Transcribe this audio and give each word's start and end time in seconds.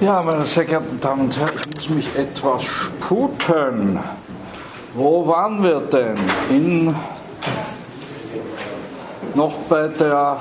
Ja, 0.00 0.22
meine 0.22 0.46
sehr 0.46 0.64
geehrten 0.64 1.00
Damen 1.00 1.22
und 1.22 1.36
Herren, 1.36 1.58
ich 1.76 1.90
muss 1.90 1.96
mich 1.96 2.16
etwas 2.16 2.64
sputen. 2.64 3.98
Wo 4.94 5.26
waren 5.26 5.60
wir 5.60 5.80
denn? 5.80 6.14
In, 6.50 6.94
noch 9.34 9.54
bei 9.68 9.88
der 9.88 10.36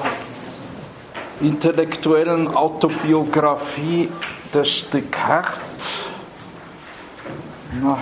intellektuellen 1.41 2.55
Autobiografie 2.55 4.09
des 4.53 4.91
Descartes. 4.91 5.57
Na, 7.81 7.97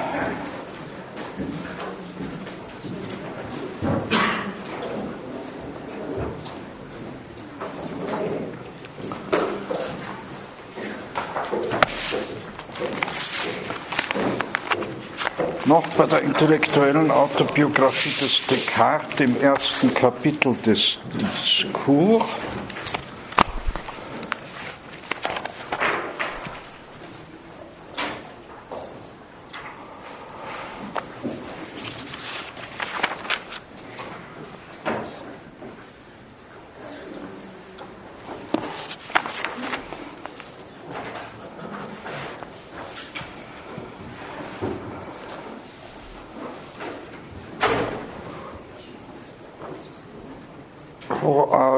noch 15.76 15.88
bei 15.98 16.06
der 16.06 16.22
intellektuellen 16.22 17.12
Autobiografie 17.12 18.24
des 18.24 18.48
Descartes 18.48 19.20
im 19.20 19.42
ersten 19.42 19.94
Kapitel 19.94 20.56
des 20.66 20.98
Diskurs. 21.20 22.24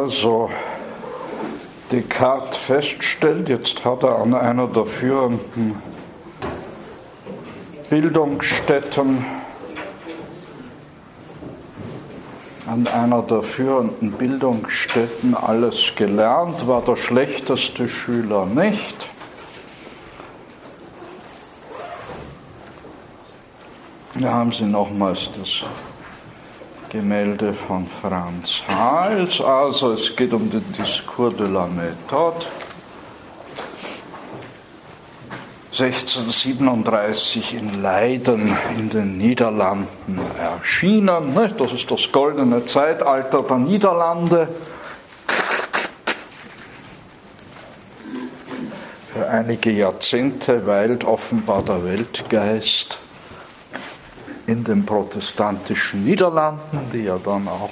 also 0.08 0.50
Descartes 1.92 2.57
feststellt, 2.68 3.48
jetzt 3.48 3.86
hat 3.86 4.04
er 4.04 4.18
an 4.20 4.34
einer 4.34 4.68
der 4.68 4.86
führenden 4.86 5.82
Bildungsstätten, 7.90 9.26
an 12.66 12.86
einer 12.88 13.22
der 13.22 13.42
führenden 13.44 14.12
Bildungsstätten 14.12 15.34
alles 15.34 15.94
gelernt, 15.96 16.68
war 16.68 16.82
der 16.82 16.98
schlechteste 16.98 17.88
Schüler 17.88 18.46
nicht. 18.46 19.08
Da 24.20 24.34
haben 24.34 24.52
Sie 24.52 24.66
nochmals 24.66 25.30
das 25.40 25.64
Gemälde 26.98 27.54
von 27.54 27.86
Franz 28.02 28.64
Hals. 28.68 29.40
Also 29.40 29.92
es 29.92 30.16
geht 30.16 30.34
um 30.34 30.50
den 30.50 30.66
Discours 30.74 31.36
de 31.36 31.48
la 31.48 31.68
Méthode. 31.68 32.44
1637 35.72 37.54
in 37.54 37.84
Leiden 37.84 38.52
in 38.76 38.90
den 38.90 39.16
Niederlanden 39.20 40.20
erschienen. 40.40 41.36
Das 41.60 41.72
ist 41.72 41.92
das 41.92 42.12
goldene 42.12 42.66
Zeitalter 42.66 43.44
der 43.44 43.58
Niederlande. 43.58 44.48
Für 49.14 49.30
einige 49.30 49.70
Jahrzehnte 49.70 50.66
weilt 50.66 51.04
offenbar 51.04 51.62
der 51.62 51.86
Weltgeist 51.86 52.98
in 54.48 54.64
den 54.64 54.86
protestantischen 54.86 56.04
Niederlanden, 56.06 56.80
die 56.92 57.04
ja 57.04 57.18
dann 57.24 57.48
auch 57.48 57.70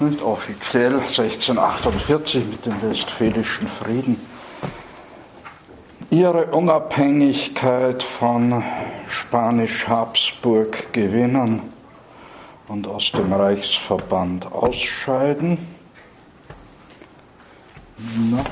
nicht 0.00 0.22
offiziell 0.22 0.94
1648 0.94 2.46
mit 2.46 2.66
dem 2.66 2.82
Westfälischen 2.82 3.68
Frieden 3.68 4.16
ihre 6.10 6.46
Unabhängigkeit 6.46 8.02
von 8.02 8.64
Spanisch-Habsburg 9.08 10.92
gewinnen 10.92 11.62
und 12.66 12.88
aus 12.88 13.12
dem 13.12 13.32
Reichsverband 13.32 14.50
ausscheiden. 14.50 15.58
Na. 18.30 18.44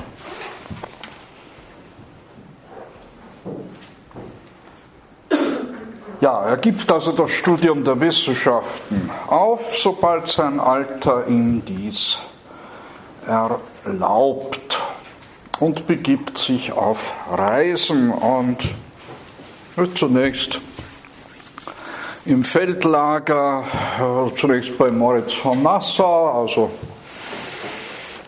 Ja, 6.21 6.43
er 6.43 6.57
gibt 6.57 6.91
also 6.91 7.13
das 7.13 7.31
Studium 7.31 7.85
der 7.85 8.01
Wissenschaften 8.01 9.09
auf, 9.27 9.77
sobald 9.77 10.27
sein 10.27 10.59
Alter 10.59 11.25
ihm 11.27 11.63
dies 11.63 12.17
erlaubt 13.25 14.77
und 15.61 15.87
begibt 15.87 16.37
sich 16.37 16.73
auf 16.73 17.13
Reisen 17.31 18.11
und 18.11 18.67
zunächst 19.95 20.59
im 22.25 22.43
Feldlager, 22.43 23.63
äh, 23.97 24.37
zunächst 24.37 24.77
bei 24.77 24.91
Moritz 24.91 25.31
von 25.31 25.63
Nassau, 25.63 26.41
also 26.41 26.69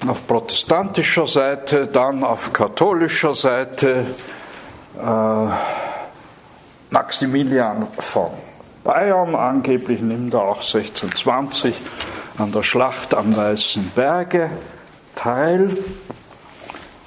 auf 0.07 0.27
protestantischer 0.27 1.27
Seite, 1.27 1.87
dann 1.87 2.23
auf 2.23 2.53
katholischer 2.53 3.35
Seite. 3.35 4.05
Äh, 4.97 5.80
Maximilian 6.91 7.87
von 7.99 8.31
Bayern, 8.83 9.33
angeblich 9.33 10.01
nimmt 10.01 10.33
er 10.33 10.41
auch 10.41 10.57
1620 10.57 11.73
an 12.37 12.51
der 12.51 12.63
Schlacht 12.63 13.13
am 13.13 13.33
Weißen 13.33 13.91
Berge 13.95 14.49
teil, 15.15 15.77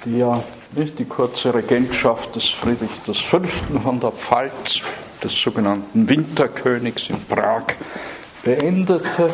die 0.03 0.17
ja 0.17 0.41
nicht 0.71 0.97
die 0.97 1.05
kurze 1.05 1.53
Regentschaft 1.53 2.35
des 2.35 2.49
Friedrich 2.49 2.89
V. 3.05 3.41
von 3.83 3.99
der 3.99 4.11
Pfalz, 4.11 4.81
des 5.23 5.39
sogenannten 5.39 6.09
Winterkönigs 6.09 7.11
in 7.11 7.23
Prag, 7.25 7.65
beendete. 8.43 9.29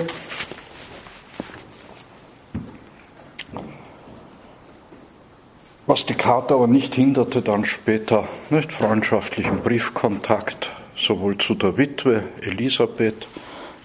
Was 5.92 6.06
die 6.06 6.14
Karte 6.14 6.54
aber 6.54 6.68
nicht 6.68 6.96
hinderte, 6.96 7.42
dann 7.42 7.66
später 7.66 8.26
nicht 8.50 8.72
freundschaftlichen 8.72 9.58
Briefkontakt 9.60 10.70
sowohl 10.96 11.38
zu 11.38 11.54
der 11.54 11.78
Witwe 11.78 12.24
Elisabeth 12.40 13.28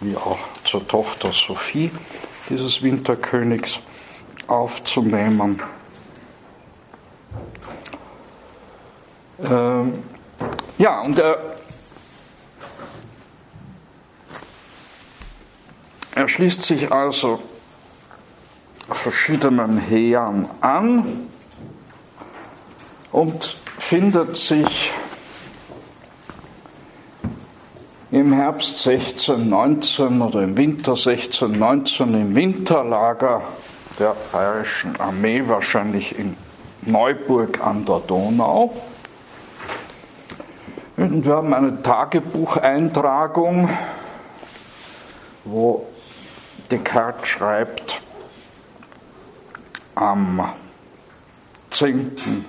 wie 0.01 0.17
auch 0.17 0.39
zur 0.63 0.87
Tochter 0.87 1.33
Sophie 1.33 1.91
dieses 2.49 2.81
Winterkönigs 2.81 3.81
aufzunehmen. 4.47 5.61
Ähm, 9.43 9.95
ja, 10.79 11.01
und 11.01 11.19
er, 11.19 11.39
er 16.15 16.29
schließt 16.29 16.63
sich 16.63 16.93
also 16.93 17.43
verschiedenen 18.93 19.79
Heeren 19.79 20.47
an 20.61 21.27
und 23.13 23.57
findet 23.79 24.37
sich 24.37 24.93
im 28.11 28.33
Herbst 28.33 28.87
1619 28.87 30.23
oder 30.23 30.43
im 30.43 30.57
Winter 30.57 30.93
1619 30.93 32.15
im 32.15 32.35
Winterlager 32.35 33.43
der 33.99 34.15
bayerischen 34.33 34.99
Armee, 35.01 35.43
wahrscheinlich 35.47 36.19
in 36.19 36.37
Neuburg 36.83 37.61
an 37.65 37.85
der 37.85 38.01
Donau. 38.01 38.75
Und 40.97 41.25
wir 41.25 41.35
haben 41.35 41.53
eine 41.53 41.83
Tagebucheintragung, 41.83 43.69
wo 45.45 45.87
Descartes 46.71 47.29
schreibt, 47.29 48.01
am 49.95 50.53
10. 51.71 52.47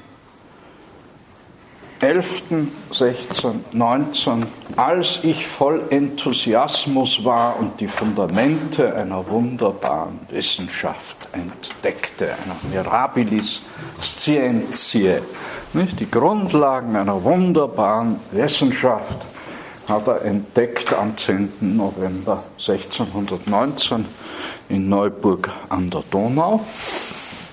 11., 2.00 2.68
16., 2.92 3.66
19, 3.72 4.46
als 4.76 5.24
ich 5.24 5.48
voll 5.48 5.82
Enthusiasmus 5.90 7.26
war 7.26 7.60
und 7.60 7.80
die 7.80 7.88
Fundamente 7.88 8.96
einer 8.96 9.28
wunderbaren 9.28 10.20
Wissenschaft 10.30 11.18
entdeckte, 11.32 12.26
einer 12.26 12.56
Mirabilis 12.72 13.64
Scientiae, 14.02 15.22
nicht? 15.74 16.00
die 16.00 16.10
Grundlagen 16.10 16.96
einer 16.96 17.24
wunderbaren 17.24 18.20
Wissenschaft 18.32 19.26
hat 19.88 20.08
er 20.08 20.22
entdeckt 20.24 20.94
am 20.94 21.18
10. 21.18 21.54
November 21.62 22.44
1619 22.58 24.06
in 24.70 24.90
Neuburg 24.90 25.50
an 25.70 25.88
der 25.88 26.04
Donau. 26.12 26.62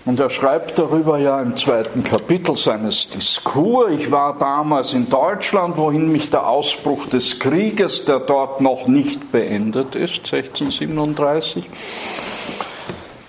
Und 0.06 0.20
er 0.20 0.28
schreibt 0.28 0.78
darüber 0.78 1.18
ja 1.18 1.40
im 1.40 1.56
zweiten 1.56 2.04
Kapitel 2.04 2.58
seines 2.58 3.08
Diskurs. 3.08 3.90
Ich 3.98 4.10
war 4.10 4.36
damals 4.38 4.92
in 4.92 5.08
Deutschland, 5.08 5.78
wohin 5.78 6.12
mich 6.12 6.28
der 6.28 6.46
Ausbruch 6.46 7.06
des 7.06 7.40
Krieges, 7.40 8.04
der 8.04 8.20
dort 8.20 8.60
noch 8.60 8.86
nicht 8.86 9.32
beendet 9.32 9.94
ist, 9.94 10.30
1637, 10.30 11.70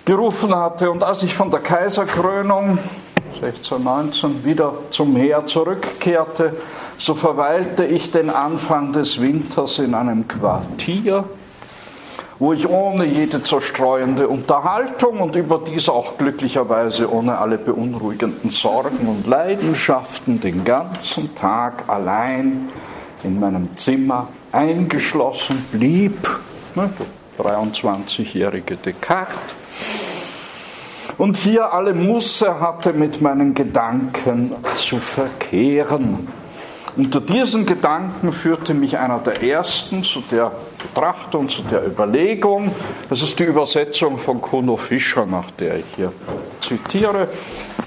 gerufen 0.04 0.54
hatte. 0.54 0.92
Und 0.92 1.02
als 1.02 1.24
ich 1.24 1.34
von 1.34 1.50
der 1.50 1.62
Kaiserkrönung 1.62 2.78
1619 3.36 4.44
wieder 4.44 4.74
zum 4.92 5.16
Heer 5.16 5.48
zurückkehrte, 5.48 6.58
so 6.98 7.16
verweilte 7.16 7.86
ich 7.86 8.12
den 8.12 8.30
Anfang 8.30 8.92
des 8.92 9.22
Winters 9.22 9.80
in 9.80 9.94
einem 9.94 10.28
Quartier 10.28 11.24
wo 12.40 12.54
ich 12.54 12.68
ohne 12.68 13.06
jede 13.06 13.42
zerstreuende 13.42 14.28
Unterhaltung 14.28 15.22
und 15.22 15.36
überdies 15.36 15.88
auch 15.88 16.18
glücklicherweise 16.18 17.12
ohne 17.12 17.38
alle 17.38 17.58
beunruhigenden 17.58 18.50
Sorgen 18.50 19.08
und 19.08 19.26
Leidenschaften 19.28 20.42
den 20.42 20.66
ganzen 20.66 21.34
Tag 21.36 21.84
allein 21.88 22.70
in 23.24 23.40
meinem 23.40 23.78
Zimmer 23.78 24.28
eingeschlossen 24.52 25.66
blieb. 25.72 26.28
23-jährige 27.40 28.76
Descartes. 28.78 29.56
Und 31.18 31.38
hier 31.38 31.72
alle 31.72 31.94
Muße 31.94 32.60
hatte, 32.60 32.92
mit 32.92 33.22
meinen 33.22 33.54
Gedanken 33.54 34.52
zu 34.78 34.98
verkehren. 34.98 36.28
Unter 36.98 37.20
diesen 37.20 37.66
Gedanken 37.66 38.32
führte 38.32 38.74
mich 38.74 38.98
einer 38.98 39.20
der 39.20 39.44
ersten 39.44 40.02
zu 40.02 40.24
der 40.32 40.54
Betrachtung, 40.78 41.50
zu 41.50 41.62
der 41.64 41.86
Überlegung, 41.86 42.72
das 43.10 43.22
ist 43.22 43.38
die 43.38 43.44
Übersetzung 43.44 44.18
von 44.18 44.40
Kuno 44.40 44.78
Fischer, 44.78 45.26
nach 45.26 45.52
der 45.60 45.80
ich 45.80 45.86
hier 45.98 46.14
zitiere, 46.62 47.28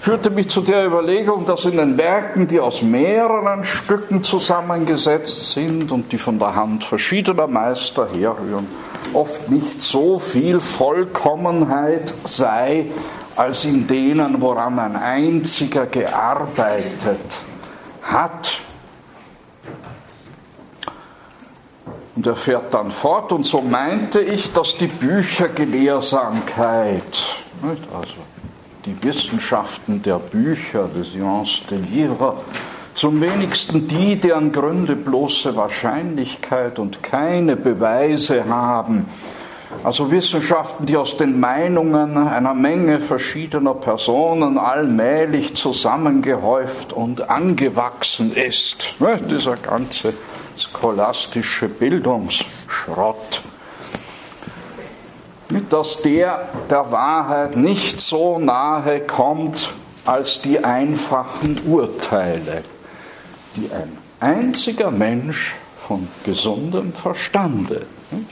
führte 0.02 0.28
mich 0.28 0.50
zu 0.50 0.60
der 0.60 0.84
Überlegung, 0.84 1.46
dass 1.46 1.64
in 1.64 1.78
den 1.78 1.96
Werken, 1.96 2.48
die 2.48 2.60
aus 2.60 2.82
mehreren 2.82 3.64
Stücken 3.64 4.24
zusammengesetzt 4.24 5.52
sind 5.52 5.90
und 5.90 6.12
die 6.12 6.18
von 6.18 6.38
der 6.38 6.54
Hand 6.54 6.84
verschiedener 6.84 7.46
Meister 7.46 8.08
herrühren, 8.12 8.66
oft 9.14 9.50
nicht 9.50 9.80
so 9.80 10.18
viel 10.18 10.60
Vollkommenheit 10.60 12.12
sei, 12.24 12.84
als 13.36 13.64
in 13.64 13.86
denen, 13.86 14.38
woran 14.42 14.78
ein 14.78 14.96
einziger 14.96 15.86
gearbeitet 15.86 17.20
hat. 18.02 18.67
Und 22.18 22.26
er 22.26 22.34
fährt 22.34 22.74
dann 22.74 22.90
fort, 22.90 23.30
und 23.30 23.46
so 23.46 23.62
meinte 23.62 24.20
ich, 24.20 24.52
dass 24.52 24.76
die 24.76 24.88
Büchergelehrsamkeit, 24.88 27.00
also 27.62 28.14
die 28.84 29.00
Wissenschaften 29.04 30.02
der 30.02 30.18
Bücher, 30.18 30.88
des 30.88 31.12
Sciences 31.12 31.64
de 31.70 31.78
Livre, 31.78 32.38
zum 32.96 33.20
wenigsten 33.20 33.86
die, 33.86 34.16
deren 34.16 34.50
Gründe 34.50 34.96
bloße 34.96 35.54
Wahrscheinlichkeit 35.54 36.80
und 36.80 37.04
keine 37.04 37.54
Beweise 37.54 38.48
haben, 38.48 39.06
also 39.84 40.10
Wissenschaften, 40.10 40.86
die 40.86 40.96
aus 40.96 41.18
den 41.18 41.38
Meinungen 41.38 42.16
einer 42.16 42.54
Menge 42.54 42.98
verschiedener 42.98 43.74
Personen 43.74 44.58
allmählich 44.58 45.54
zusammengehäuft 45.54 46.92
und 46.92 47.30
angewachsen 47.30 48.34
ist. 48.34 48.96
Dieser 49.30 49.54
ganze 49.54 50.14
scholastische 50.60 51.68
Bildungsschrott. 51.68 53.42
Dass 55.70 56.02
der 56.02 56.48
der 56.68 56.90
Wahrheit 56.90 57.56
nicht 57.56 58.00
so 58.00 58.38
nahe 58.38 59.00
kommt 59.00 59.70
als 60.04 60.40
die 60.42 60.62
einfachen 60.62 61.58
Urteile, 61.66 62.64
die 63.56 63.70
ein 63.72 63.96
einziger 64.20 64.90
Mensch 64.90 65.54
von 65.86 66.06
gesundem 66.24 66.92
Verstande, 66.92 67.86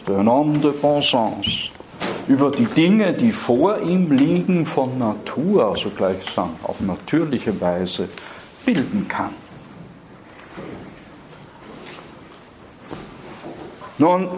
un 0.09 0.29
homme 0.29 0.59
de 0.59 0.73
bon 0.73 1.03
sens, 1.03 1.71
über 2.29 2.51
die 2.51 2.67
Dinge, 2.67 3.13
die 3.13 3.33
vor 3.33 3.79
ihm 3.81 4.11
liegen, 4.11 4.67
von 4.67 4.99
Natur, 4.99 5.67
also 5.67 5.91
gleichsam 5.91 6.51
auf 6.63 6.81
natürliche 6.81 7.59
Weise 7.61 8.09
bilden 8.65 9.07
kann. 9.09 9.46
Nun, 13.99 14.29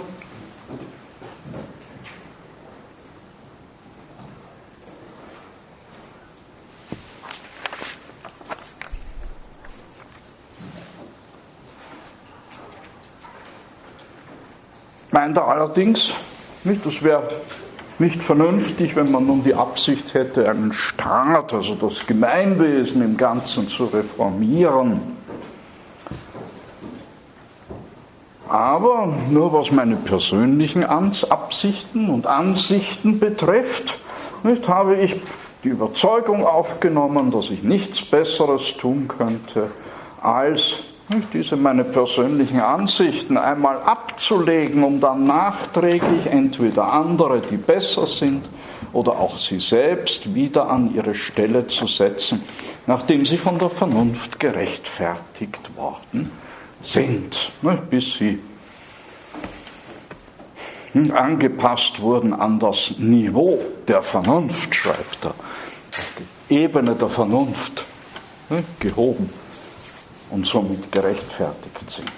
meint 15.10 15.36
er 15.36 15.48
allerdings, 15.48 16.12
nicht, 16.62 16.86
das 16.86 17.02
wäre 17.02 17.24
nicht 17.98 18.22
vernünftig, 18.22 18.94
wenn 18.94 19.10
man 19.10 19.26
nun 19.26 19.42
die 19.42 19.54
Absicht 19.54 20.14
hätte, 20.14 20.48
einen 20.48 20.72
Staat, 20.72 21.52
also 21.52 21.74
das 21.74 22.06
Gemeinwesen 22.06 23.02
im 23.02 23.16
Ganzen 23.16 23.66
zu 23.66 23.86
reformieren. 23.86 25.17
Aber 28.48 29.12
nur 29.30 29.52
was 29.52 29.70
meine 29.70 29.96
persönlichen 29.96 30.84
Absichten 30.84 32.08
und 32.08 32.26
Ansichten 32.26 33.20
betrifft, 33.20 33.98
nicht, 34.42 34.68
habe 34.68 34.96
ich 34.96 35.20
die 35.64 35.68
Überzeugung 35.68 36.46
aufgenommen, 36.46 37.30
dass 37.30 37.50
ich 37.50 37.62
nichts 37.62 38.00
Besseres 38.00 38.76
tun 38.76 39.08
könnte, 39.08 39.70
als 40.22 40.76
nicht, 41.08 41.34
diese 41.34 41.56
meine 41.56 41.84
persönlichen 41.84 42.60
Ansichten 42.60 43.36
einmal 43.36 43.82
abzulegen, 43.82 44.84
um 44.84 45.00
dann 45.00 45.26
nachträglich 45.26 46.26
entweder 46.26 46.92
andere, 46.92 47.40
die 47.40 47.56
besser 47.56 48.06
sind, 48.06 48.44
oder 48.92 49.12
auch 49.12 49.38
sie 49.38 49.60
selbst 49.60 50.34
wieder 50.34 50.70
an 50.70 50.94
ihre 50.94 51.14
Stelle 51.14 51.66
zu 51.66 51.86
setzen, 51.86 52.42
nachdem 52.86 53.26
sie 53.26 53.36
von 53.36 53.58
der 53.58 53.68
Vernunft 53.68 54.40
gerechtfertigt 54.40 55.76
worden 55.76 55.98
sind, 56.12 56.30
ne, 57.62 57.78
bis 57.90 58.14
sie 58.14 58.38
hm, 60.92 61.10
angepasst 61.10 62.00
wurden 62.00 62.32
an 62.32 62.58
das 62.58 62.94
Niveau 62.98 63.58
der 63.86 64.02
Vernunft, 64.02 64.74
schreibt 64.74 65.24
er, 65.24 65.34
die 66.48 66.54
Ebene 66.54 66.94
der 66.94 67.08
Vernunft 67.08 67.84
ne, 68.48 68.64
gehoben 68.80 69.30
und 70.30 70.46
somit 70.46 70.90
gerechtfertigt 70.90 71.90
sind. 71.90 72.12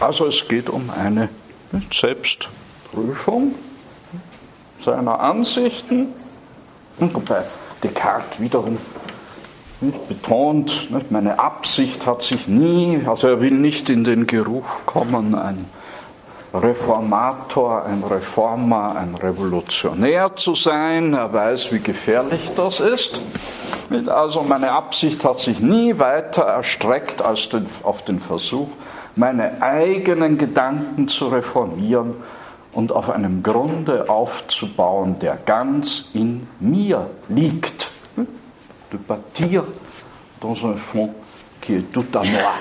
Also 0.00 0.26
es 0.26 0.46
geht 0.46 0.68
um 0.68 0.90
eine 0.90 1.28
ne, 1.72 1.82
Selbstprüfung 1.92 3.54
seiner 4.84 5.20
Ansichten, 5.20 6.08
wobei 6.98 7.42
Descartes 7.82 8.40
wiederum 8.40 8.78
nicht, 9.80 10.08
betont, 10.08 10.90
nicht, 10.90 11.10
meine 11.10 11.38
Absicht 11.38 12.04
hat 12.06 12.22
sich 12.22 12.48
nie, 12.48 13.00
also 13.06 13.28
er 13.28 13.40
will 13.40 13.52
nicht 13.52 13.90
in 13.90 14.04
den 14.04 14.26
Geruch 14.26 14.86
kommen, 14.86 15.34
ein 15.34 15.66
Reformator, 16.52 17.84
ein 17.84 18.02
Reformer, 18.02 18.96
ein 18.96 19.14
Revolutionär 19.14 20.34
zu 20.34 20.54
sein. 20.54 21.12
Er 21.12 21.32
weiß, 21.32 21.72
wie 21.72 21.80
gefährlich 21.80 22.40
das 22.56 22.80
ist. 22.80 23.20
Also 24.06 24.42
meine 24.42 24.72
Absicht 24.72 25.24
hat 25.24 25.40
sich 25.40 25.60
nie 25.60 25.98
weiter 25.98 26.42
erstreckt 26.42 27.22
als 27.22 27.50
den, 27.50 27.66
auf 27.82 28.04
den 28.04 28.20
Versuch, 28.20 28.68
meine 29.14 29.62
eigenen 29.62 30.38
Gedanken 30.38 31.08
zu 31.08 31.28
reformieren 31.28 32.14
und 32.72 32.92
auf 32.92 33.10
einem 33.10 33.42
Grunde 33.42 34.08
aufzubauen, 34.08 35.18
der 35.20 35.36
ganz 35.36 36.10
in 36.14 36.46
mir 36.60 37.10
liegt 37.28 37.87
de 38.92 38.96
bâtir 38.96 39.64
dans 40.40 40.66
un 40.66 40.74
fond 40.74 41.14
qui 41.60 41.74
est 41.74 41.92
tout 41.92 42.06
à 42.14 42.22
moi. 42.24 42.52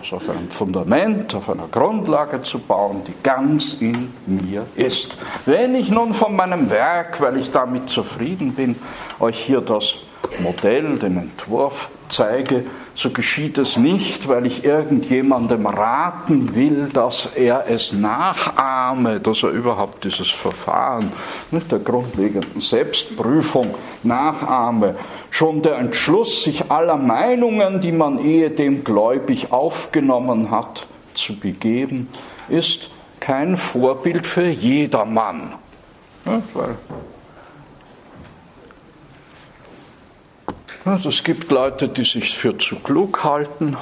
Also 0.00 0.16
auf 0.16 0.28
einem 0.28 0.50
Fundament, 0.50 1.34
auf 1.34 1.48
einer 1.48 1.66
Grundlage 1.70 2.42
zu 2.42 2.58
bauen, 2.58 3.02
die 3.06 3.14
ganz 3.22 3.78
in 3.80 4.12
mir 4.26 4.66
ist. 4.76 5.16
Wenn 5.46 5.74
ich 5.74 5.88
nun 5.88 6.12
von 6.12 6.36
meinem 6.36 6.68
Werk, 6.68 7.20
weil 7.22 7.38
ich 7.38 7.50
damit 7.50 7.88
zufrieden 7.88 8.52
bin, 8.52 8.76
euch 9.18 9.38
hier 9.38 9.62
das 9.62 9.94
Modell, 10.40 10.98
den 10.98 11.16
Entwurf 11.16 11.88
zeige, 12.10 12.64
so 12.94 13.10
geschieht 13.10 13.58
es 13.58 13.76
nicht, 13.76 14.28
weil 14.28 14.46
ich 14.46 14.64
irgendjemandem 14.64 15.66
raten 15.66 16.54
will, 16.54 16.90
dass 16.92 17.30
er 17.34 17.64
es 17.68 17.92
nachahme, 17.92 19.20
dass 19.20 19.42
er 19.42 19.50
überhaupt 19.50 20.04
dieses 20.04 20.30
Verfahren 20.30 21.12
nicht 21.50 21.72
der 21.72 21.80
grundlegenden 21.80 22.60
Selbstprüfung 22.60 23.74
nachahme. 24.02 24.94
Schon 25.34 25.62
der 25.62 25.78
Entschluss, 25.78 26.44
sich 26.44 26.70
aller 26.70 26.96
Meinungen, 26.96 27.80
die 27.80 27.90
man 27.90 28.24
ehedem 28.24 28.84
gläubig 28.84 29.50
aufgenommen 29.50 30.52
hat, 30.52 30.86
zu 31.14 31.34
begeben, 31.34 32.08
ist 32.48 32.90
kein 33.18 33.56
Vorbild 33.56 34.28
für 34.28 34.46
jedermann. 34.46 35.56
Es 41.04 41.24
gibt 41.24 41.50
Leute, 41.50 41.88
die 41.88 42.04
sich 42.04 42.38
für 42.38 42.56
zu 42.56 42.76
klug 42.76 43.24
halten 43.24 43.76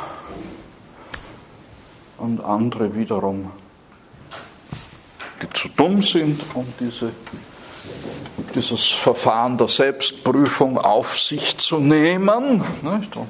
und 2.16 2.42
andere 2.42 2.94
wiederum, 2.96 3.50
die 5.42 5.50
zu 5.52 5.68
dumm 5.76 6.00
sind, 6.00 6.40
um 6.54 6.64
diese, 6.80 7.12
dieses 8.54 8.86
Verfahren 8.86 9.58
der 9.58 9.68
Selbstprüfung 9.68 10.78
auf 10.78 11.18
sich 11.18 11.58
zu 11.58 11.78
nehmen. 11.78 12.62
Nicht? 12.82 13.16
Und 13.16 13.28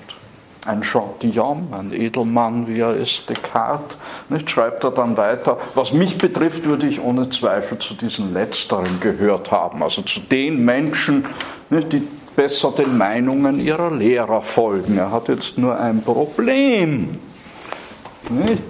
ein 0.64 0.84
Chantillon, 0.84 1.68
ein 1.72 1.92
Edelmann, 1.92 2.68
wie 2.68 2.80
er 2.80 2.94
ist, 2.94 3.28
Descartes, 3.28 3.96
nicht, 4.28 4.50
schreibt 4.50 4.84
er 4.84 4.92
dann 4.92 5.16
weiter, 5.16 5.58
was 5.74 5.92
mich 5.92 6.18
betrifft, 6.18 6.64
würde 6.64 6.86
ich 6.86 7.00
ohne 7.02 7.30
Zweifel 7.30 7.78
zu 7.78 7.94
diesen 7.94 8.32
Letzteren 8.32 9.00
gehört 9.00 9.50
haben, 9.50 9.82
also 9.82 10.02
zu 10.02 10.20
den 10.20 10.64
Menschen, 10.64 11.26
nicht, 11.70 11.92
die 11.92 12.06
besser 12.36 12.72
den 12.72 12.96
Meinungen 12.96 13.60
ihrer 13.60 13.90
Lehrer 13.90 14.40
folgen. 14.42 14.98
Er 14.98 15.10
hat 15.10 15.28
jetzt 15.28 15.58
nur 15.58 15.78
ein 15.78 16.02
Problem. 16.02 17.18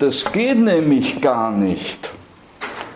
Das 0.00 0.32
geht 0.32 0.58
nämlich 0.58 1.20
gar 1.20 1.52
nicht. 1.52 2.08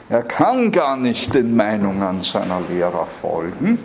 Er 0.08 0.22
kann 0.22 0.70
gar 0.70 0.96
nicht 0.96 1.34
den 1.34 1.56
Meinungen 1.56 2.22
seiner 2.22 2.60
Lehrer 2.70 3.06
folgen. 3.20 3.78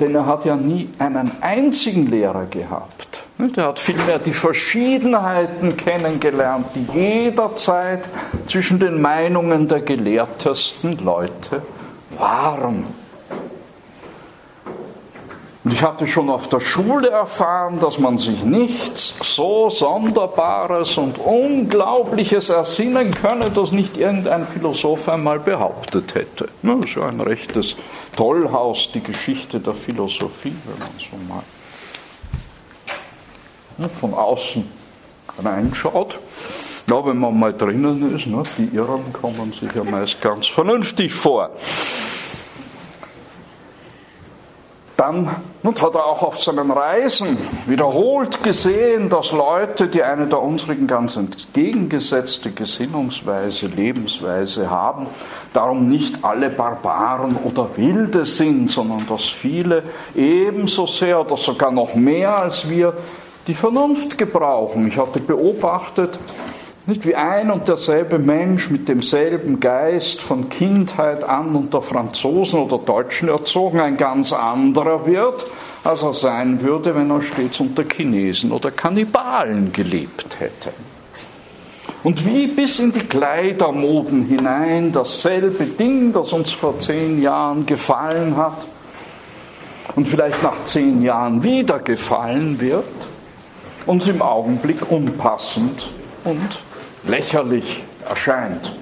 Denn 0.00 0.14
er 0.14 0.26
hat 0.26 0.44
ja 0.44 0.56
nie 0.56 0.88
einen 0.98 1.30
einzigen 1.42 2.06
Lehrer 2.10 2.46
gehabt. 2.46 3.22
Er 3.56 3.66
hat 3.66 3.78
vielmehr 3.78 4.18
die 4.18 4.32
Verschiedenheiten 4.32 5.76
kennengelernt, 5.76 6.66
die 6.74 6.86
jederzeit 6.98 8.08
zwischen 8.48 8.78
den 8.78 9.02
Meinungen 9.02 9.68
der 9.68 9.82
gelehrtesten 9.82 10.98
Leute 11.04 11.62
waren. 12.16 12.84
Und 15.64 15.72
ich 15.72 15.80
hatte 15.80 16.06
schon 16.06 16.28
auf 16.28 16.50
der 16.50 16.60
Schule 16.60 17.08
erfahren, 17.08 17.80
dass 17.80 17.98
man 17.98 18.18
sich 18.18 18.42
nichts 18.44 19.14
so 19.22 19.70
Sonderbares 19.70 20.98
und 20.98 21.18
Unglaubliches 21.18 22.50
ersinnen 22.50 23.10
könne, 23.14 23.50
das 23.50 23.72
nicht 23.72 23.96
irgendein 23.96 24.46
Philosoph 24.46 25.08
einmal 25.08 25.40
behauptet 25.40 26.14
hätte. 26.14 26.50
Das 26.62 26.84
ist 26.84 26.98
ein 26.98 27.18
rechtes 27.18 27.76
Tollhaus, 28.14 28.90
die 28.92 29.02
Geschichte 29.02 29.58
der 29.58 29.72
Philosophie, 29.72 30.54
wenn 30.66 30.78
man 30.78 30.90
so 30.98 31.16
mal 33.78 33.88
von 34.00 34.12
außen 34.12 34.68
reinschaut. 35.42 36.18
Ja, 36.90 37.06
wenn 37.06 37.18
man 37.18 37.38
mal 37.38 37.54
drinnen 37.54 38.14
ist, 38.14 38.26
die 38.58 38.76
Irren 38.76 39.10
kommen 39.14 39.54
sich 39.58 39.74
ja 39.74 39.82
meist 39.82 40.20
ganz 40.20 40.46
vernünftig 40.46 41.14
vor. 41.14 41.50
Dann 45.04 45.28
und 45.62 45.82
hat 45.82 45.94
er 45.94 46.06
auch 46.06 46.22
auf 46.22 46.42
seinen 46.42 46.70
Reisen 46.70 47.36
wiederholt 47.66 48.42
gesehen, 48.42 49.10
dass 49.10 49.32
Leute, 49.32 49.86
die 49.88 50.02
eine 50.02 50.26
der 50.26 50.40
unsrigen 50.40 50.86
ganz 50.86 51.16
entgegengesetzte 51.16 52.52
Gesinnungsweise, 52.52 53.66
Lebensweise 53.66 54.70
haben, 54.70 55.06
darum 55.52 55.90
nicht 55.90 56.24
alle 56.24 56.48
Barbaren 56.48 57.36
oder 57.44 57.68
Wilde 57.76 58.24
sind, 58.24 58.70
sondern 58.70 59.06
dass 59.06 59.24
viele 59.24 59.82
ebenso 60.14 60.86
sehr 60.86 61.20
oder 61.20 61.36
sogar 61.36 61.70
noch 61.70 61.94
mehr 61.94 62.38
als 62.38 62.70
wir 62.70 62.94
die 63.46 63.54
Vernunft 63.54 64.16
gebrauchen. 64.16 64.88
Ich 64.88 64.96
hatte 64.96 65.20
beobachtet, 65.20 66.18
nicht 66.86 67.06
wie 67.06 67.14
ein 67.14 67.50
und 67.50 67.66
derselbe 67.66 68.18
Mensch 68.18 68.68
mit 68.68 68.88
demselben 68.88 69.58
Geist 69.58 70.20
von 70.20 70.50
Kindheit 70.50 71.24
an 71.24 71.54
unter 71.56 71.80
Franzosen 71.80 72.58
oder 72.58 72.78
Deutschen 72.78 73.28
erzogen 73.28 73.80
ein 73.80 73.96
ganz 73.96 74.32
anderer 74.32 75.06
wird, 75.06 75.44
als 75.82 76.02
er 76.02 76.12
sein 76.12 76.62
würde, 76.62 76.94
wenn 76.94 77.10
er 77.10 77.22
stets 77.22 77.58
unter 77.60 77.84
Chinesen 77.84 78.52
oder 78.52 78.70
Kannibalen 78.70 79.72
gelebt 79.72 80.40
hätte. 80.40 80.72
Und 82.02 82.26
wie 82.26 82.48
bis 82.48 82.78
in 82.80 82.92
die 82.92 83.00
Kleidermoden 83.00 84.26
hinein 84.26 84.92
dasselbe 84.92 85.64
Ding, 85.64 86.12
das 86.12 86.34
uns 86.34 86.52
vor 86.52 86.78
zehn 86.78 87.22
Jahren 87.22 87.64
gefallen 87.64 88.36
hat 88.36 88.58
und 89.96 90.06
vielleicht 90.06 90.42
nach 90.42 90.66
zehn 90.66 91.02
Jahren 91.02 91.42
wieder 91.42 91.78
gefallen 91.78 92.60
wird, 92.60 92.84
uns 93.86 94.06
im 94.06 94.20
Augenblick 94.20 94.90
unpassend 94.90 95.88
und 96.24 96.63
lächerlich 97.06 97.82
erscheint, 98.08 98.76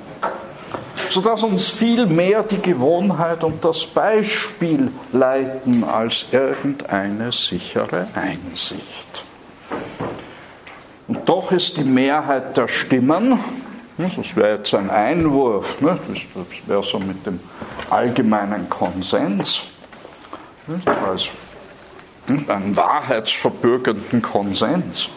sodass 1.10 1.42
uns 1.42 1.68
viel 1.68 2.06
mehr 2.06 2.42
die 2.42 2.60
Gewohnheit 2.60 3.44
und 3.44 3.64
das 3.64 3.84
Beispiel 3.86 4.90
leiten 5.12 5.84
als 5.84 6.26
irgendeine 6.32 7.32
sichere 7.32 8.06
Einsicht. 8.14 9.24
Und 11.08 11.28
doch 11.28 11.52
ist 11.52 11.76
die 11.76 11.84
Mehrheit 11.84 12.56
der 12.56 12.68
Stimmen, 12.68 13.38
das 13.98 14.36
wäre 14.36 14.56
jetzt 14.56 14.74
ein 14.74 14.88
Einwurf, 14.88 15.78
das 15.80 16.66
wäre 16.66 16.82
so 16.82 16.98
mit 16.98 17.26
dem 17.26 17.40
allgemeinen 17.90 18.68
Konsens, 18.70 19.62
als 21.06 21.28
einen 22.48 22.74
wahrheitsverbürgenden 22.74 24.22
Konsens, 24.22 25.08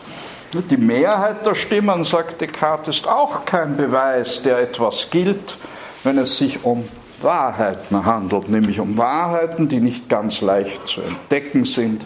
die 0.61 0.77
Mehrheit 0.77 1.45
der 1.45 1.55
Stimmen, 1.55 2.03
sagt 2.03 2.41
Descartes, 2.41 2.97
ist 2.97 3.07
auch 3.07 3.45
kein 3.45 3.77
Beweis, 3.77 4.41
der 4.43 4.59
etwas 4.59 5.09
gilt, 5.09 5.57
wenn 6.03 6.17
es 6.17 6.37
sich 6.37 6.63
um 6.63 6.83
Wahrheiten 7.21 8.05
handelt, 8.05 8.49
nämlich 8.49 8.79
um 8.79 8.97
Wahrheiten, 8.97 9.69
die 9.69 9.79
nicht 9.79 10.09
ganz 10.09 10.41
leicht 10.41 10.87
zu 10.87 11.01
entdecken 11.01 11.65
sind. 11.65 12.03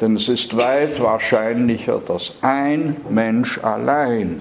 Denn 0.00 0.16
es 0.16 0.28
ist 0.28 0.56
weit 0.56 1.02
wahrscheinlicher, 1.02 2.00
dass 2.06 2.34
ein 2.42 2.96
Mensch 3.08 3.58
allein 3.62 4.40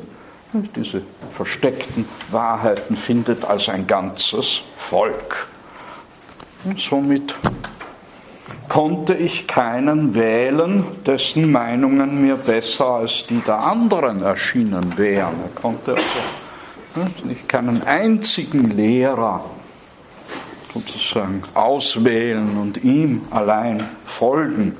diese 0.75 1.01
versteckten 1.35 2.07
Wahrheiten 2.31 2.95
findet 2.95 3.45
als 3.45 3.69
ein 3.69 3.87
ganzes 3.87 4.61
Volk. 4.75 5.47
Und 6.63 6.79
somit 6.79 7.35
konnte 8.69 9.13
ich 9.13 9.47
keinen 9.47 10.15
wählen, 10.15 10.83
dessen 11.05 11.51
Meinungen 11.51 12.21
mir 12.21 12.35
besser 12.35 12.87
als 12.87 13.25
die 13.27 13.41
der 13.41 13.59
anderen 13.59 14.21
erschienen 14.21 14.97
wären. 14.97 15.35
Er 15.41 15.61
konnte 15.61 15.95
also 16.95 17.27
nicht 17.27 17.47
keinen 17.49 17.83
einzigen 17.83 18.65
Lehrer 18.71 19.43
sozusagen 20.73 21.41
auswählen 21.53 22.57
und 22.57 22.83
ihm 22.83 23.21
allein 23.31 23.87
folgen. 24.05 24.75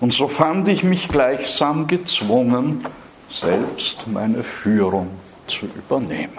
Und 0.00 0.12
so 0.12 0.28
fand 0.28 0.68
ich 0.68 0.84
mich 0.84 1.08
gleichsam 1.08 1.86
gezwungen, 1.86 2.84
selbst 3.28 4.06
meine 4.06 4.42
Führung 4.42 5.08
zu 5.46 5.66
übernehmen. 5.66 6.38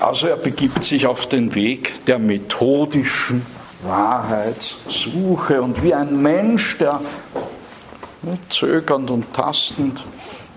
Also 0.00 0.26
er 0.26 0.36
begibt 0.36 0.84
sich 0.84 1.06
auf 1.06 1.26
den 1.26 1.54
Weg 1.54 2.04
der 2.06 2.18
methodischen 2.18 3.44
Wahrheitssuche 3.82 5.62
und 5.62 5.82
wie 5.82 5.94
ein 5.94 6.20
Mensch, 6.20 6.78
der 6.78 7.00
zögernd 8.50 9.10
und 9.10 9.32
tastend 9.32 10.04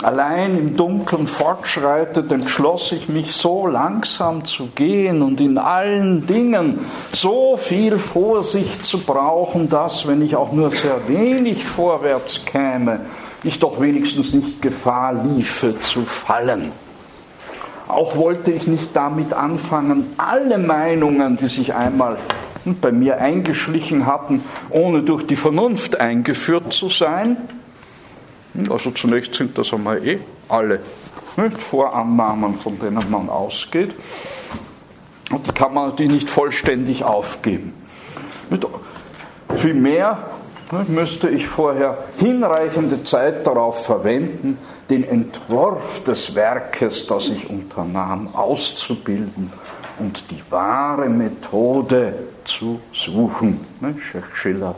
allein 0.01 0.57
im 0.57 0.77
Dunkeln 0.77 1.27
fortschreitet, 1.27 2.31
entschloss 2.31 2.91
ich 2.91 3.09
mich 3.09 3.33
so 3.33 3.67
langsam 3.67 4.45
zu 4.45 4.67
gehen 4.67 5.21
und 5.21 5.39
in 5.41 5.57
allen 5.57 6.25
Dingen 6.25 6.79
so 7.13 7.57
viel 7.57 7.97
Vorsicht 7.97 8.85
zu 8.85 8.99
brauchen, 8.99 9.69
dass, 9.69 10.07
wenn 10.07 10.21
ich 10.21 10.35
auch 10.35 10.51
nur 10.51 10.71
sehr 10.71 11.07
wenig 11.07 11.63
vorwärts 11.65 12.45
käme, 12.45 13.01
ich 13.43 13.59
doch 13.59 13.79
wenigstens 13.79 14.33
nicht 14.33 14.61
Gefahr 14.61 15.13
liefe 15.13 15.77
zu 15.79 16.03
fallen. 16.03 16.71
Auch 17.89 18.15
wollte 18.15 18.51
ich 18.51 18.67
nicht 18.67 18.95
damit 18.95 19.33
anfangen, 19.33 20.05
alle 20.17 20.57
Meinungen, 20.57 21.35
die 21.35 21.49
sich 21.49 21.73
einmal 21.73 22.17
bei 22.81 22.91
mir 22.91 23.19
eingeschlichen 23.19 24.05
hatten, 24.05 24.43
ohne 24.69 25.01
durch 25.01 25.27
die 25.27 25.35
Vernunft 25.35 25.99
eingeführt 25.99 26.71
zu 26.71 26.89
sein. 26.89 27.35
Also 28.69 28.91
zunächst 28.91 29.35
sind 29.35 29.57
das 29.57 29.73
einmal 29.73 30.05
eh 30.07 30.19
alle 30.47 30.79
nicht? 31.39 31.61
Vorannahmen, 31.61 32.55
von 32.59 32.79
denen 32.79 33.09
man 33.09 33.29
ausgeht. 33.29 33.93
Und 35.31 35.47
die 35.47 35.53
kann 35.53 35.73
man 35.73 35.89
natürlich 35.89 36.11
nicht 36.11 36.29
vollständig 36.29 37.03
aufgeben. 37.03 37.73
Vielmehr 39.57 40.17
müsste 40.87 41.29
ich 41.29 41.47
vorher 41.47 41.97
hinreichende 42.17 43.03
Zeit 43.03 43.45
darauf 43.45 43.85
verwenden, 43.85 44.57
den 44.89 45.03
Entwurf 45.03 46.03
des 46.03 46.35
Werkes, 46.35 47.07
das 47.07 47.27
ich 47.27 47.49
unternahm, 47.49 48.33
auszubilden 48.33 49.51
und 49.99 50.31
die 50.31 50.41
wahre 50.49 51.09
Methode 51.09 52.13
zu 52.45 52.79
suchen. 52.93 53.59
Ne, 53.81 53.95
Schillere 54.33 54.75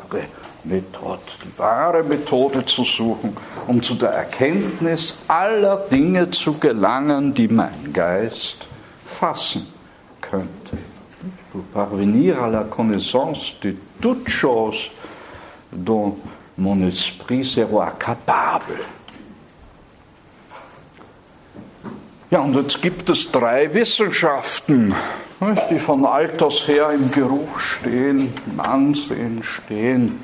Methode, 0.63 1.21
die 1.43 1.59
wahre 1.59 2.03
Methode 2.03 2.65
zu 2.65 2.83
suchen, 2.83 3.35
um 3.67 3.81
zu 3.81 3.95
der 3.95 4.09
Erkenntnis 4.09 5.21
aller 5.27 5.77
Dinge 5.89 6.29
zu 6.31 6.53
gelangen, 6.53 7.33
die 7.33 7.47
mein 7.47 7.93
Geist 7.93 8.65
fassen 9.05 9.65
könnte. 10.19 10.77
pour 11.51 11.63
parvenir 11.73 12.41
à 12.41 12.49
la 12.49 12.63
connaissance 12.63 13.55
de 13.61 13.75
toutes 13.99 14.29
choses 14.29 14.89
dont 15.71 16.17
mon 16.57 16.81
esprit 16.87 17.43
sera 17.45 17.91
capable. 17.99 18.79
Ja, 22.31 22.39
und 22.39 22.55
jetzt 22.55 22.81
gibt 22.81 23.09
es 23.09 23.29
drei 23.29 23.73
Wissenschaften, 23.73 24.95
die 25.69 25.79
von 25.79 26.05
Alters 26.05 26.65
her 26.65 26.89
im 26.91 27.11
Geruch 27.11 27.59
stehen, 27.59 28.33
im 28.45 28.59
Ansehen 28.61 29.43
stehen, 29.43 30.17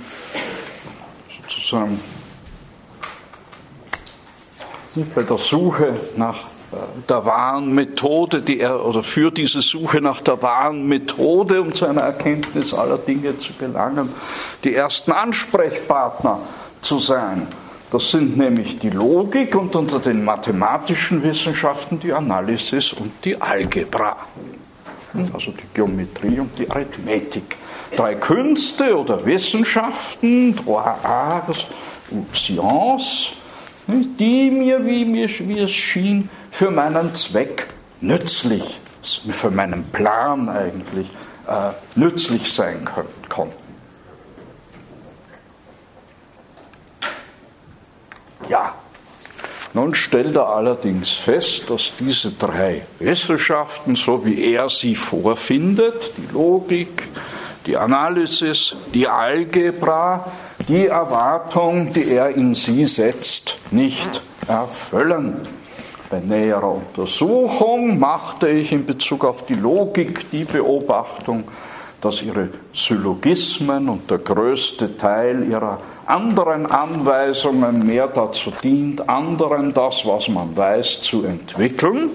sozusagen 1.44 2.00
bei 5.14 5.24
der 5.24 5.38
Suche 5.38 5.96
nach 6.16 6.46
äh, 6.72 6.78
der 7.10 7.26
wahren 7.26 7.74
Methode, 7.74 8.42
die 8.42 8.62
er, 8.62 8.86
oder 8.86 9.04
für 9.04 9.30
diese 9.30 9.62
Suche 9.62 10.00
nach 10.00 10.22
der 10.22 10.42
wahren 10.42 10.88
Methode, 10.88 11.62
um 11.62 11.76
zu 11.76 11.88
einer 11.88 12.04
Erkenntnis 12.04 12.74
aller 12.74 13.00
Dinge 13.00 13.38
zu 13.38 13.52
gelangen, 13.60 14.14
die 14.64 14.74
ersten 14.74 15.12
Ansprechpartner 15.12 16.40
zu 16.82 17.00
sein. 17.00 17.50
Das 17.90 18.12
sind 18.12 18.36
nämlich 18.36 18.80
die 18.80 18.90
Logik 18.90 19.56
und 19.56 19.74
unter 19.76 20.00
den 20.00 20.26
mathematischen 20.26 21.24
Wissenschaften 21.24 22.00
die 22.00 22.12
Analysis 22.12 22.92
und 22.92 23.14
die 23.24 23.40
Algebra. 23.42 24.18
Also 25.34 25.52
die 25.52 25.64
Geometrie 25.74 26.40
und 26.40 26.60
die 26.60 26.70
Arithmetik. 26.70 27.56
Drei 27.96 28.16
Künste 28.16 28.98
oder 28.98 29.26
Wissenschaften, 29.26 30.56
trois 30.58 30.96
arts 31.04 31.66
ou 32.12 32.26
sciences, 32.34 33.38
die 33.88 34.52
mir, 34.52 34.86
wie, 34.86 35.06
mir, 35.06 35.30
wie 35.30 35.60
es 35.60 35.72
schien, 35.72 36.30
für 36.52 36.70
meinen 36.70 37.16
Zweck 37.16 37.68
nützlich, 38.02 38.82
für 39.32 39.50
meinen 39.50 39.86
Plan 39.86 40.50
eigentlich 40.50 41.08
äh, 41.48 41.70
nützlich 41.96 42.52
sein 42.52 42.88
konnten. 43.30 43.67
Ja, 48.50 48.74
nun 49.74 49.94
stellt 49.94 50.36
er 50.36 50.48
allerdings 50.48 51.12
fest, 51.12 51.70
dass 51.70 51.92
diese 52.00 52.32
drei 52.32 52.82
Wissenschaften, 53.00 53.96
so 53.96 54.26
wie 54.26 54.54
er 54.54 54.70
sie 54.70 54.96
vorfindet, 54.96 56.14
die 56.18 56.34
Logik, 56.34 57.04
die 57.66 57.78
Analysis, 57.78 58.76
die 58.94 59.08
Algebra, 59.08 60.26
die 60.68 60.88
Erwartung, 60.88 61.94
die 61.94 62.12
er 62.12 62.30
in 62.30 62.56
sie 62.56 62.86
setzt, 62.86 63.56
nicht 63.72 64.22
erfüllen. 64.48 65.48
Bei 66.10 66.20
näherer 66.20 66.72
Untersuchung 66.72 68.00
machte 68.00 68.48
ich 68.48 68.72
in 68.72 68.86
Bezug 68.86 69.26
auf 69.26 69.46
die 69.46 69.56
Logik 69.56 70.32
die 70.32 70.46
Beobachtung, 70.46 71.44
dass 72.02 72.22
ihre 72.22 72.50
Syllogismen 72.74 73.90
und 73.90 74.10
der 74.10 74.20
größte 74.20 74.98
Teil 74.98 75.50
ihrer 75.50 75.80
anderen 76.06 76.66
Anweisungen 76.68 77.86
mehr 77.86 78.08
dazu 78.08 78.52
dient, 78.64 79.10
anderen 79.10 79.74
das, 79.74 80.06
was 80.06 80.28
man 80.28 80.56
weiß, 80.56 81.02
zu 81.02 81.26
entwickeln. 81.26 82.10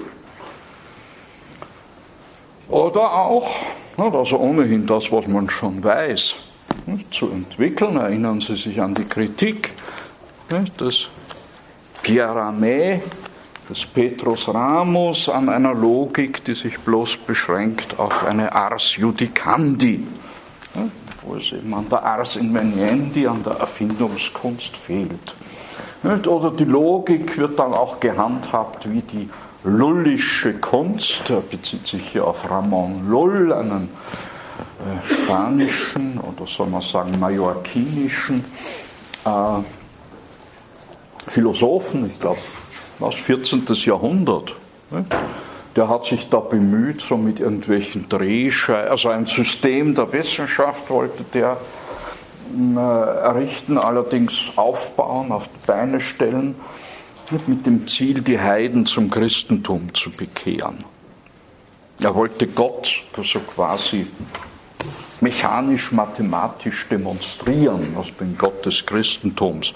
Oder 2.68 3.12
auch, 3.12 3.50
also 3.96 4.38
ohnehin 4.38 4.86
das, 4.86 5.10
was 5.10 5.26
man 5.26 5.50
schon 5.50 5.82
weiß, 5.82 6.34
zu 7.10 7.30
entwickeln. 7.30 7.96
Erinnern 7.96 8.40
Sie 8.40 8.56
sich 8.56 8.80
an 8.80 8.94
die 8.94 9.04
Kritik 9.04 9.70
des 10.80 11.08
Pierre 12.02 12.38
Ramé, 12.38 13.00
des 13.68 13.86
Petrus 13.86 14.48
Ramos 14.48 15.28
an 15.28 15.48
einer 15.48 15.74
Logik, 15.74 16.44
die 16.44 16.54
sich 16.54 16.78
bloß 16.78 17.18
beschränkt 17.18 17.98
auf 17.98 18.24
eine 18.24 18.52
Ars 18.52 18.96
Judicandi, 18.96 20.06
wo 21.22 21.36
es 21.36 21.52
eben 21.52 21.72
an 21.74 21.88
der 21.88 22.02
Ars 22.02 22.36
Inveniendi, 22.36 23.26
an 23.26 23.42
der 23.44 23.54
Erfindungskunst 23.54 24.76
fehlt. 24.76 25.34
Oder 26.02 26.50
die 26.50 26.64
Logik 26.64 27.38
wird 27.38 27.58
dann 27.58 27.72
auch 27.72 28.00
gehandhabt 28.00 28.90
wie 28.90 29.02
die 29.02 29.28
lullische 29.64 30.54
Kunst, 30.54 31.30
er 31.30 31.40
bezieht 31.40 31.86
sich 31.86 32.02
hier 32.08 32.26
auf 32.26 32.50
Ramon 32.50 33.08
Lull, 33.08 33.52
einen 33.52 33.88
äh, 34.80 35.14
spanischen 35.14 36.18
oder 36.18 36.48
soll 36.48 36.66
man 36.66 36.82
sagen 36.82 37.16
mallorquinischen 37.20 38.42
äh, 39.24 39.30
Philosophen, 41.28 42.10
ich 42.10 42.18
glaube, 42.18 42.40
aus 43.02 43.14
14. 43.14 43.64
Jahrhundert. 43.84 44.54
Ne? 44.90 45.04
Der 45.76 45.88
hat 45.88 46.04
sich 46.04 46.28
da 46.28 46.38
bemüht, 46.40 47.00
so 47.00 47.16
mit 47.16 47.40
irgendwelchen 47.40 48.08
Drehscheiben, 48.08 48.90
also 48.90 49.08
ein 49.08 49.26
System 49.26 49.94
der 49.94 50.12
Wissenschaft 50.12 50.90
wollte 50.90 51.24
der 51.32 51.56
äh, 52.54 52.78
errichten, 52.78 53.78
allerdings 53.78 54.52
aufbauen, 54.56 55.32
auf 55.32 55.44
die 55.44 55.66
Beine 55.66 56.00
stellen, 56.00 56.54
mit 57.46 57.64
dem 57.64 57.88
Ziel, 57.88 58.20
die 58.20 58.38
Heiden 58.38 58.84
zum 58.84 59.08
Christentum 59.08 59.94
zu 59.94 60.10
bekehren. 60.10 60.76
Er 62.02 62.14
wollte 62.14 62.46
Gott 62.46 63.02
so 63.22 63.40
quasi 63.40 64.06
mechanisch-mathematisch 65.20 66.88
demonstrieren, 66.90 67.96
als 67.96 68.08
den 68.18 68.36
Gott 68.36 68.66
des 68.66 68.84
Christentums. 68.84 69.72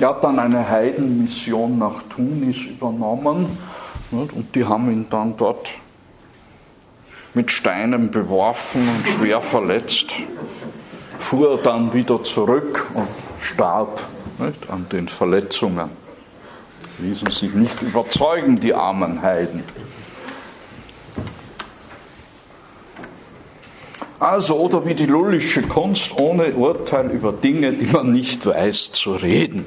Er 0.00 0.10
hat 0.10 0.22
dann 0.22 0.38
eine 0.38 0.68
Heidenmission 0.68 1.78
nach 1.78 2.02
Tunis 2.08 2.66
übernommen 2.66 3.46
und 4.12 4.54
die 4.54 4.64
haben 4.64 4.90
ihn 4.92 5.06
dann 5.10 5.36
dort 5.36 5.68
mit 7.34 7.50
Steinen 7.50 8.10
beworfen 8.10 8.80
und 8.80 9.08
schwer 9.16 9.40
verletzt, 9.40 10.12
fuhr 11.18 11.58
dann 11.62 11.92
wieder 11.92 12.22
zurück 12.22 12.86
und 12.94 13.08
starb 13.40 14.00
nicht, 14.38 14.70
an 14.70 14.86
den 14.90 15.08
Verletzungen. 15.08 15.90
Ließen 16.98 17.28
sich 17.28 17.54
nicht 17.54 17.82
überzeugen, 17.82 18.60
die 18.60 18.74
armen 18.74 19.20
Heiden. 19.22 19.64
Also, 24.20 24.56
oder 24.56 24.84
wie 24.84 24.94
die 24.94 25.06
lullische 25.06 25.62
Kunst, 25.62 26.18
ohne 26.18 26.52
Urteil 26.52 27.10
über 27.10 27.32
Dinge, 27.32 27.72
die 27.72 27.86
man 27.86 28.12
nicht 28.12 28.44
weiß, 28.44 28.92
zu 28.92 29.12
reden. 29.12 29.64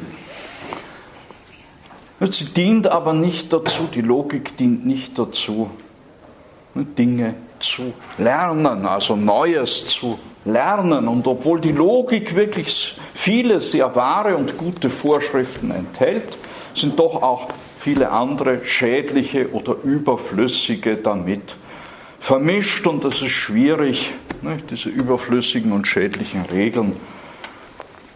Sie 2.29 2.45
dient 2.45 2.87
aber 2.87 3.13
nicht 3.13 3.51
dazu, 3.51 3.89
die 3.93 4.01
Logik 4.01 4.55
dient 4.57 4.85
nicht 4.85 5.17
dazu, 5.17 5.71
Dinge 6.75 7.33
zu 7.59 7.93
lernen, 8.19 8.85
also 8.85 9.15
Neues 9.15 9.87
zu 9.87 10.19
lernen. 10.45 11.07
Und 11.07 11.25
obwohl 11.25 11.59
die 11.59 11.71
Logik 11.71 12.35
wirklich 12.35 12.99
viele 13.15 13.59
sehr 13.59 13.95
wahre 13.95 14.37
und 14.37 14.55
gute 14.57 14.91
Vorschriften 14.91 15.71
enthält, 15.71 16.37
sind 16.75 16.99
doch 16.99 17.23
auch 17.23 17.47
viele 17.79 18.11
andere 18.11 18.65
schädliche 18.65 19.51
oder 19.51 19.75
überflüssige 19.83 20.97
damit 20.97 21.55
vermischt 22.19 22.85
und 22.85 23.03
es 23.03 23.19
ist 23.19 23.31
schwierig, 23.31 24.11
nicht, 24.43 24.69
diese 24.69 24.89
überflüssigen 24.89 25.71
und 25.71 25.87
schädlichen 25.87 26.45
Regeln 26.45 26.95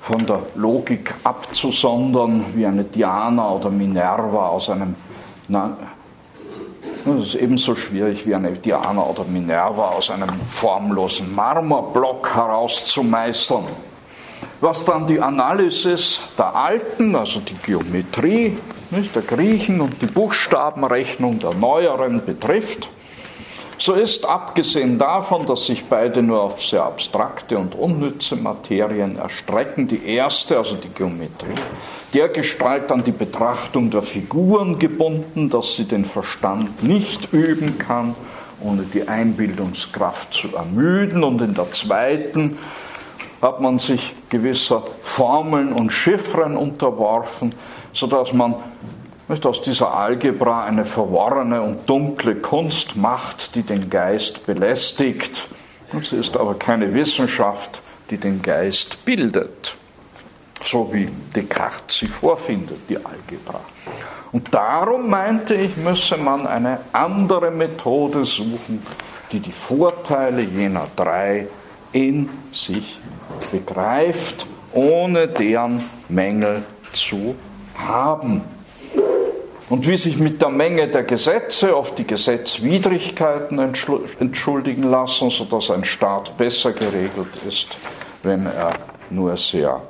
von 0.06 0.24
der 0.26 0.40
Logik 0.54 1.12
abzusondern, 1.24 2.46
wie 2.54 2.66
eine 2.66 2.84
Diana 2.84 3.50
oder 3.50 3.72
Minerva 3.72 4.50
aus 4.50 4.70
einem. 4.70 4.96
Das 5.48 7.26
ist 7.26 7.36
ebenso 7.36 7.76
schwierig 7.76 8.26
wie 8.28 8.36
eine 8.36 8.52
Diana 8.52 9.02
oder 9.02 9.24
Minerva 9.24 9.90
aus 9.90 10.12
einem 10.12 10.30
formlosen 10.52 11.34
Marmorblock 11.34 12.36
herauszumeistern. 12.36 13.66
Was 14.62 14.86
dann 14.86 15.08
die 15.08 15.20
Analysis 15.20 16.20
der 16.38 16.56
Alten, 16.56 17.16
also 17.16 17.40
die 17.40 17.56
Geometrie 17.56 18.56
nicht, 18.92 19.16
der 19.16 19.24
Griechen 19.24 19.82
und 19.82 20.00
die 20.04 20.08
Buchstabenrechnung 20.08 21.40
der 21.40 21.56
Neueren 21.56 22.24
betrifft, 22.24 22.88
so 23.78 23.94
ist, 23.94 24.26
abgesehen 24.26 24.98
davon, 24.98 25.46
dass 25.46 25.66
sich 25.66 25.86
beide 25.86 26.22
nur 26.22 26.42
auf 26.42 26.64
sehr 26.64 26.84
abstrakte 26.84 27.58
und 27.58 27.76
unnütze 27.76 28.36
Materien 28.36 29.18
erstrecken, 29.18 29.88
die 29.88 30.06
erste, 30.08 30.58
also 30.58 30.76
die 30.76 30.90
Geometrie, 30.90 31.56
der 32.14 32.30
Gestalt 32.30 32.92
an 32.92 33.04
die 33.04 33.12
Betrachtung 33.12 33.92
der 33.92 34.02
Figuren 34.02 34.80
gebunden, 34.80 35.50
dass 35.50 35.76
sie 35.76 35.84
den 35.84 36.06
Verstand 36.06 36.84
nicht 36.84 37.34
üben 37.34 37.78
kann, 37.78 38.16
ohne 38.62 38.84
die 38.84 39.08
Einbildungskraft 39.08 40.34
zu 40.34 40.56
ermüden. 40.56 41.26
Und 41.26 41.42
in 41.42 41.54
der 41.54 41.72
zweiten 41.72 42.58
hat 43.42 43.60
man 43.60 43.80
sich 43.80 44.14
gewisser 44.30 44.84
Formeln 45.04 45.74
und 45.74 45.92
Chiffren 45.92 46.56
unterworfen, 46.56 47.54
sodass 47.94 48.32
man 48.32 48.56
nicht 49.28 49.46
aus 49.46 49.62
dieser 49.64 49.96
Algebra 49.96 50.66
eine 50.66 50.86
verworrene 50.86 51.62
und 51.62 51.90
dunkle 51.90 52.36
Kunst 52.36 52.96
macht, 52.96 53.56
die 53.56 53.64
den 53.64 53.90
Geist 53.90 54.46
belästigt. 54.46 55.48
Und 55.92 56.06
sie 56.06 56.18
ist 56.18 56.38
aber 56.38 56.56
keine 56.56 56.94
Wissenschaft, 56.94 57.82
die 58.10 58.18
den 58.18 58.42
Geist 58.42 59.04
bildet, 59.06 59.76
so 60.64 60.94
wie 60.94 61.10
Descartes 61.36 62.00
sie 62.00 62.06
vorfindet, 62.08 62.78
die 62.90 62.98
Algebra. 62.98 63.62
Und 64.32 64.54
darum 64.54 65.10
meinte 65.10 65.56
ich, 65.56 65.78
müsse 65.78 66.18
man 66.18 66.46
eine 66.46 66.80
andere 66.92 67.52
Methode 67.52 68.26
suchen, 68.26 68.84
die 69.32 69.40
die 69.40 69.52
Vorteile 69.52 70.42
jener 70.42 70.88
drei 70.96 71.48
in 71.94 72.30
sich 72.52 72.98
begreift, 73.52 74.46
ohne 74.74 75.28
deren 75.28 75.82
Mängel 76.10 76.64
zu 76.92 77.36
haben. 77.78 78.42
Und 79.70 79.88
wie 79.88 79.98
sich 79.98 80.18
mit 80.18 80.42
der 80.42 80.50
Menge 80.50 80.88
der 80.88 81.04
Gesetze 81.04 81.76
auf 81.76 81.96
die 81.96 82.06
Gesetzwidrigkeiten 82.06 83.58
entschuldigen 83.58 84.84
lassen, 84.84 85.32
sodass 85.32 85.72
ein 85.72 85.84
Staat 85.86 86.38
besser 86.38 86.72
geregelt 86.72 87.34
ist, 87.48 87.76
wenn 88.22 88.46
er 88.46 88.76
nur 89.10 89.36
sehr 89.38 89.82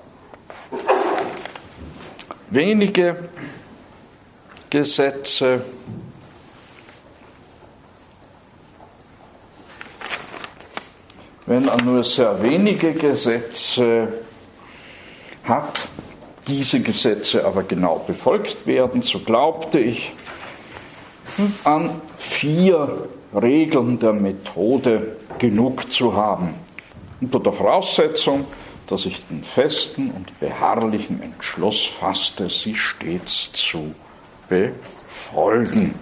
wenige 2.50 3.30
Gesetze 4.70 5.62
wenn 11.46 11.68
er 11.68 11.82
nur 11.82 12.04
sehr 12.04 12.42
wenige 12.42 12.94
Gesetze 12.94 14.08
hat, 15.44 15.80
diese 16.48 16.82
Gesetze 16.82 17.46
aber 17.46 17.64
genau 17.64 18.04
befolgt 18.06 18.68
werden, 18.68 19.02
so 19.02 19.20
glaubte 19.20 19.80
ich 19.80 20.14
an 21.64 22.02
vier 22.20 23.08
Regeln 23.34 24.00
der 24.00 24.14
Methode 24.14 25.18
genug 25.40 25.92
zu 25.92 26.14
haben. 26.14 26.54
Unter 27.20 27.40
der 27.40 27.54
Voraussetzung, 27.54 28.46
dass 28.88 29.06
ich 29.06 29.26
den 29.28 29.44
festen 29.44 30.12
und 30.12 30.40
beharrlichen 30.40 31.22
Entschluss 31.22 31.86
fasste, 31.86 32.50
sie 32.50 32.76
stets 32.76 33.52
zu 33.54 33.96
befolgen. 34.48 35.96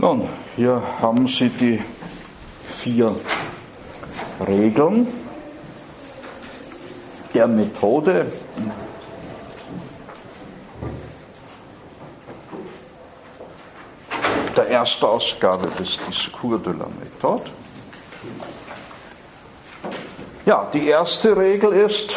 Nun, 0.00 0.28
hier 0.58 0.82
haben 1.00 1.28
Sie 1.28 1.50
die 1.50 1.80
vier 2.80 3.14
Regeln 4.44 5.06
der 7.32 7.46
Methode. 7.46 8.26
Der 14.56 14.68
ersten 14.68 15.04
Ausgabe 15.04 15.64
des 15.78 15.96
Discours 16.08 16.60
de 16.64 16.72
la 16.72 16.88
Méthode. 16.88 17.52
Ja, 20.44 20.68
die 20.72 20.88
erste 20.88 21.36
Regel 21.36 21.72
ist, 21.72 22.10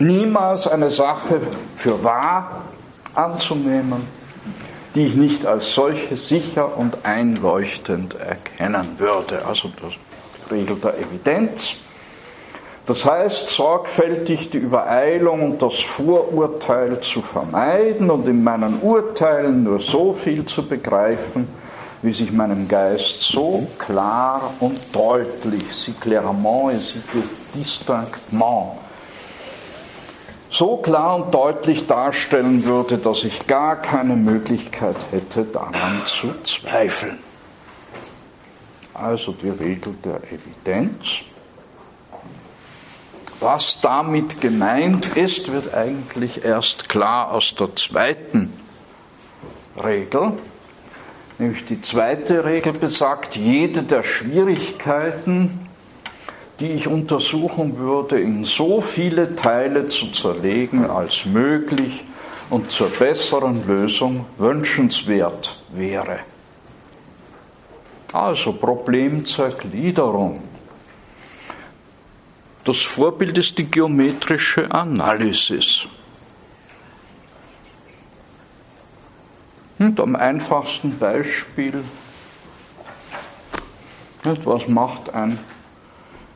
niemals 0.00 0.66
eine 0.66 0.90
Sache 0.90 1.40
für 1.76 2.02
wahr 2.02 2.62
anzunehmen, 3.14 4.19
die 4.94 5.06
ich 5.06 5.14
nicht 5.14 5.46
als 5.46 5.74
solche 5.74 6.16
sicher 6.16 6.76
und 6.76 7.04
einleuchtend 7.04 8.16
erkennen 8.18 8.86
würde. 8.98 9.44
Also 9.46 9.70
das 9.80 9.92
Regel 10.50 10.76
der 10.76 10.98
Evidenz. 10.98 11.76
Das 12.86 13.04
heißt, 13.04 13.50
sorgfältig 13.50 14.50
die 14.50 14.58
Übereilung 14.58 15.42
und 15.42 15.62
das 15.62 15.78
Vorurteil 15.78 17.00
zu 17.02 17.22
vermeiden 17.22 18.10
und 18.10 18.26
in 18.26 18.42
meinen 18.42 18.80
Urteilen 18.80 19.62
nur 19.62 19.78
so 19.78 20.12
viel 20.12 20.44
zu 20.44 20.66
begreifen, 20.66 21.46
wie 22.02 22.12
sich 22.12 22.32
meinem 22.32 22.66
Geist 22.66 23.20
so 23.20 23.68
klar 23.78 24.54
und 24.58 24.78
deutlich, 24.92 25.62
si 25.72 25.92
clairement 25.92 26.72
et 26.72 26.80
si 26.80 26.98
distinctement 27.54 28.79
so 30.50 30.76
klar 30.78 31.16
und 31.16 31.32
deutlich 31.32 31.86
darstellen 31.86 32.64
würde, 32.64 32.98
dass 32.98 33.24
ich 33.24 33.46
gar 33.46 33.76
keine 33.76 34.16
Möglichkeit 34.16 34.96
hätte, 35.10 35.44
daran 35.44 36.02
zu 36.06 36.34
zweifeln. 36.44 37.18
Also 38.92 39.32
die 39.32 39.48
Regel 39.48 39.94
der 40.04 40.20
Evidenz. 40.24 41.24
Was 43.38 43.80
damit 43.80 44.42
gemeint 44.42 45.16
ist, 45.16 45.50
wird 45.50 45.72
eigentlich 45.72 46.44
erst 46.44 46.90
klar 46.90 47.30
aus 47.30 47.54
der 47.54 47.74
zweiten 47.76 48.52
Regel. 49.82 50.32
Nämlich 51.38 51.64
die 51.64 51.80
zweite 51.80 52.44
Regel 52.44 52.74
besagt, 52.74 53.36
jede 53.36 53.82
der 53.82 54.02
Schwierigkeiten, 54.02 55.59
die 56.60 56.72
ich 56.72 56.86
untersuchen 56.86 57.78
würde, 57.78 58.20
in 58.20 58.44
so 58.44 58.82
viele 58.82 59.34
Teile 59.34 59.88
zu 59.88 60.12
zerlegen 60.12 60.88
als 60.88 61.24
möglich 61.24 62.04
und 62.50 62.70
zur 62.70 62.90
besseren 62.90 63.66
Lösung 63.66 64.26
wünschenswert 64.36 65.58
wäre. 65.72 66.20
Also 68.12 68.52
Problemzergliederung. 68.52 70.42
Das 72.64 72.78
Vorbild 72.78 73.38
ist 73.38 73.56
die 73.56 73.70
geometrische 73.70 74.70
Analysis. 74.70 75.86
Und 79.78 79.98
am 79.98 80.14
einfachsten 80.14 80.98
Beispiel, 80.98 81.82
was 84.22 84.68
macht 84.68 85.14
ein 85.14 85.38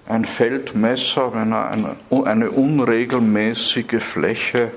ein 0.07 0.25
Feldmesser, 0.25 1.33
wenn 1.35 1.53
er 1.53 1.71
eine, 1.71 1.97
eine 2.25 2.51
unregelmäßige 2.51 4.03
Fläche 4.03 4.71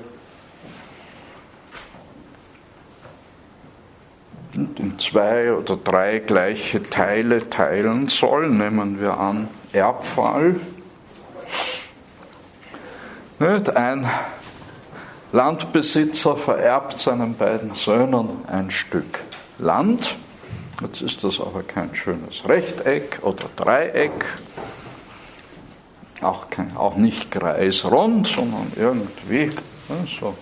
in 4.54 4.98
zwei 4.98 5.54
oder 5.54 5.78
drei 5.78 6.20
gleiche 6.20 6.82
Teile 6.90 7.50
teilen 7.50 8.08
soll, 8.08 8.50
nehmen 8.50 9.00
wir 9.00 9.18
an 9.18 9.48
Erbfall. 9.74 10.56
Ein 13.76 14.10
Landbesitzer 15.32 16.36
vererbt 16.38 16.98
seinen 16.98 17.36
beiden 17.36 17.76
Söhnen 17.76 18.30
ein 18.48 18.72
Stück 18.72 19.20
Land. 19.60 20.16
Jetzt 20.82 21.02
ist 21.02 21.24
das 21.24 21.40
aber 21.40 21.62
kein 21.64 21.94
schönes 21.96 22.48
Rechteck 22.48 23.20
oder 23.22 23.46
Dreieck, 23.56 24.26
auch, 26.24 26.50
kein, 26.50 26.76
auch 26.76 26.96
nicht 26.96 27.32
kreisrund, 27.32 28.28
sondern 28.28 28.72
irgendwie 28.76 29.44
ja, 29.44 29.96
so 30.20 30.36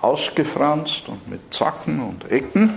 ausgefranst 0.00 1.08
und 1.08 1.28
mit 1.28 1.54
Zacken 1.54 2.00
und 2.00 2.30
Ecken. 2.30 2.70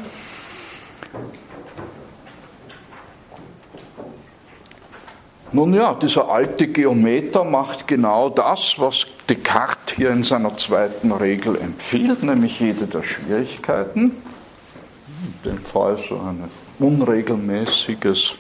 Nun 5.52 5.74
ja, 5.74 5.94
dieser 5.94 6.30
alte 6.30 6.68
Geometer 6.68 7.44
macht 7.44 7.88
genau 7.88 8.30
das, 8.30 8.76
was 8.78 9.08
Descartes 9.30 9.96
hier 9.96 10.12
in 10.12 10.24
seiner 10.24 10.58
zweiten 10.58 11.12
Regel 11.14 11.56
empfiehlt, 11.56 12.24
nämlich 12.24 12.60
jede 12.60 12.88
der 12.88 13.04
Schwierigkeiten, 13.04 14.12
in 15.24 15.52
dem 15.52 15.58
Fall 15.60 15.98
so 15.98 16.16
eine 16.16 16.50
unregelmäßiges, 16.80 18.34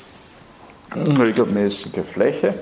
unregelmäßige 0.93 2.03
Fläche, 2.11 2.53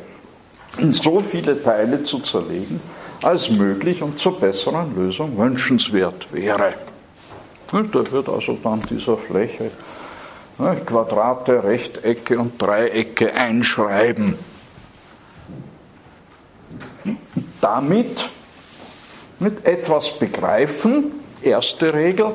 in 0.78 0.94
so 0.94 1.20
viele 1.20 1.62
Teile 1.62 2.04
zu 2.04 2.20
zerlegen, 2.20 2.82
als 3.22 3.50
möglich 3.50 4.02
und 4.02 4.20
zur 4.20 4.40
besseren 4.40 4.96
Lösung 4.96 5.38
wünschenswert 5.38 6.34
wäre. 6.34 6.74
Da 7.72 8.12
wird 8.12 8.30
also 8.30 8.58
dann 8.64 8.82
dieser 8.90 9.18
Fläche 9.18 9.72
Quadrate, 10.86 11.64
Rechtecke 11.64 12.38
und 12.38 12.62
Dreiecke 12.62 13.34
einschreiben. 13.34 14.36
Damit 17.60 18.30
mit 19.40 19.66
etwas 19.66 20.20
begreifen, 20.20 21.12
erste 21.42 21.94
Regel, 21.94 22.32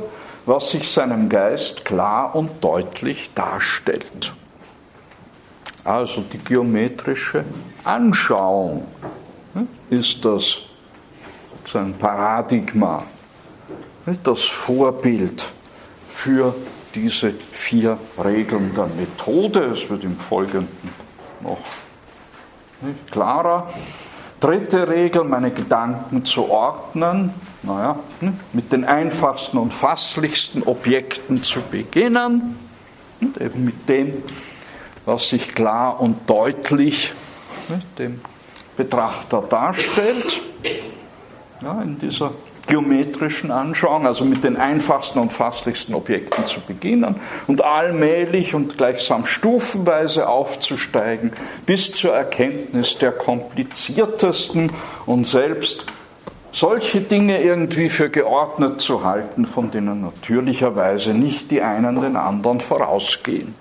was 0.46 0.72
sich 0.72 0.90
seinem 0.90 1.28
Geist 1.28 1.84
klar 1.84 2.34
und 2.34 2.62
deutlich 2.62 3.30
darstellt. 3.34 4.32
Also 5.84 6.22
die 6.22 6.38
geometrische 6.38 7.44
Anschauung 7.88 8.86
hm, 9.54 9.66
ist 9.88 10.22
das 10.22 10.58
ein 11.72 11.94
Paradigma, 11.94 13.02
das 14.24 14.44
Vorbild 14.44 15.44
für 16.14 16.54
diese 16.94 17.30
vier 17.30 17.98
Regeln 18.22 18.74
der 18.74 18.88
Methode. 18.88 19.64
Es 19.74 19.88
wird 19.88 20.04
im 20.04 20.18
Folgenden 20.18 20.68
noch 21.40 21.58
klarer. 23.10 23.72
Dritte 24.40 24.86
Regel, 24.88 25.24
meine 25.24 25.50
Gedanken 25.50 26.24
zu 26.26 26.50
ordnen, 26.50 27.32
naja, 27.62 27.98
hm, 28.20 28.34
mit 28.52 28.70
den 28.70 28.84
einfachsten 28.84 29.56
und 29.56 29.72
fasslichsten 29.72 30.62
Objekten 30.62 31.42
zu 31.42 31.60
beginnen 31.62 32.56
und 33.20 33.40
eben 33.40 33.64
mit 33.64 33.88
dem, 33.88 34.22
was 35.06 35.30
sich 35.30 35.54
klar 35.54 36.00
und 36.00 36.28
deutlich 36.28 37.14
ne, 37.68 37.80
dem 37.98 38.20
Betrachter 38.76 39.42
darstellt, 39.42 40.40
ja, 41.60 41.82
in 41.82 41.98
dieser 41.98 42.32
geometrischen 42.68 43.50
Anschauung, 43.50 44.06
also 44.06 44.24
mit 44.24 44.44
den 44.44 44.56
einfachsten 44.56 45.18
und 45.18 45.32
fasslichsten 45.32 45.94
Objekten 45.94 46.46
zu 46.46 46.60
beginnen 46.60 47.16
und 47.46 47.64
allmählich 47.64 48.54
und 48.54 48.76
gleichsam 48.76 49.26
stufenweise 49.26 50.28
aufzusteigen 50.28 51.32
bis 51.66 51.92
zur 51.92 52.14
Erkenntnis 52.14 52.98
der 52.98 53.12
kompliziertesten 53.12 54.70
und 55.06 55.26
selbst 55.26 55.86
solche 56.52 57.00
Dinge 57.00 57.42
irgendwie 57.42 57.88
für 57.88 58.10
geordnet 58.10 58.80
zu 58.80 59.04
halten, 59.04 59.46
von 59.46 59.70
denen 59.70 60.02
natürlicherweise 60.02 61.14
nicht 61.14 61.50
die 61.50 61.62
einen 61.62 62.00
den 62.00 62.16
anderen 62.16 62.60
vorausgehen. 62.60 63.54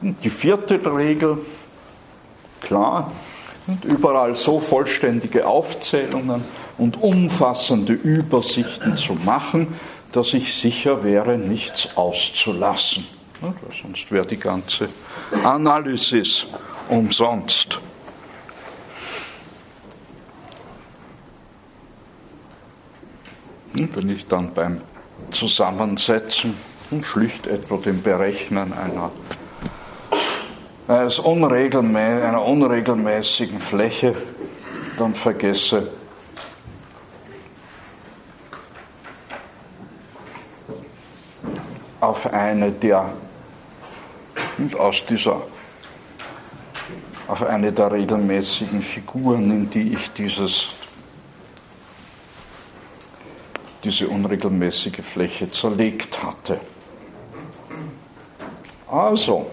Die 0.00 0.30
vierte 0.30 0.80
Regel, 0.96 1.38
klar, 2.64 3.12
und 3.66 3.84
überall 3.84 4.34
so 4.34 4.60
vollständige 4.60 5.46
Aufzählungen 5.46 6.44
und 6.76 7.02
umfassende 7.02 7.92
Übersichten 7.92 8.96
zu 8.96 9.14
machen, 9.14 9.74
dass 10.12 10.34
ich 10.34 10.54
sicher 10.54 11.02
wäre, 11.02 11.38
nichts 11.38 11.96
auszulassen. 11.96 13.06
sonst 13.82 14.10
wäre 14.10 14.26
die 14.26 14.38
ganze 14.38 14.88
Analysis 15.44 16.46
umsonst. 16.88 17.80
wenn 23.76 24.08
ich 24.08 24.26
dann 24.28 24.54
beim 24.54 24.80
Zusammensetzen 25.32 26.54
und 26.90 27.04
schlicht 27.04 27.46
etwa 27.46 27.76
dem 27.76 28.02
Berechnen 28.02 28.72
einer, 28.72 29.10
eines 30.88 31.18
unregelmä 31.18 32.22
einer 32.22 32.42
unregelmäßigen 32.42 33.60
Fläche 33.60 34.14
dann 34.98 35.14
vergesse, 35.14 35.88
auf 42.00 42.32
eine 42.32 42.70
der 42.70 43.10
aus 44.78 45.04
dieser 45.06 45.42
auf 47.26 47.42
eine 47.42 47.72
der 47.72 47.90
regelmäßigen 47.90 48.82
Figuren, 48.82 49.50
in 49.50 49.70
die 49.70 49.94
ich 49.94 50.12
dieses 50.12 50.68
diese 53.82 54.08
unregelmäßige 54.08 55.00
Fläche 55.02 55.50
zerlegt 55.50 56.22
hatte. 56.22 56.60
Also, 58.86 59.50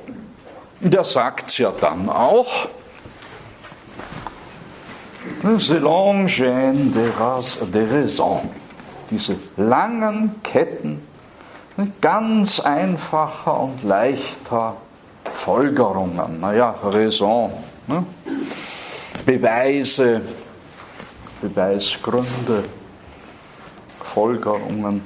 der 0.81 1.03
sagt 1.03 1.57
ja 1.57 1.71
dann 1.79 2.09
auch, 2.09 2.67
c'est 5.43 5.79
chaîne 6.27 6.91
de 6.91 7.87
raison, 7.89 8.41
diese 9.09 9.37
langen 9.57 10.41
Ketten 10.43 11.01
ganz 12.01 12.59
einfacher 12.59 13.59
und 13.59 13.83
leichter 13.83 14.75
Folgerungen, 15.35 16.39
naja, 16.39 16.75
Raison, 16.83 17.51
ne? 17.87 18.05
Beweise, 19.25 20.21
Beweisgründe, 21.41 22.63
Folgerungen, 24.13 25.02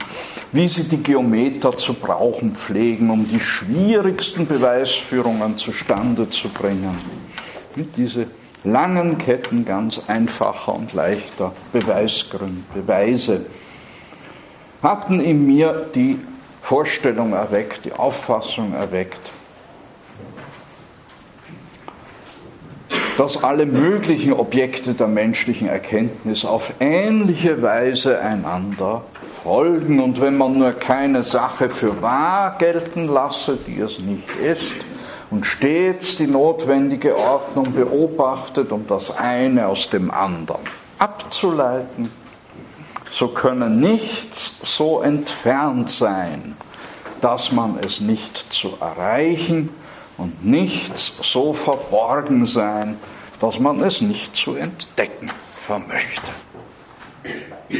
wie 0.51 0.67
sie 0.67 0.83
die 0.83 1.03
Geometer 1.03 1.77
zu 1.77 1.93
brauchen 1.93 2.55
pflegen, 2.55 3.09
um 3.09 3.27
die 3.27 3.39
schwierigsten 3.39 4.47
Beweisführungen 4.47 5.57
zustande 5.57 6.29
zu 6.29 6.49
bringen. 6.49 6.97
Mit 7.75 7.95
diese 7.97 8.27
langen 8.63 9.17
Ketten 9.17 9.65
ganz 9.65 10.01
einfacher 10.07 10.73
und 10.73 10.93
leichter 10.93 11.51
Beweisgründe, 11.71 12.63
Beweise 12.73 13.45
hatten 14.81 15.19
in 15.19 15.45
mir 15.45 15.85
die 15.93 16.19
Vorstellung 16.61 17.33
erweckt, 17.33 17.85
die 17.85 17.93
Auffassung 17.93 18.73
erweckt, 18.73 19.29
dass 23.17 23.43
alle 23.43 23.65
möglichen 23.65 24.33
Objekte 24.33 24.93
der 24.93 25.07
menschlichen 25.07 25.69
Erkenntnis 25.69 26.43
auf 26.43 26.73
ähnliche 26.79 27.61
Weise 27.61 28.19
einander 28.19 29.03
folgen. 29.43 30.01
Und 30.01 30.19
wenn 30.19 30.37
man 30.37 30.57
nur 30.57 30.73
keine 30.73 31.23
Sache 31.23 31.69
für 31.69 32.01
wahr 32.01 32.57
gelten 32.59 33.07
lasse, 33.07 33.57
die 33.67 33.79
es 33.79 33.99
nicht 33.99 34.35
ist, 34.35 34.73
und 35.31 35.45
stets 35.45 36.17
die 36.17 36.27
notwendige 36.27 37.17
Ordnung 37.17 37.73
beobachtet, 37.73 38.71
um 38.71 38.85
das 38.87 39.15
eine 39.17 39.67
aus 39.67 39.89
dem 39.89 40.11
anderen 40.11 40.61
abzuleiten, 40.99 42.09
so 43.11 43.29
könne 43.29 43.69
nichts 43.69 44.57
so 44.63 45.01
entfernt 45.01 45.89
sein, 45.89 46.55
dass 47.21 47.51
man 47.51 47.77
es 47.85 48.01
nicht 48.01 48.53
zu 48.53 48.73
erreichen 48.79 49.69
und 50.17 50.45
nichts 50.45 51.19
so 51.23 51.53
verborgen 51.53 52.47
sein, 52.47 52.97
dass 53.39 53.59
man 53.59 53.81
es 53.81 54.01
nicht 54.01 54.35
zu 54.35 54.55
entdecken 54.55 55.31
vermöchte. 55.53 56.31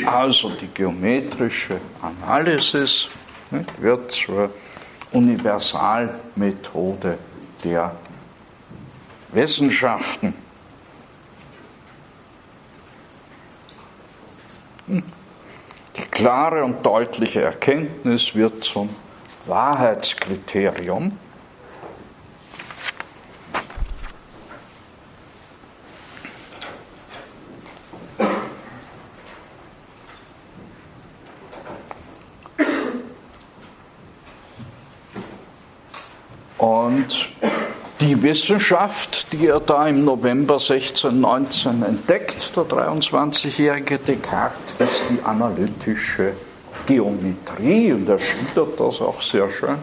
Also 0.06 0.50
die 0.50 0.68
geometrische 0.68 1.80
Analysis 2.02 3.10
wird 3.78 4.12
zur 4.12 4.50
Universalmethode 5.12 7.18
der 7.64 7.96
Wissenschaften. 9.32 10.34
Die 14.88 16.02
klare 16.12 16.64
und 16.64 16.86
deutliche 16.86 17.42
Erkenntnis 17.42 18.36
wird 18.36 18.64
zum 18.64 18.90
Wahrheitskriterium 19.46 21.18
Und 36.58 37.30
die 38.00 38.15
Wissenschaft, 38.26 39.32
die 39.34 39.46
er 39.46 39.60
da 39.60 39.88
im 39.88 40.04
November 40.04 40.56
1619 40.56 41.84
entdeckt, 41.84 42.54
der 42.56 42.64
23-jährige 42.64 44.00
Descartes, 44.00 44.74
ist 44.80 45.02
die 45.12 45.24
analytische 45.24 46.34
Geometrie 46.88 47.94
und 47.94 48.10
er 48.10 48.18
schildert 48.18 48.80
das 48.80 49.00
auch 49.00 49.22
sehr 49.22 49.48
schön 49.52 49.78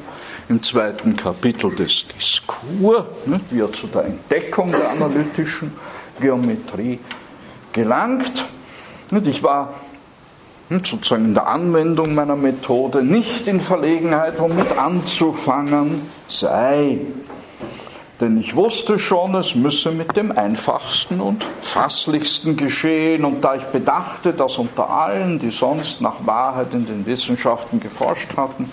im 0.49 0.61
zweiten 0.61 1.17
Kapitel 1.17 1.73
des 1.77 2.09
Diskurs, 2.09 3.05
wie 3.51 3.61
er 3.61 3.73
zu 3.73 3.87
der 3.87 4.07
Entdeckung 4.07 4.73
der 4.73 4.91
analytischen 4.91 5.73
Geometrie 6.21 6.99
gelangt. 7.73 8.45
Ich 9.25 9.45
war 9.45 9.73
sozusagen 10.69 11.27
in 11.27 11.35
der 11.35 11.47
Anwendung 11.47 12.13
meiner 12.17 12.35
Methode 12.35 13.05
nicht 13.05 13.47
in 13.47 13.61
Verlegenheit, 13.61 14.35
womit 14.41 14.77
anzufangen 14.77 16.03
sei. 16.29 16.99
Denn 18.23 18.39
ich 18.39 18.55
wusste 18.55 19.01
schon, 19.01 19.35
es 19.35 19.57
müsse 19.57 19.91
mit 19.91 20.17
dem 20.17 20.31
einfachsten 20.31 21.21
und 21.21 21.43
fasslichsten 21.61 22.57
geschehen. 22.57 23.25
Und 23.25 23.43
da 23.43 23.57
ich 23.57 23.65
bedachte, 23.65 24.33
dass 24.33 24.59
unter 24.59 24.89
allen, 24.89 25.41
die 25.41 25.51
sonst 25.51 26.01
nach 26.01 26.25
Wahrheit 26.25 26.69
in 26.73 26.87
den 26.87 27.05
Wissenschaften 27.05 27.81
geforscht 27.81 28.37
hatten, 28.37 28.71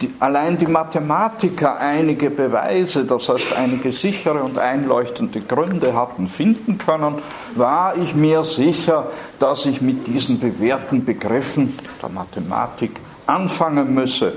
die, 0.00 0.14
allein 0.20 0.56
die 0.56 0.68
Mathematiker 0.68 1.78
einige 1.78 2.30
Beweise, 2.30 3.04
das 3.04 3.28
heißt 3.28 3.56
einige 3.56 3.90
sichere 3.90 4.40
und 4.40 4.60
einleuchtende 4.60 5.40
Gründe 5.40 5.96
hatten 5.96 6.28
finden 6.28 6.78
können, 6.78 7.16
war 7.56 7.96
ich 7.96 8.14
mir 8.14 8.44
sicher, 8.44 9.08
dass 9.40 9.66
ich 9.66 9.80
mit 9.80 10.06
diesen 10.06 10.38
bewährten 10.38 11.04
Begriffen 11.04 11.76
der 12.00 12.08
Mathematik 12.08 13.00
anfangen 13.26 13.94
müsse, 13.94 14.34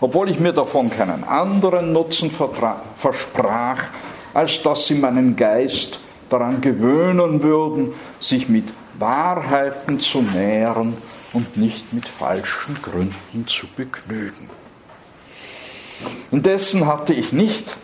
obwohl 0.00 0.30
ich 0.30 0.38
mir 0.38 0.52
davon 0.52 0.90
keinen 0.90 1.24
anderen 1.24 1.92
Nutzen 1.92 2.30
versprach, 2.30 3.84
als 4.34 4.62
dass 4.62 4.86
sie 4.86 4.94
meinen 4.94 5.36
Geist 5.36 6.00
daran 6.28 6.60
gewöhnen 6.60 7.42
würden, 7.42 7.92
sich 8.20 8.48
mit 8.48 8.68
Wahrheiten 8.98 10.00
zu 10.00 10.22
nähren 10.22 10.96
und 11.32 11.56
nicht 11.56 11.92
mit 11.92 12.08
falschen 12.08 12.76
Gründen 12.82 13.46
zu 13.46 13.66
begnügen. 13.76 14.50
Indessen 16.30 16.86
hatte 16.86 17.14
ich 17.14 17.32
nicht 17.32 17.76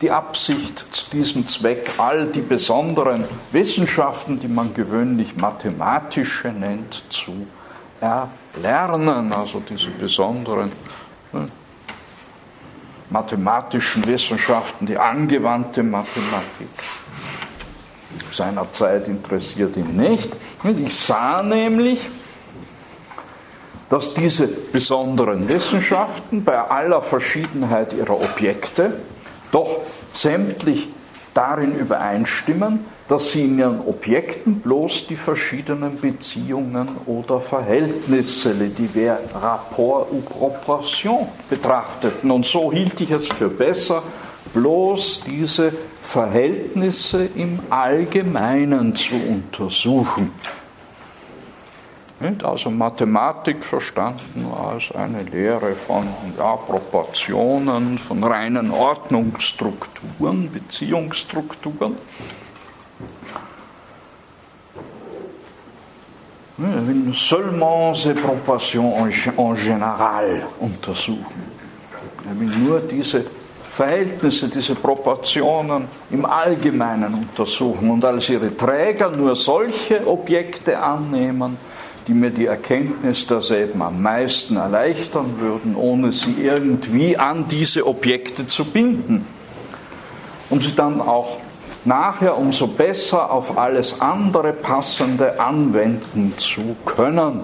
die 0.00 0.10
Absicht, 0.10 0.84
zu 0.92 1.10
diesem 1.10 1.46
Zweck 1.46 1.90
all 1.98 2.24
die 2.24 2.40
besonderen 2.40 3.24
Wissenschaften, 3.52 4.40
die 4.40 4.48
man 4.48 4.72
gewöhnlich 4.74 5.36
mathematische 5.36 6.48
nennt, 6.48 7.04
zu 7.10 7.46
erlernen, 8.00 9.32
also 9.32 9.62
diese 9.68 9.90
besonderen 9.90 10.72
ne, 11.32 11.46
mathematischen 13.10 14.06
Wissenschaften, 14.06 14.86
die 14.86 14.96
angewandte 14.96 15.82
Mathematik. 15.82 16.68
Seinerzeit 18.32 19.08
interessiert 19.08 19.76
ihn 19.76 19.96
nicht. 19.96 20.30
Ich 20.64 20.98
sah 20.98 21.42
nämlich, 21.42 22.00
dass 23.90 24.14
diese 24.14 24.46
besonderen 24.46 25.48
Wissenschaften 25.48 26.44
bei 26.44 26.58
aller 26.58 27.02
Verschiedenheit 27.02 27.92
ihrer 27.92 28.20
Objekte 28.20 29.00
doch 29.50 29.80
sämtlich 30.14 30.88
darin 31.34 31.76
übereinstimmen, 31.76 32.84
dass 33.10 33.32
sie 33.32 33.42
in 33.42 33.58
ihren 33.58 33.80
Objekten 33.80 34.60
bloß 34.60 35.08
die 35.08 35.16
verschiedenen 35.16 36.00
Beziehungen 36.00 36.88
oder 37.06 37.40
Verhältnisse, 37.40 38.52
les 38.52 38.72
divers 38.72 39.18
rapports 39.34 40.12
ou 40.12 40.20
proportions, 40.20 41.26
betrachteten. 41.48 42.30
Und 42.30 42.46
so 42.46 42.70
hielt 42.70 43.00
ich 43.00 43.10
es 43.10 43.26
für 43.26 43.48
besser, 43.48 44.04
bloß 44.54 45.24
diese 45.26 45.72
Verhältnisse 46.04 47.28
im 47.34 47.58
Allgemeinen 47.68 48.94
zu 48.94 49.16
untersuchen. 49.16 50.30
Also 52.44 52.70
Mathematik 52.70 53.64
verstanden 53.64 54.46
als 54.54 54.92
eine 54.94 55.24
Lehre 55.24 55.72
von 55.72 56.06
ja, 56.38 56.54
Proportionen, 56.54 57.98
von 57.98 58.22
reinen 58.22 58.70
Ordnungsstrukturen, 58.70 60.52
Beziehungsstrukturen. 60.52 61.96
Will 66.58 67.14
seulement 67.14 67.94
ces 67.94 68.14
proportions 68.14 68.94
en 69.36 69.54
général 69.54 70.46
untersuchen. 70.60 71.42
Er 72.28 72.38
will 72.38 72.50
nur 72.58 72.80
diese 72.80 73.24
Verhältnisse, 73.72 74.48
diese 74.48 74.74
Proportionen 74.74 75.88
im 76.10 76.24
Allgemeinen 76.24 77.14
untersuchen 77.14 77.90
und 77.90 78.04
als 78.04 78.28
ihre 78.28 78.54
Träger 78.54 79.10
nur 79.10 79.36
solche 79.36 80.06
Objekte 80.06 80.78
annehmen, 80.78 81.56
die 82.06 82.12
mir 82.12 82.30
die 82.30 82.46
Erkenntnis 82.46 83.26
derselben 83.26 83.80
am 83.82 84.02
meisten 84.02 84.56
erleichtern 84.56 85.34
würden, 85.38 85.76
ohne 85.76 86.12
sie 86.12 86.42
irgendwie 86.42 87.16
an 87.16 87.46
diese 87.48 87.86
Objekte 87.86 88.46
zu 88.46 88.64
binden. 88.64 89.26
Um 90.50 90.60
sie 90.60 90.74
dann 90.74 91.00
auch 91.00 91.38
nachher 91.84 92.36
umso 92.36 92.66
besser 92.66 93.30
auf 93.30 93.56
alles 93.56 94.00
andere 94.00 94.52
Passende 94.52 95.40
anwenden 95.40 96.34
zu 96.36 96.76
können. 96.84 97.40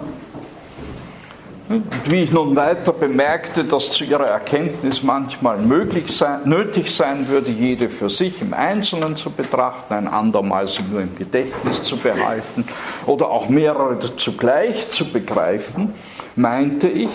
Und 1.69 1.85
wie 2.09 2.23
ich 2.23 2.31
nun 2.31 2.55
weiter 2.55 2.93
bemerkte, 2.93 3.65
dass 3.65 3.91
zu 3.91 4.05
ihrer 4.05 4.27
Erkenntnis 4.27 5.03
manchmal 5.03 5.59
möglich 5.59 6.17
sein, 6.17 6.43
nötig 6.45 6.95
sein 6.95 7.27
würde, 7.27 7.51
jede 7.51 7.89
für 7.89 8.09
sich 8.09 8.41
im 8.41 8.55
Einzelnen 8.55 9.17
zu 9.17 9.31
betrachten, 9.31 9.95
ein 9.95 10.07
andermal 10.07 10.69
sie 10.69 10.85
nur 10.89 11.01
im 11.01 11.17
Gedächtnis 11.17 11.83
zu 11.83 11.97
behalten 11.97 12.65
oder 13.07 13.31
auch 13.31 13.49
mehrere 13.49 13.99
zugleich 14.17 14.91
zu 14.91 15.07
begreifen, 15.07 15.93
meinte 16.37 16.89
ich, 16.89 17.11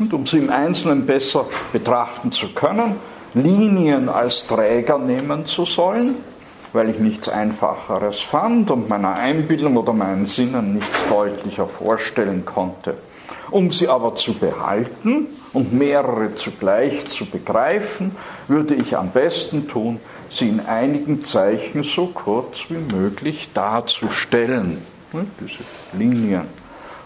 und 0.00 0.12
um 0.14 0.26
sie 0.26 0.38
im 0.38 0.50
Einzelnen 0.50 1.06
besser 1.06 1.46
betrachten 1.72 2.32
zu 2.32 2.48
können, 2.48 2.96
Linien 3.34 4.08
als 4.08 4.46
Träger 4.46 4.98
nehmen 4.98 5.46
zu 5.46 5.64
sollen, 5.64 6.16
weil 6.72 6.90
ich 6.90 6.98
nichts 6.98 7.28
Einfacheres 7.28 8.20
fand 8.20 8.70
und 8.70 8.88
meiner 8.88 9.14
Einbildung 9.14 9.76
oder 9.76 9.92
meinen 9.92 10.26
Sinnen 10.26 10.74
nichts 10.74 10.98
deutlicher 11.08 11.66
vorstellen 11.66 12.44
konnte. 12.44 12.96
Um 13.50 13.70
sie 13.70 13.88
aber 13.88 14.14
zu 14.14 14.34
behalten 14.34 15.26
und 15.52 15.72
mehrere 15.72 16.34
zugleich 16.36 17.04
zu 17.06 17.26
begreifen, 17.26 18.12
würde 18.46 18.74
ich 18.74 18.96
am 18.96 19.10
besten 19.10 19.66
tun, 19.66 19.98
sie 20.28 20.48
in 20.48 20.60
einigen 20.60 21.20
Zeichen 21.20 21.82
so 21.82 22.06
kurz 22.06 22.64
wie 22.68 22.96
möglich 22.96 23.48
darzustellen. 23.52 24.78
Ne, 25.12 25.26
diese 25.40 25.64
Linien. 25.98 26.46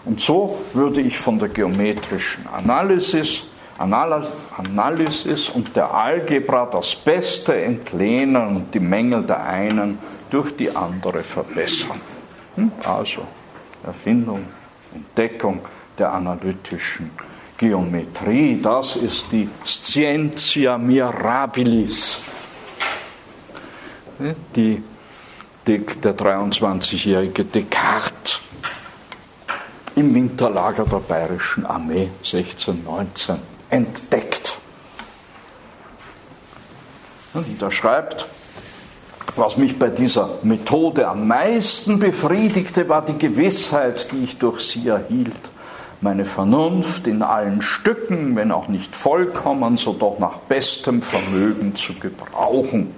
Und 0.05 0.21
so 0.21 0.59
würde 0.73 1.01
ich 1.01 1.17
von 1.17 1.39
der 1.39 1.49
geometrischen 1.49 2.45
Analysis, 2.47 3.47
Analysis 3.77 5.49
und 5.49 5.75
der 5.75 5.93
Algebra 5.93 6.65
das 6.65 6.95
Beste 6.95 7.61
entlehnen 7.61 8.55
und 8.55 8.73
die 8.73 8.79
Mängel 8.79 9.23
der 9.23 9.43
einen 9.43 9.99
durch 10.29 10.55
die 10.55 10.73
andere 10.73 11.23
verbessern. 11.23 11.99
Hm, 12.55 12.71
also 12.83 13.21
Erfindung, 13.85 14.45
Entdeckung 14.93 15.59
der 15.97 16.13
analytischen 16.13 17.11
Geometrie. 17.57 18.59
Das 18.61 18.95
ist 18.95 19.25
die 19.31 19.49
Scientia 19.65 20.77
Mirabilis, 20.77 22.23
die 24.55 24.81
der 25.67 26.15
23-jährige 26.15 27.43
Descartes 27.43 28.39
im 29.95 30.13
Winterlager 30.13 30.85
der 30.85 30.99
Bayerischen 30.99 31.65
Armee 31.65 32.09
1619 32.19 33.54
entdeckt. 33.75 34.53
Und 37.33 37.61
er 37.61 37.71
schreibt, 37.71 38.25
was 39.35 39.57
mich 39.57 39.77
bei 39.77 39.89
dieser 39.89 40.29
Methode 40.43 41.07
am 41.07 41.27
meisten 41.27 41.99
befriedigte, 41.99 42.87
war 42.87 43.05
die 43.05 43.17
Gewissheit, 43.17 44.11
die 44.11 44.23
ich 44.23 44.37
durch 44.37 44.61
sie 44.61 44.87
erhielt 44.87 45.35
meine 46.01 46.25
Vernunft 46.25 47.07
in 47.07 47.23
allen 47.23 47.61
Stücken, 47.61 48.35
wenn 48.35 48.51
auch 48.51 48.67
nicht 48.67 48.95
vollkommen, 48.95 49.75
so 49.75 49.93
doch 49.93 50.19
nach 50.19 50.37
bestem 50.37 51.01
Vermögen 51.01 51.75
zu 51.75 51.93
gebrauchen. 51.95 52.93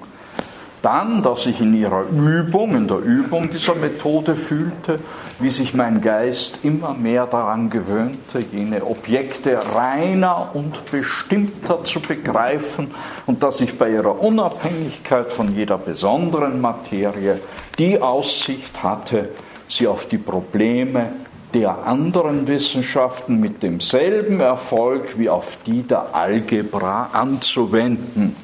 Dann, 0.87 1.21
dass 1.21 1.45
ich 1.45 1.59
in 1.59 1.75
ihrer 1.75 2.05
Übung, 2.07 2.73
in 2.73 2.87
der 2.87 2.99
Übung 2.99 3.49
dieser 3.49 3.75
Methode 3.75 4.37
fühlte, 4.37 4.99
wie 5.37 5.49
sich 5.49 5.73
mein 5.73 5.99
Geist 5.99 6.59
immer 6.63 6.93
mehr 6.93 7.27
daran 7.27 7.69
gewöhnte, 7.69 8.39
jene 8.53 8.85
Objekte 8.85 9.59
reiner 9.75 10.51
und 10.53 10.89
bestimmter 10.89 11.83
zu 11.83 11.99
begreifen 11.99 12.91
und 13.25 13.43
dass 13.43 13.59
ich 13.59 13.77
bei 13.77 13.91
ihrer 13.91 14.21
Unabhängigkeit 14.21 15.29
von 15.29 15.53
jeder 15.53 15.77
besonderen 15.77 16.61
Materie 16.61 17.41
die 17.77 18.01
Aussicht 18.01 18.81
hatte, 18.81 19.27
sie 19.67 19.87
auf 19.87 20.07
die 20.07 20.19
Probleme 20.19 21.09
der 21.53 21.85
anderen 21.85 22.47
Wissenschaften 22.47 23.41
mit 23.41 23.61
demselben 23.61 24.39
Erfolg 24.39 25.19
wie 25.19 25.27
auf 25.27 25.57
die 25.65 25.83
der 25.83 26.15
Algebra 26.15 27.09
anzuwenden. 27.11 28.37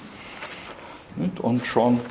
Und 1.42 1.66
schon 1.66 2.02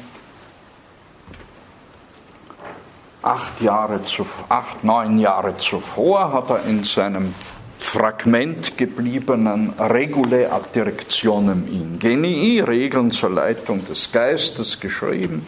acht, 3.23 3.61
Jahre 3.61 4.01
acht, 4.49 4.85
neun 4.85 5.19
Jahre 5.19 5.57
zuvor 5.59 6.33
hat 6.33 6.51
er 6.51 6.65
in 6.67 6.85
seinem 6.85 7.35
Fragment 7.79 8.79
gebliebenen 8.79 9.71
Regule 9.79 10.53
ad 10.53 10.67
Directionem 10.75 11.67
Ingenii, 11.67 12.61
Regeln 12.61 13.11
zur 13.11 13.31
Leitung 13.31 13.85
des 13.87 14.13
Geistes, 14.13 14.79
geschrieben, 14.79 15.47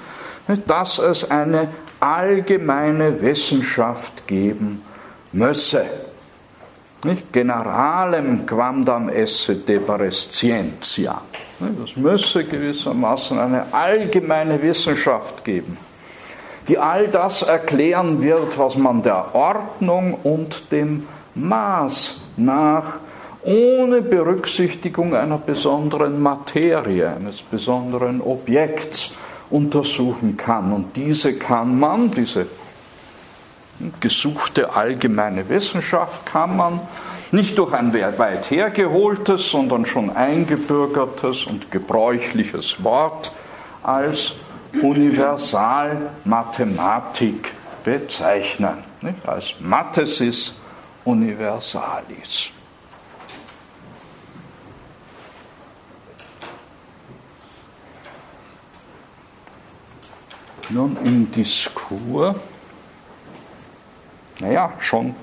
dass 0.66 0.98
es 0.98 1.30
eine 1.30 1.68
allgemeine 2.00 3.22
Wissenschaft 3.22 4.26
geben 4.26 4.82
müsse. 5.32 5.84
Generalem 7.32 8.46
quamdam 8.46 9.10
esse 9.10 9.56
debere 9.56 10.10
scientia. 10.10 11.20
Es 11.84 11.96
müsse 11.96 12.44
gewissermaßen 12.44 13.38
eine 13.38 13.72
allgemeine 13.72 14.60
Wissenschaft 14.60 15.44
geben, 15.44 15.76
die 16.68 16.78
all 16.78 17.08
das 17.08 17.42
erklären 17.42 18.22
wird, 18.22 18.58
was 18.58 18.76
man 18.76 19.02
der 19.02 19.34
Ordnung 19.34 20.14
und 20.22 20.72
dem 20.72 21.06
Maß 21.34 22.20
nach 22.36 22.94
ohne 23.42 24.00
Berücksichtigung 24.00 25.14
einer 25.14 25.38
besonderen 25.38 26.22
Materie, 26.22 27.14
eines 27.14 27.42
besonderen 27.42 28.22
Objekts 28.22 29.12
untersuchen 29.50 30.36
kann. 30.36 30.72
Und 30.72 30.96
diese 30.96 31.34
kann 31.34 31.78
man, 31.78 32.10
diese 32.10 32.46
gesuchte 34.00 34.74
allgemeine 34.74 35.48
Wissenschaft 35.48 36.24
kann 36.24 36.56
man 36.56 36.80
nicht 37.32 37.58
durch 37.58 37.74
ein 37.74 37.92
weit 37.92 38.50
hergeholtes, 38.50 39.50
sondern 39.50 39.84
schon 39.84 40.10
eingebürgertes 40.10 41.44
und 41.44 41.70
gebräuchliches 41.70 42.82
Wort 42.84 43.32
als 43.82 44.34
Universalmathematik 44.82 47.52
bezeichnen, 47.84 48.84
nicht? 49.00 49.26
als 49.26 49.54
Mathesis 49.60 50.56
Universalis. 51.04 52.50
Nun 60.70 60.96
im 61.04 61.30
Diskurs 61.30 62.34
naja, 64.40 64.72
schon 64.80 65.14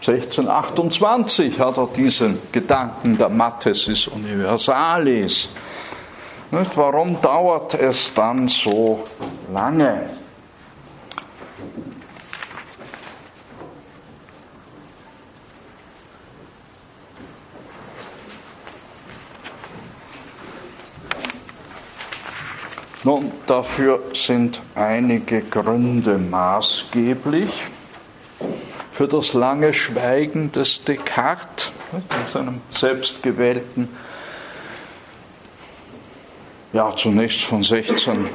1628 0.00 1.58
hat 1.58 1.76
er 1.76 1.86
diesen 1.86 2.38
Gedanken 2.52 3.16
der 3.16 3.28
Mathesis 3.28 4.08
Universalis. 4.08 5.48
Warum 6.50 7.20
dauert 7.20 7.74
es 7.74 8.12
dann 8.14 8.48
so 8.48 9.04
lange? 9.52 10.08
Nun, 23.06 23.32
dafür 23.46 24.02
sind 24.14 24.62
einige 24.74 25.42
Gründe 25.42 26.16
maßgeblich. 26.16 27.64
Für 28.92 29.06
das 29.06 29.34
lange 29.34 29.74
Schweigen 29.74 30.52
des 30.52 30.84
Descartes, 30.84 31.70
in 31.92 32.32
seinem 32.32 32.60
selbstgewählten, 32.72 33.90
ja, 36.74 36.94
zunächst 36.96 37.44
von 37.44 37.62
16, 37.62 38.28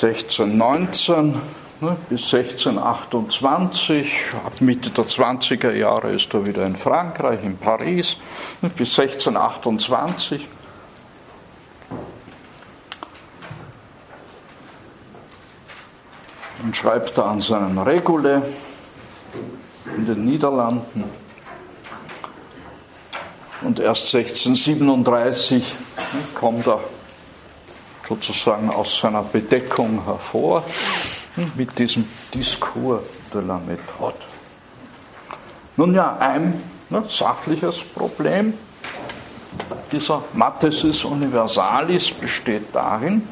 1619 0.00 1.34
ne, 1.80 1.96
bis 2.08 2.32
1628. 2.32 4.12
Ab 4.44 4.60
Mitte 4.60 4.90
der 4.90 5.04
20er 5.04 5.72
Jahre 5.72 6.12
ist 6.12 6.32
er 6.32 6.46
wieder 6.46 6.64
in 6.64 6.76
Frankreich, 6.76 7.42
in 7.42 7.58
Paris, 7.58 8.16
ne, 8.62 8.70
bis 8.70 8.98
1628. 8.98 10.48
und 16.62 16.76
schreibt 16.76 17.16
er 17.16 17.26
an 17.26 17.42
seinen 17.42 17.78
Regule 17.78 18.42
in 19.96 20.06
den 20.06 20.24
Niederlanden. 20.24 21.25
Und 23.66 23.80
erst 23.80 24.14
1637 24.14 25.64
kommt 26.36 26.68
er 26.68 26.78
sozusagen 28.08 28.70
aus 28.70 29.00
seiner 29.00 29.22
Bedeckung 29.22 30.04
hervor 30.04 30.62
mit 31.56 31.76
diesem 31.76 32.06
Discours 32.32 33.02
de 33.34 33.42
la 33.42 33.56
Méthode. 33.66 34.14
Nun 35.76 35.96
ja, 35.96 36.16
ein 36.16 36.62
ne, 36.90 37.02
sachliches 37.08 37.78
Problem 37.82 38.54
dieser 39.90 40.22
Mathesis 40.34 41.04
Universalis 41.04 42.12
besteht 42.12 42.72
darin, 42.72 43.26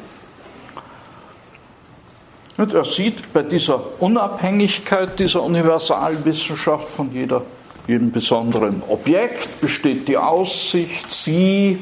und 2.57 2.73
er 2.73 2.83
sieht 2.83 3.31
bei 3.31 3.41
dieser 3.41 4.01
Unabhängigkeit 4.01 5.17
dieser 5.17 5.43
Universalwissenschaft 5.43 6.89
von 6.89 7.13
jeder, 7.13 7.41
jedem 7.87 8.11
besonderen 8.11 8.81
Objekt 8.87 9.61
besteht 9.61 10.07
die 10.07 10.17
Aussicht, 10.17 11.11
sie, 11.11 11.79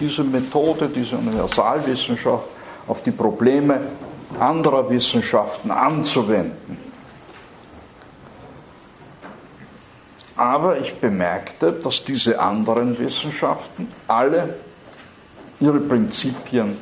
diese 0.00 0.24
Methode, 0.24 0.88
diese 0.88 1.16
Universalwissenschaft 1.16 2.44
auf 2.86 3.02
die 3.02 3.10
Probleme 3.10 3.80
anderer 4.38 4.88
Wissenschaften 4.90 5.70
anzuwenden. 5.70 6.78
Aber 10.36 10.80
ich 10.80 10.94
bemerkte, 10.94 11.72
dass 11.72 12.04
diese 12.04 12.40
anderen 12.40 12.98
Wissenschaften 12.98 13.88
alle 14.08 14.54
ihre 15.60 15.80
Prinzipien 15.80 16.76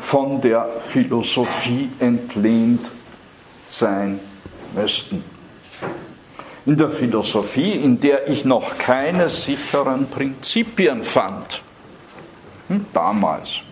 von 0.00 0.40
der 0.40 0.68
Philosophie 0.88 1.90
entlehnt 1.98 2.88
sein 3.68 4.20
müssten. 4.74 5.31
In 6.64 6.76
der 6.76 6.90
Philosophie, 6.90 7.72
in 7.72 7.98
der 7.98 8.28
ich 8.28 8.44
noch 8.44 8.78
keine 8.78 9.28
sicheren 9.28 10.08
Prinzipien 10.08 11.02
fand, 11.02 11.60
hm, 12.68 12.86
damals. 12.92 13.62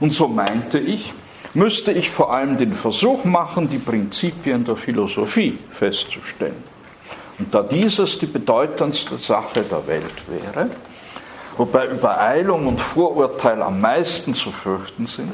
Und 0.00 0.12
so 0.14 0.26
meinte 0.26 0.78
ich, 0.78 1.12
müsste 1.52 1.92
ich 1.92 2.10
vor 2.10 2.34
allem 2.34 2.56
den 2.56 2.72
Versuch 2.72 3.24
machen, 3.24 3.68
die 3.68 3.78
Prinzipien 3.78 4.64
der 4.64 4.76
Philosophie 4.76 5.58
festzustellen. 5.72 6.64
Und 7.38 7.54
da 7.54 7.62
dieses 7.62 8.18
die 8.18 8.26
bedeutendste 8.26 9.16
Sache 9.16 9.62
der 9.62 9.86
Welt 9.86 10.22
wäre, 10.28 10.70
wobei 11.58 11.88
Übereilung 11.88 12.66
und 12.66 12.80
Vorurteil 12.80 13.60
am 13.62 13.80
meisten 13.80 14.34
zu 14.34 14.50
fürchten 14.50 15.06
sind, 15.06 15.32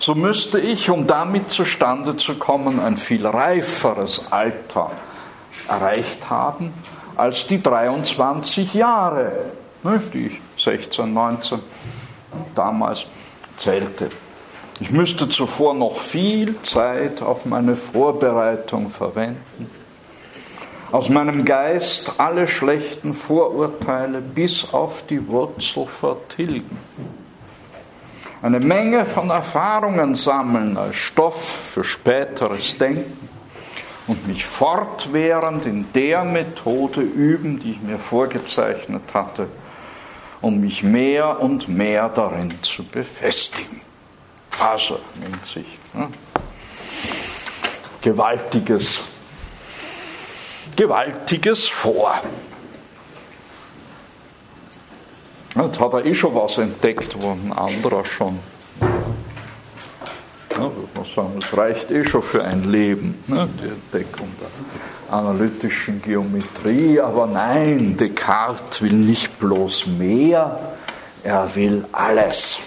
so 0.00 0.14
müsste 0.14 0.58
ich, 0.58 0.90
um 0.90 1.06
damit 1.06 1.50
zustande 1.50 2.16
zu 2.16 2.34
kommen, 2.34 2.80
ein 2.80 2.96
viel 2.96 3.26
reiferes 3.26 4.26
Alter 4.30 4.90
erreicht 5.68 6.28
haben 6.30 6.72
als 7.16 7.46
die 7.46 7.62
23 7.62 8.74
Jahre, 8.74 9.32
ne, 9.82 10.02
die 10.12 10.26
ich 10.26 10.62
16, 10.62 11.12
19 11.12 11.58
damals 12.54 13.06
zählte. 13.56 14.10
Ich 14.80 14.90
müsste 14.90 15.28
zuvor 15.28 15.74
noch 15.74 15.98
viel 15.98 16.60
Zeit 16.62 17.22
auf 17.22 17.46
meine 17.46 17.76
Vorbereitung 17.76 18.90
verwenden 18.90 19.70
aus 20.92 21.08
meinem 21.08 21.44
Geist 21.44 22.14
alle 22.18 22.46
schlechten 22.46 23.12
Vorurteile 23.12 24.20
bis 24.20 24.72
auf 24.72 25.04
die 25.08 25.26
Wurzel 25.26 25.86
vertilgen. 25.86 26.78
Eine 28.40 28.60
Menge 28.60 29.04
von 29.04 29.30
Erfahrungen 29.30 30.14
sammeln 30.14 30.76
als 30.76 30.94
Stoff 30.94 31.72
für 31.72 31.82
späteres 31.82 32.78
Denken 32.78 33.25
und 34.06 34.26
mich 34.28 34.46
fortwährend 34.46 35.66
in 35.66 35.86
der 35.92 36.24
Methode 36.24 37.00
üben, 37.00 37.60
die 37.60 37.72
ich 37.72 37.82
mir 37.82 37.98
vorgezeichnet 37.98 39.02
hatte, 39.12 39.48
um 40.40 40.60
mich 40.60 40.82
mehr 40.82 41.40
und 41.40 41.68
mehr 41.68 42.08
darin 42.08 42.50
zu 42.62 42.84
befestigen. 42.84 43.80
Also 44.60 44.98
nimmt 45.20 45.44
sich 45.44 45.66
ne, 45.92 46.08
gewaltiges 48.00 49.00
Gewaltiges 50.76 51.68
vor. 51.68 52.20
Jetzt 55.54 55.80
hat 55.80 55.92
er 55.94 56.04
eh 56.04 56.14
schon 56.14 56.34
was 56.34 56.58
entdeckt, 56.58 57.16
wo 57.18 57.30
ein 57.30 57.50
anderer 57.52 58.04
schon. 58.04 58.38
Das 60.56 61.56
reicht 61.56 61.90
eh 61.90 62.04
schon 62.04 62.22
für 62.22 62.44
ein 62.44 62.70
Leben, 62.70 63.14
ne, 63.26 63.48
die 63.60 63.68
Entdeckung 63.68 64.28
der 64.40 65.14
analytischen 65.14 66.00
Geometrie. 66.02 67.00
Aber 67.00 67.26
nein, 67.26 67.96
Descartes 67.96 68.80
will 68.80 68.92
nicht 68.92 69.38
bloß 69.38 69.86
mehr, 69.98 70.58
er 71.22 71.54
will 71.54 71.84
alles. 71.92 72.58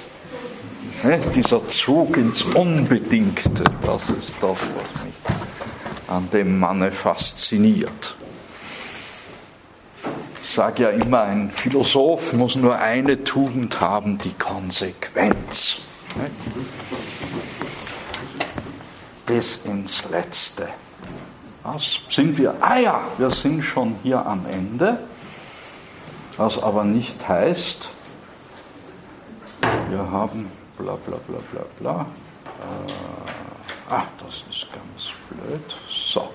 Ne, 1.03 1.19
dieser 1.35 1.67
Zug 1.67 2.17
ins 2.17 2.43
Unbedingte, 2.43 3.63
das 3.85 4.01
ist 4.09 4.37
das, 4.41 4.57
was 4.59 5.03
mich 5.03 5.13
an 6.07 6.27
dem 6.31 6.59
Manne 6.59 6.91
fasziniert. 6.91 8.15
Ich 10.41 10.49
sage 10.49 10.83
ja 10.83 10.89
immer, 10.89 11.21
ein 11.21 11.51
Philosoph 11.51 12.33
muss 12.33 12.55
nur 12.55 12.77
eine 12.77 13.23
Tugend 13.23 13.79
haben, 13.79 14.17
die 14.17 14.33
Konsequenz. 14.33 15.81
Bis 19.29 19.63
ins 19.63 20.09
Letzte. 20.09 20.69
Was 21.61 21.83
sind 22.09 22.35
wir? 22.35 22.55
Ah 22.61 22.79
ja, 22.79 23.01
wir 23.19 23.29
sind 23.29 23.61
schon 23.61 23.93
hier 24.01 24.25
am 24.25 24.43
Ende. 24.47 24.97
Was 26.35 26.57
aber 26.57 26.83
nicht 26.83 27.29
heißt, 27.29 27.89
wir 29.91 30.09
haben 30.09 30.49
bla 30.79 30.95
bla 30.95 31.17
bla 31.27 31.37
bla 31.51 31.61
bla. 31.79 32.01
Äh, 32.01 33.93
ah, 33.93 34.03
das 34.17 34.33
ist 34.49 34.65
ganz 34.73 35.13
blöd. 35.29 35.77
So, 35.91 36.31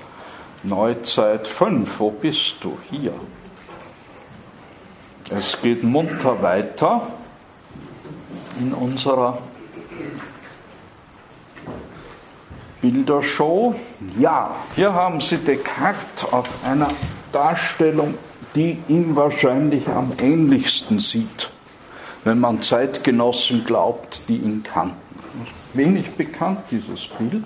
Neuzeit 0.63 1.49
5, 1.49 1.99
wo 1.99 2.13
bist 2.13 2.59
du? 2.61 2.79
Hier. 2.91 3.15
Es 5.31 5.61
geht 5.61 5.83
munter 5.83 6.41
weiter 6.41 7.09
in 8.61 8.73
unserer 8.73 9.39
Bildershow. 12.85 13.75
Ja, 14.19 14.55
hier 14.77 14.93
haben 14.93 15.19
Sie 15.19 15.39
Descartes 15.39 16.31
auf 16.31 16.47
einer 16.67 16.89
Darstellung, 17.33 18.13
die 18.55 18.77
ihm 18.89 19.17
wahrscheinlich 19.17 19.89
am 19.89 20.13
ähnlichsten 20.21 20.99
sieht, 20.99 21.49
wenn 22.25 22.41
man 22.41 22.61
Zeitgenossen 22.61 23.65
glaubt, 23.65 24.21
die 24.29 24.37
ihn 24.37 24.63
kannten. 24.63 24.97
Wenig 25.73 26.11
bekannt, 26.11 26.61
dieses 26.71 27.07
Bild 27.07 27.45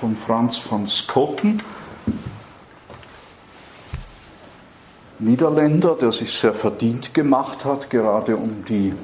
von 0.00 0.16
Franz 0.16 0.56
von 0.56 0.88
Skotten, 0.88 1.62
Niederländer, 5.18 5.94
der 6.00 6.10
sich 6.10 6.32
sehr 6.32 6.54
verdient 6.54 7.12
gemacht 7.12 7.66
hat, 7.66 7.90
gerade 7.90 8.34
um 8.34 8.64
die 8.64 8.94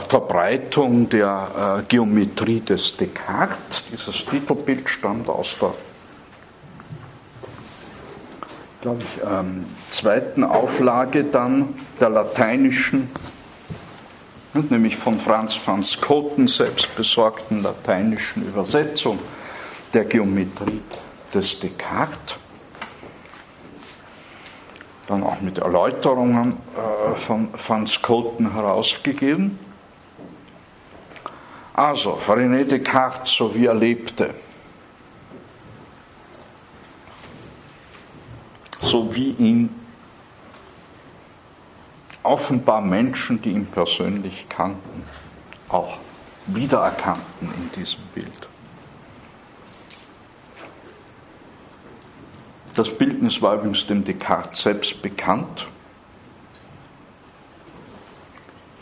Verbreitung 0.00 1.08
der 1.08 1.80
äh, 1.80 1.82
Geometrie 1.88 2.60
des 2.60 2.96
Descartes. 2.96 3.86
Dieses 3.90 4.24
Titelbild 4.24 4.88
stammt 4.88 5.28
aus 5.28 5.56
der 5.60 5.72
glaube 8.82 9.02
ich, 9.02 9.22
ähm, 9.22 9.64
zweiten 9.90 10.44
Auflage 10.44 11.24
dann 11.24 11.74
der 12.00 12.10
lateinischen, 12.10 13.08
nämlich 14.54 14.96
von 14.96 15.18
Franz 15.18 15.58
van 15.64 15.82
Schoten 15.82 16.48
selbst 16.48 16.94
besorgten 16.96 17.62
lateinischen 17.62 18.44
Übersetzung 18.44 19.18
der 19.94 20.04
Geometrie 20.04 20.82
des 21.32 21.60
Descartes 21.60 22.36
dann 25.12 25.22
auch 25.24 25.40
mit 25.40 25.58
Erläuterungen 25.58 26.56
äh, 26.74 27.14
von 27.16 27.48
Van 27.66 27.86
Scoten 27.86 28.52
herausgegeben. 28.52 29.58
Also, 31.74 32.18
René 32.26 32.64
Descartes, 32.64 33.32
so 33.32 33.54
wie 33.54 33.66
er 33.66 33.74
lebte, 33.74 34.34
so 38.80 39.14
wie 39.14 39.30
ihn 39.30 39.70
offenbar 42.22 42.80
Menschen, 42.80 43.40
die 43.40 43.50
ihn 43.50 43.66
persönlich 43.66 44.46
kannten, 44.48 45.04
auch 45.68 45.98
wiedererkannten 46.46 47.50
in 47.56 47.70
diesem 47.80 48.02
Bild. 48.14 48.51
Das 52.74 52.96
Bildnis 52.96 53.42
war 53.42 53.56
übrigens 53.56 53.86
dem 53.86 54.02
Descartes 54.02 54.62
selbst 54.62 55.02
bekannt. 55.02 55.66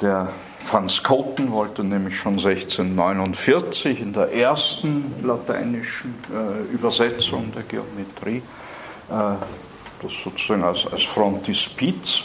Der 0.00 0.28
Van 0.70 0.88
Scoten 0.88 1.50
wollte 1.50 1.82
nämlich 1.82 2.16
schon 2.16 2.34
1649 2.34 4.00
in 4.00 4.12
der 4.12 4.32
ersten 4.32 5.12
lateinischen 5.24 6.14
äh, 6.32 6.72
Übersetzung 6.72 7.52
der 7.52 7.64
Geometrie 7.64 8.42
äh, 9.10 9.34
das 10.02 10.12
sozusagen 10.24 10.62
als, 10.62 10.86
als 10.90 11.02
Frontispiz 11.02 12.22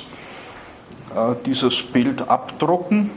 äh, 1.15 1.33
dieses 1.45 1.81
Bild 1.81 2.29
abdrucken. 2.29 3.09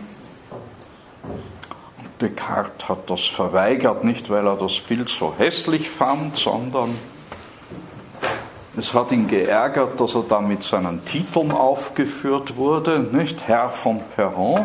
Descartes 2.19 2.89
hat 2.89 3.11
das 3.11 3.27
verweigert, 3.27 4.05
nicht 4.05 4.31
weil 4.31 4.47
er 4.47 4.57
das 4.57 4.79
Bild 4.81 5.11
so 5.11 5.35
hässlich 5.37 5.91
fand, 5.91 6.37
sondern 6.37 6.95
es 8.79 8.95
hat 8.95 9.11
ihn 9.13 9.27
geärgert, 9.27 10.01
dass 10.01 10.15
er 10.15 10.25
da 10.29 10.41
mit 10.41 10.63
seinen 10.63 11.05
Titeln 11.05 11.51
aufgeführt 11.53 12.57
wurde, 12.57 13.01
nicht? 13.01 13.47
Herr 13.47 13.71
von 13.71 14.01
Perron, 14.15 14.65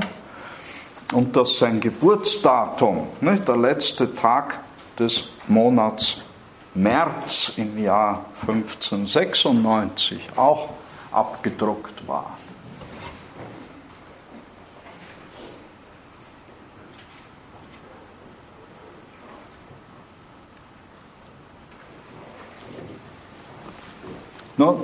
und 1.14 1.36
dass 1.36 1.58
sein 1.60 1.80
Geburtsdatum, 1.80 3.08
nicht? 3.22 3.48
Der 3.48 3.58
letzte 3.58 4.14
Tag 4.16 4.60
des 5.00 5.30
Monats 5.48 6.22
März 6.76 7.54
im 7.58 7.82
Jahr 7.82 8.26
1596 8.42 10.30
auch 10.36 10.70
abgedruckt 11.12 12.08
war. 12.08 12.38
Nun, 24.56 24.82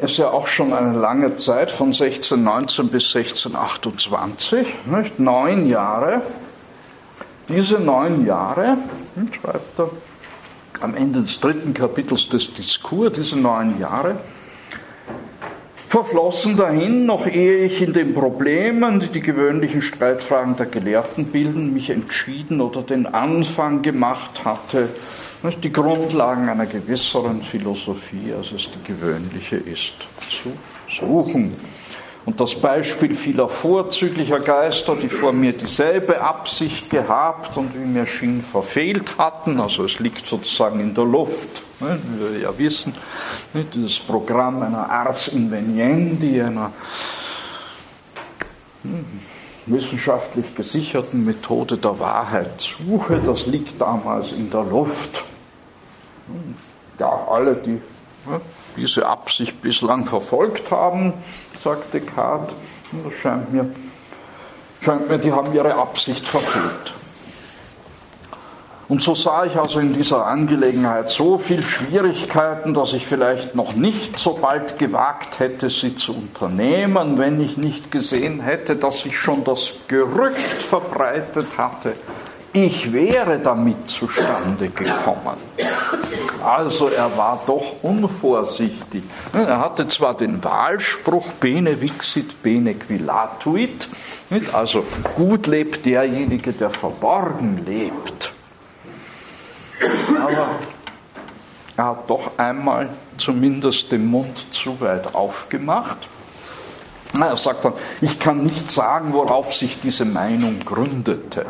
ist 0.00 0.16
ja 0.16 0.30
auch 0.30 0.46
schon 0.46 0.72
eine 0.72 0.98
lange 0.98 1.36
Zeit, 1.36 1.70
von 1.70 1.88
1619 1.88 2.88
bis 2.88 3.14
1628, 3.14 4.66
nicht? 4.86 5.18
neun 5.18 5.68
Jahre. 5.68 6.22
Diese 7.48 7.80
neun 7.80 8.26
Jahre, 8.26 8.78
hm, 9.14 9.32
schreibt 9.32 9.78
er 9.78 9.90
am 10.80 10.94
Ende 10.94 11.22
des 11.22 11.40
dritten 11.40 11.74
Kapitels 11.74 12.28
des 12.28 12.54
Diskurs, 12.54 13.12
diese 13.12 13.38
neun 13.38 13.78
Jahre, 13.78 14.16
verflossen 15.90 16.56
dahin, 16.56 17.04
noch 17.04 17.26
ehe 17.26 17.64
ich 17.64 17.82
in 17.82 17.92
den 17.92 18.14
Problemen, 18.14 19.00
die 19.00 19.08
die 19.08 19.20
gewöhnlichen 19.20 19.82
Streitfragen 19.82 20.56
der 20.56 20.66
Gelehrten 20.66 21.24
bilden, 21.26 21.74
mich 21.74 21.90
entschieden 21.90 22.60
oder 22.60 22.82
den 22.82 23.06
Anfang 23.06 23.82
gemacht 23.82 24.44
hatte, 24.44 24.88
die 25.64 25.72
Grundlagen 25.72 26.48
einer 26.48 26.66
gewisseren 26.66 27.42
Philosophie, 27.42 28.32
als 28.32 28.52
es 28.52 28.68
die 28.70 28.86
gewöhnliche 28.86 29.56
ist, 29.56 29.94
zu 30.30 30.52
suchen. 31.00 31.52
Und 32.24 32.40
das 32.40 32.54
Beispiel 32.54 33.16
vieler 33.16 33.48
vorzüglicher 33.48 34.38
Geister, 34.38 34.94
die 34.94 35.08
vor 35.08 35.32
mir 35.32 35.52
dieselbe 35.54 36.20
Absicht 36.20 36.88
gehabt 36.88 37.56
und 37.56 37.74
wie 37.74 37.84
mir 37.84 38.06
schien 38.06 38.44
verfehlt 38.44 39.18
hatten, 39.18 39.58
also 39.58 39.86
es 39.86 39.98
liegt 39.98 40.24
sozusagen 40.24 40.78
in 40.78 40.94
der 40.94 41.04
Luft, 41.04 41.62
wie 41.80 42.32
wir 42.32 42.40
ja 42.40 42.58
wissen, 42.58 42.94
ne, 43.54 43.64
dieses 43.64 43.98
Programm 43.98 44.62
einer 44.62 44.88
Ars 44.90 45.28
Inveniendi, 45.28 46.40
einer 46.40 46.72
hm, 48.82 49.04
wissenschaftlich 49.66 50.54
gesicherten 50.54 51.24
Methode 51.24 51.76
der 51.76 51.98
Wahrheitssuche, 51.98 53.20
das 53.24 53.46
liegt 53.46 53.80
damals 53.80 54.32
in 54.32 54.50
der 54.50 54.64
Luft. 54.64 55.24
Ja, 56.98 57.26
alle, 57.30 57.54
die 57.54 57.80
ne, 58.26 58.40
diese 58.76 59.06
Absicht 59.06 59.60
bislang 59.62 60.06
verfolgt 60.06 60.70
haben, 60.70 61.14
sagt 61.62 61.92
Descartes, 61.94 62.54
das 62.92 63.12
scheint 63.20 63.52
mir, 63.52 63.70
scheint 64.82 65.08
mir, 65.08 65.18
die 65.18 65.32
haben 65.32 65.52
ihre 65.54 65.74
Absicht 65.74 66.26
verfehlt. 66.26 66.99
Und 68.90 69.04
so 69.04 69.14
sah 69.14 69.44
ich 69.44 69.56
also 69.56 69.78
in 69.78 69.92
dieser 69.92 70.26
Angelegenheit 70.26 71.10
so 71.10 71.38
viel 71.38 71.62
Schwierigkeiten, 71.62 72.74
dass 72.74 72.92
ich 72.92 73.06
vielleicht 73.06 73.54
noch 73.54 73.76
nicht 73.76 74.18
so 74.18 74.32
bald 74.32 74.80
gewagt 74.80 75.38
hätte, 75.38 75.70
sie 75.70 75.94
zu 75.94 76.12
unternehmen, 76.12 77.16
wenn 77.16 77.40
ich 77.40 77.56
nicht 77.56 77.92
gesehen 77.92 78.40
hätte, 78.40 78.74
dass 78.74 79.02
sich 79.02 79.16
schon 79.16 79.44
das 79.44 79.74
Gerücht 79.86 80.60
verbreitet 80.60 81.46
hatte, 81.56 81.92
ich 82.52 82.92
wäre 82.92 83.38
damit 83.38 83.88
zustande 83.88 84.68
gekommen. 84.70 85.36
Also 86.44 86.88
er 86.88 87.16
war 87.16 87.40
doch 87.46 87.76
unvorsichtig. 87.82 89.04
Er 89.32 89.60
hatte 89.60 89.86
zwar 89.86 90.16
den 90.16 90.42
Wahlspruch 90.42 91.28
Bene 91.38 91.80
vixit, 91.80 92.42
bene 92.42 92.74
quilatuit, 92.74 93.86
also 94.52 94.82
gut 95.14 95.46
lebt 95.46 95.86
derjenige, 95.86 96.52
der 96.52 96.70
verborgen 96.70 97.64
lebt. 97.64 98.32
Aber 100.20 100.48
er 101.76 101.84
hat 101.84 102.10
doch 102.10 102.38
einmal 102.38 102.90
zumindest 103.16 103.90
den 103.92 104.06
Mund 104.06 104.52
zu 104.52 104.80
weit 104.80 105.14
aufgemacht. 105.14 106.08
Er 107.18 107.36
sagt 107.36 107.64
dann, 107.64 107.72
ich 108.00 108.18
kann 108.18 108.44
nicht 108.44 108.70
sagen, 108.70 109.12
worauf 109.12 109.54
sich 109.54 109.80
diese 109.82 110.04
Meinung 110.04 110.58
gründete. 110.60 111.46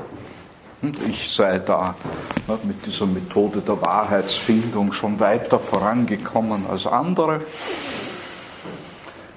Und 0.82 0.96
ich 1.06 1.30
sei 1.30 1.58
da 1.58 1.94
mit 2.62 2.86
dieser 2.86 3.06
Methode 3.06 3.60
der 3.60 3.80
Wahrheitsfindung 3.82 4.92
schon 4.92 5.20
weiter 5.20 5.58
vorangekommen 5.58 6.64
als 6.70 6.86
andere. 6.86 7.42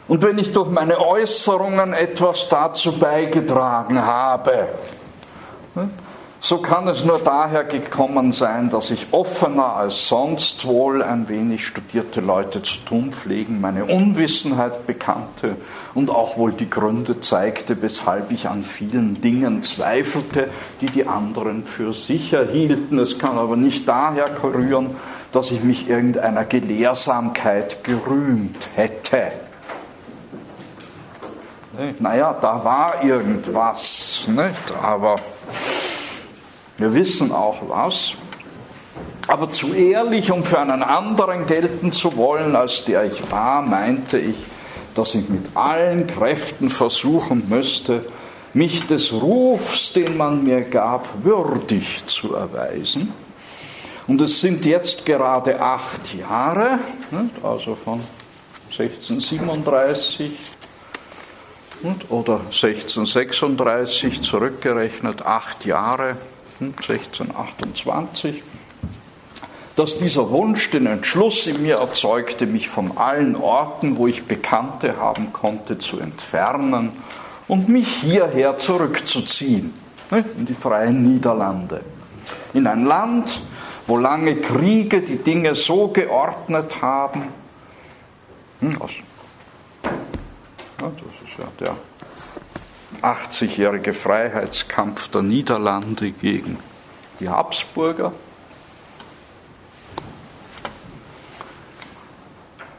Und 0.08 0.22
wenn 0.22 0.38
ich 0.38 0.54
durch 0.54 0.70
meine 0.70 1.00
Äußerungen 1.00 1.94
etwas 1.94 2.48
dazu 2.50 2.94
beigetragen 2.98 4.06
habe, 4.06 4.70
so 6.44 6.58
kann 6.58 6.90
es 6.90 7.06
nur 7.06 7.20
daher 7.20 7.64
gekommen 7.64 8.34
sein, 8.34 8.70
dass 8.70 8.92
ich 8.92 9.08
offener 9.12 9.78
als 9.78 10.10
sonst 10.10 10.66
wohl 10.66 11.02
ein 11.02 11.30
wenig 11.30 11.66
studierte 11.66 12.20
Leute 12.20 12.62
zu 12.62 12.80
tun 12.86 13.14
pflegen, 13.14 13.62
meine 13.62 13.86
Unwissenheit 13.86 14.86
bekannte 14.86 15.56
und 15.94 16.10
auch 16.10 16.36
wohl 16.36 16.52
die 16.52 16.70
Gründe 16.70 17.22
zeigte, 17.22 17.82
weshalb 17.82 18.30
ich 18.30 18.50
an 18.50 18.66
vielen 18.66 19.22
Dingen 19.22 19.64
zweifelte, 19.64 20.50
die 20.82 20.88
die 20.88 21.08
anderen 21.08 21.64
für 21.64 21.94
sicher 21.94 22.46
hielten. 22.46 23.00
Es 23.00 23.18
kann 23.18 23.38
aber 23.38 23.56
nicht 23.56 23.88
daher 23.88 24.26
rühren, 24.44 24.98
dass 25.32 25.50
ich 25.50 25.64
mich 25.64 25.90
irgendeiner 25.90 26.44
Gelehrsamkeit 26.44 27.86
gerühmt 27.86 28.68
hätte. 28.76 29.32
Naja, 32.00 32.38
da 32.42 32.66
war 32.66 33.02
irgendwas, 33.02 34.26
nicht? 34.28 34.74
aber 34.84 35.16
wir 36.78 36.94
wissen 36.94 37.32
auch 37.32 37.58
was. 37.68 38.14
Aber 39.28 39.50
zu 39.50 39.74
ehrlich, 39.74 40.32
um 40.32 40.44
für 40.44 40.60
einen 40.60 40.84
anderen 40.84 41.48
gelten 41.48 41.92
zu 41.92 42.16
wollen, 42.18 42.56
als 42.56 42.86
der 42.86 43.06
ich 43.06 43.32
war, 43.32 43.62
meinte 43.62 44.20
ich, 44.20 44.36
dass 44.96 45.16
ich 45.16 45.30
mit 45.30 45.46
allen 45.56 46.08
Kräften 46.08 46.70
versuchen 46.70 47.48
müsste, 47.50 48.06
mich 48.54 48.86
des 48.86 49.12
Rufs, 49.12 49.94
den 49.94 50.18
man 50.18 50.44
mir 50.44 50.62
gab, 50.62 51.08
würdig 51.24 52.04
zu 52.06 52.36
erweisen. 52.36 53.12
Und 54.06 54.22
es 54.22 54.42
sind 54.42 54.66
jetzt 54.66 55.06
gerade 55.06 55.60
acht 55.60 56.14
Jahre, 56.14 56.80
also 57.42 57.76
von 57.76 58.02
1637 58.70 60.32
oder 62.10 62.40
1636 62.40 64.22
zurückgerechnet, 64.22 65.26
acht 65.26 65.66
Jahre, 65.66 66.18
1628, 66.70 68.36
hm, 68.36 68.42
dass 69.76 69.98
dieser 69.98 70.30
Wunsch 70.30 70.70
den 70.72 70.86
Entschluss 70.86 71.48
in 71.48 71.64
mir 71.64 71.78
erzeugte, 71.78 72.46
mich 72.46 72.70
von 72.70 72.98
allen 72.98 73.36
Orten, 73.36 73.98
wo 73.98 74.08
ich 74.08 74.26
Bekannte 74.26 74.98
haben 74.98 75.34
konnte, 75.34 75.80
zu 75.80 76.00
entfernen 76.00 76.92
und 77.48 77.70
mich 77.70 77.88
hierher 77.88 78.58
zurückzuziehen, 78.58 79.74
ne, 80.12 80.24
in 80.38 80.46
die 80.46 80.54
freien 80.54 81.02
Niederlande. 81.02 81.82
In 82.54 82.68
ein 82.68 82.86
Land, 82.86 83.42
wo 83.88 83.98
lange 83.98 84.36
Kriege 84.36 85.02
die 85.02 85.18
Dinge 85.18 85.56
so 85.56 85.88
geordnet 85.88 86.82
haben, 86.82 87.30
hm, 88.60 88.78
das 88.80 88.92
ist 90.82 91.38
ja 91.38 91.46
der 91.60 91.76
80-jährige 93.04 93.94
Freiheitskampf 93.94 95.10
der 95.10 95.22
Niederlande 95.22 96.12
gegen 96.12 96.58
die 97.20 97.30
Habsburger, 97.30 98.14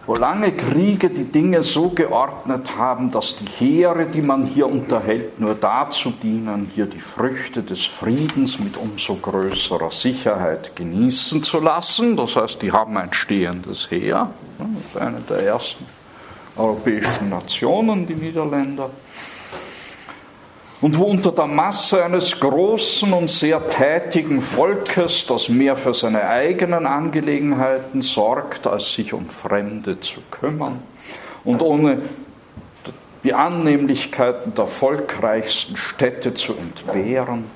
wo 0.07 0.15
lange 0.15 0.53
Kriege 0.53 1.09
die 1.09 1.25
Dinge 1.25 1.63
so 1.63 1.89
geordnet 1.89 2.77
haben, 2.77 3.11
dass 3.11 3.37
die 3.37 3.47
Heere, 3.47 4.07
die 4.07 4.21
man 4.21 4.45
hier 4.47 4.67
unterhält, 4.67 5.41
nur 5.41 5.55
dazu 5.55 6.11
dienen, 6.11 6.71
hier 6.75 6.87
die 6.87 7.01
Früchte 7.01 7.63
des 7.63 7.85
Friedens 7.85 8.59
mit 8.59 8.77
umso 8.77 9.17
größerer 9.17 9.91
Sicherheit 9.91 10.77
genießen 10.77 11.43
zu 11.43 11.61
lassen. 11.61 12.17
Das 12.17 12.37
heißt, 12.37 12.61
die 12.61 12.73
haben 12.73 12.97
ein 12.97 13.13
stehendes 13.13 13.91
Heer. 13.91 14.31
Das 14.59 14.69
ist 14.69 14.97
eine 14.99 15.21
der 15.21 15.41
ersten 15.41 15.87
europäischen 16.57 17.31
Nationen, 17.31 18.07
die 18.07 18.15
Niederländer 18.15 18.91
und 20.81 20.99
wo 20.99 21.05
unter 21.05 21.33
der 21.33 21.47
Masse 21.47 22.05
eines 22.05 22.39
großen 22.39 23.13
und 23.13 23.31
sehr 23.31 23.69
tätigen 23.69 24.41
Volkes, 24.41 25.27
das 25.27 25.49
mehr 25.49 25.77
für 25.77 25.95
seine 25.95 26.29
eigenen 26.29 26.87
Angelegenheiten 26.87 28.03
sorgt, 28.03 28.67
als 28.67 28.95
sich 28.95 29.13
um 29.13 29.29
Fremde 29.29 30.01
zu 30.01 30.21
kümmern 30.31 30.83
und 31.45 31.63
ohne 31.63 32.03
die 33.23 33.33
Annehmlichkeiten 33.33 34.55
der 34.55 34.67
volkreichsten 34.67 35.77
Städte 35.77 36.35
zu 36.35 36.55
entbehren, 36.55 37.47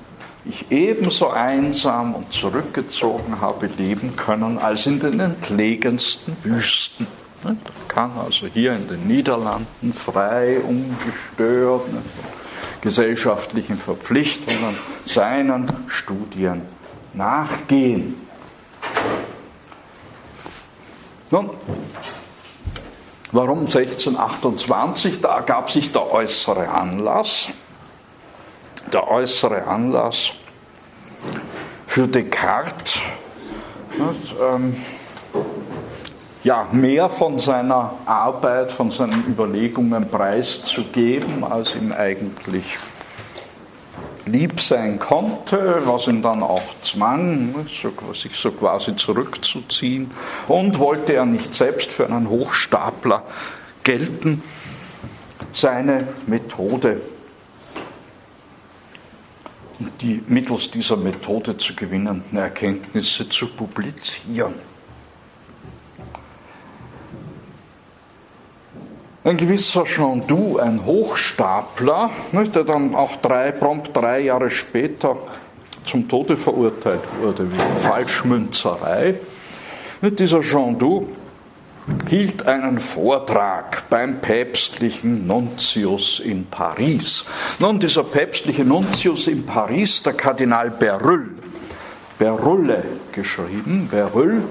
ich 0.45 0.71
ebenso 0.71 1.29
einsam 1.29 2.15
und 2.15 2.33
zurückgezogen 2.33 3.39
habe 3.39 3.67
leben 3.77 4.15
können 4.15 4.57
als 4.57 4.87
in 4.87 4.99
den 4.99 5.19
entlegensten 5.19 6.35
Wüsten. 6.43 7.05
Man 7.43 7.59
kann 7.87 8.11
also 8.17 8.47
hier 8.47 8.73
in 8.73 8.87
den 8.87 9.07
Niederlanden 9.07 9.93
frei, 9.93 10.59
ungestört, 10.59 11.83
gesellschaftlichen 12.81 13.77
Verpflichtungen 13.77 14.77
seinen 15.05 15.67
Studien 15.87 16.61
nachgehen. 17.13 18.15
Nun, 21.31 21.51
warum 23.31 23.59
1628? 23.59 25.21
Da 25.21 25.37
ergab 25.37 25.69
sich 25.69 25.91
der 25.91 26.11
äußere 26.11 26.67
Anlass. 26.69 27.49
Der 28.91 29.07
äußere 29.07 29.67
Anlass 29.67 30.31
für 31.87 32.07
Descartes. 32.07 32.99
Und, 33.99 34.35
ähm, 34.41 34.75
ja, 36.43 36.67
mehr 36.71 37.09
von 37.09 37.39
seiner 37.39 37.93
Arbeit, 38.05 38.71
von 38.71 38.91
seinen 38.91 39.25
Überlegungen 39.27 40.09
preiszugeben, 40.09 41.43
als 41.43 41.75
ihm 41.75 41.91
eigentlich 41.91 42.77
lieb 44.25 44.61
sein 44.61 44.99
konnte, 44.99 45.81
was 45.85 46.07
ihn 46.07 46.21
dann 46.21 46.43
auch 46.43 46.61
zwang, 46.83 47.55
sich 48.13 48.35
so 48.35 48.51
quasi 48.51 48.95
zurückzuziehen. 48.95 50.11
Und 50.47 50.79
wollte 50.79 51.13
er 51.13 51.25
nicht 51.25 51.53
selbst 51.53 51.91
für 51.91 52.05
einen 52.05 52.29
Hochstapler 52.29 53.23
gelten, 53.83 54.43
seine 55.53 56.07
Methode, 56.27 57.01
die 60.01 60.21
mittels 60.27 60.71
dieser 60.71 60.97
Methode 60.97 61.57
zu 61.57 61.73
gewinnenden 61.75 62.37
Erkenntnisse 62.37 63.27
zu 63.29 63.47
publizieren. 63.47 64.68
Ein 69.23 69.37
gewisser 69.37 69.83
Jean 69.85 70.25
Du, 70.27 70.59
ein 70.59 70.85
Hochstapler, 70.85 72.09
der 72.31 72.63
dann 72.63 72.95
auch 72.95 73.17
drei, 73.17 73.51
prompt 73.51 73.95
drei 73.95 74.21
Jahre 74.21 74.49
später 74.49 75.17
zum 75.85 76.07
Tode 76.07 76.37
verurteilt 76.37 77.01
wurde, 77.19 77.51
wegen 77.51 77.81
Falschmünzerei. 77.81 79.15
Dieser 80.01 80.41
Jean 80.41 80.77
Du 80.77 81.09
hielt 82.07 82.45
einen 82.45 82.79
Vortrag 82.79 83.89
beim 83.89 84.19
päpstlichen 84.21 85.27
Nuntius 85.27 86.19
in 86.19 86.45
Paris. 86.45 87.25
Nun, 87.59 87.79
dieser 87.79 88.03
päpstliche 88.03 88.63
Nuntius 88.63 89.27
in 89.27 89.45
Paris, 89.45 90.03
der 90.03 90.13
Kardinal 90.13 90.69
Berulle, 90.69 91.29
Berulle 92.17 92.83
geschrieben, 93.11 93.89
Berulle, 93.89 94.43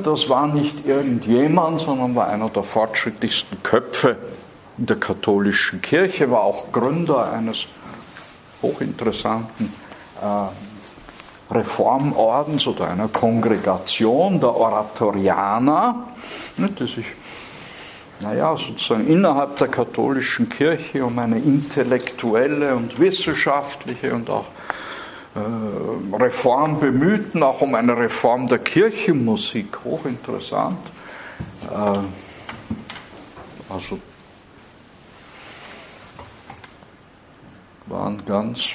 das 0.00 0.28
war 0.28 0.46
nicht 0.46 0.86
irgendjemand, 0.86 1.80
sondern 1.80 2.14
war 2.14 2.28
einer 2.28 2.48
der 2.48 2.62
fortschrittlichsten 2.62 3.62
Köpfe 3.62 4.16
in 4.78 4.86
der 4.86 4.96
katholischen 4.96 5.82
Kirche, 5.82 6.30
war 6.30 6.42
auch 6.42 6.72
Gründer 6.72 7.32
eines 7.32 7.66
hochinteressanten 8.62 9.72
äh, 10.22 11.54
Reformordens 11.54 12.66
oder 12.66 12.88
einer 12.88 13.08
Kongregation 13.08 14.40
der 14.40 14.54
Oratorianer, 14.54 16.08
die 16.56 16.86
sich 16.86 17.06
naja, 18.20 18.56
sozusagen 18.56 19.08
innerhalb 19.08 19.56
der 19.56 19.68
katholischen 19.68 20.48
Kirche 20.48 21.04
um 21.04 21.18
eine 21.18 21.38
intellektuelle 21.38 22.76
und 22.76 23.00
wissenschaftliche 23.00 24.14
und 24.14 24.30
auch 24.30 24.46
Reform 25.34 26.78
bemühten, 26.78 27.42
auch 27.42 27.62
um 27.62 27.74
eine 27.74 27.96
Reform 27.96 28.48
der 28.48 28.58
Kirchenmusik, 28.58 29.78
hochinteressant. 29.84 30.78
Äh, 31.70 31.98
also 33.72 33.98
waren 37.86 38.24
ganz 38.26 38.70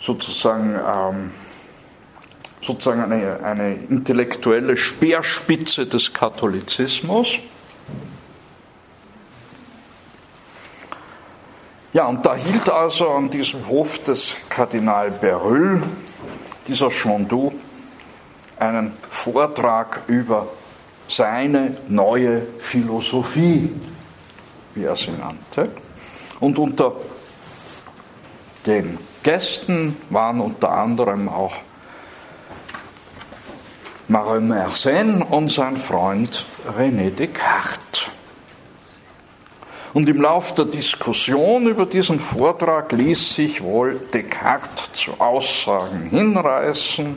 sozusagen, 0.00 0.74
ähm, 0.74 1.30
sozusagen 2.62 3.02
eine, 3.02 3.40
eine 3.42 3.74
intellektuelle 3.74 4.76
Speerspitze 4.76 5.86
des 5.86 6.12
Katholizismus. 6.12 7.38
Ja, 11.94 12.06
und 12.06 12.26
da 12.26 12.34
hielt 12.34 12.68
also 12.68 13.08
an 13.10 13.30
diesem 13.30 13.68
Hof 13.68 14.02
des 14.02 14.34
Kardinal 14.48 15.12
Berulle 15.12 15.80
dieser 16.66 16.90
Chandoux 16.90 17.52
einen 18.58 18.96
Vortrag 19.10 20.00
über 20.08 20.48
seine 21.06 21.76
neue 21.86 22.42
Philosophie, 22.58 23.72
wie 24.74 24.82
er 24.82 24.96
sie 24.96 25.12
nannte. 25.12 25.70
Und 26.40 26.58
unter 26.58 26.94
den 28.66 28.98
Gästen 29.22 29.96
waren 30.10 30.40
unter 30.40 30.70
anderem 30.72 31.28
auch 31.28 31.54
Marin 34.08 34.48
Mersenne 34.48 35.24
und 35.24 35.52
sein 35.52 35.76
Freund 35.76 36.44
René 36.76 37.10
Descartes. 37.10 38.02
Und 39.94 40.08
im 40.08 40.20
Lauf 40.20 40.54
der 40.54 40.64
Diskussion 40.64 41.68
über 41.68 41.86
diesen 41.86 42.18
Vortrag 42.18 42.90
ließ 42.90 43.34
sich 43.34 43.62
wohl 43.62 44.00
Descartes 44.12 44.92
zu 44.92 45.12
Aussagen 45.20 46.10
hinreißen, 46.10 47.16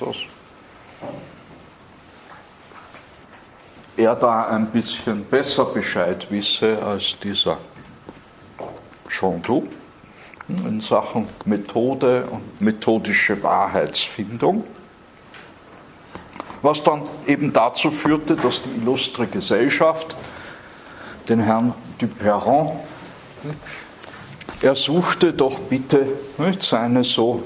dass 0.00 0.16
er 3.94 4.16
da 4.16 4.46
ein 4.46 4.68
bisschen 4.70 5.22
besser 5.26 5.66
Bescheid 5.66 6.26
wisse 6.30 6.82
als 6.82 7.18
dieser 7.22 7.58
Chandoux 9.10 9.68
in 10.48 10.80
Sachen 10.80 11.28
Methode 11.44 12.26
und 12.30 12.58
methodische 12.58 13.42
Wahrheitsfindung. 13.42 14.64
Was 16.62 16.82
dann 16.82 17.02
eben 17.26 17.52
dazu 17.52 17.90
führte, 17.90 18.34
dass 18.34 18.62
die 18.62 18.80
illustre 18.80 19.26
Gesellschaft 19.26 20.16
den 21.28 21.40
Herrn 21.40 21.74
Duperron, 21.98 22.78
er 24.60 24.74
suchte 24.74 25.32
doch 25.32 25.58
bitte 25.60 26.06
seine 26.60 27.04
so 27.04 27.42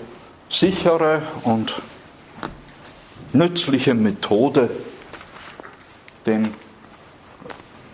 sichere 0.48 1.22
und 1.44 1.74
nützliche 3.32 3.94
Methode 3.94 4.70
den, 6.26 6.55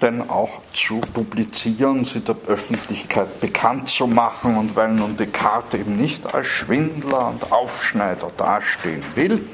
den 0.03 0.29
auch 0.29 0.51
zu 0.73 1.01
publizieren, 1.01 2.05
sie 2.05 2.21
der 2.21 2.37
Öffentlichkeit 2.47 3.41
bekannt 3.41 3.89
zu 3.89 4.07
machen. 4.07 4.57
Und 4.57 4.77
weil 4.77 4.93
nun 4.93 5.17
Descartes 5.17 5.81
eben 5.81 5.97
nicht 5.97 6.35
als 6.35 6.47
Schwindler 6.47 7.29
und 7.29 7.51
Aufschneider 7.51 8.31
dastehen 8.37 9.03
will, 9.15 9.45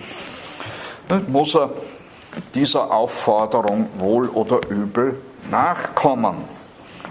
muss 1.29 1.55
er 1.55 1.71
dieser 2.55 2.91
Aufforderung 2.91 3.89
wohl 3.99 4.29
oder 4.29 4.61
übel 4.69 5.21
nachkommen. 5.51 6.37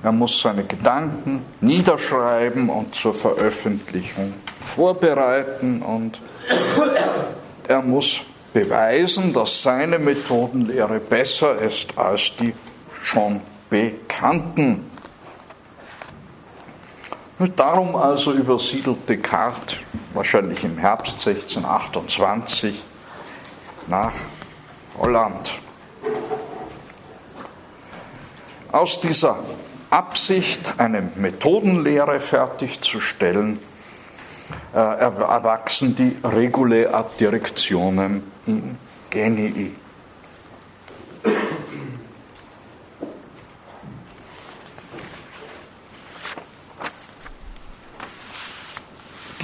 Er 0.03 0.11
muss 0.11 0.41
seine 0.41 0.65
Gedanken 0.65 1.45
niederschreiben 1.61 2.69
und 2.69 2.93
zur 2.93 3.13
Veröffentlichung 3.13 4.33
vorbereiten 4.75 5.81
und 5.81 6.19
er 7.69 7.81
muss 7.81 8.19
beweisen, 8.51 9.31
dass 9.31 9.63
seine 9.63 9.97
Methodenlehre 9.97 10.99
besser 10.99 11.57
ist 11.57 11.97
als 11.97 12.35
die 12.35 12.53
schon 13.01 13.39
bekannten. 13.69 14.91
Darum 17.55 17.95
also 17.95 18.33
übersiedelt 18.33 19.07
Descartes 19.07 19.77
wahrscheinlich 20.13 20.63
im 20.65 20.77
Herbst 20.77 21.25
1628 21.27 22.81
nach 23.87 24.13
Holland. 24.97 25.53
Aus 28.71 28.99
dieser 28.99 29.37
Absicht, 29.93 30.73
eine 30.79 31.03
Methodenlehre 31.17 32.19
fertigzustellen, 32.19 33.59
äh, 34.73 34.77
erwachsen 34.77 35.95
die 35.95 36.17
Regulae 36.27 36.87
ad 36.87 37.09
Directionem 37.19 38.23
in 38.47 38.75
Genii. 39.11 39.75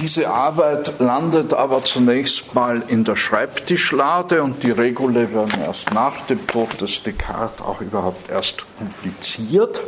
Diese 0.00 0.28
Arbeit 0.28 0.98
landet 0.98 1.54
aber 1.54 1.84
zunächst 1.84 2.56
mal 2.56 2.82
in 2.88 3.04
der 3.04 3.14
Schreibtischlade 3.14 4.42
und 4.42 4.64
die 4.64 4.72
Regule 4.72 5.32
werden 5.32 5.60
erst 5.64 5.94
nach 5.94 6.26
dem 6.26 6.44
Tod 6.48 6.80
des 6.80 7.04
Descartes 7.04 7.64
auch 7.64 7.80
überhaupt 7.80 8.28
erst 8.28 8.64
publiziert. 8.78 9.80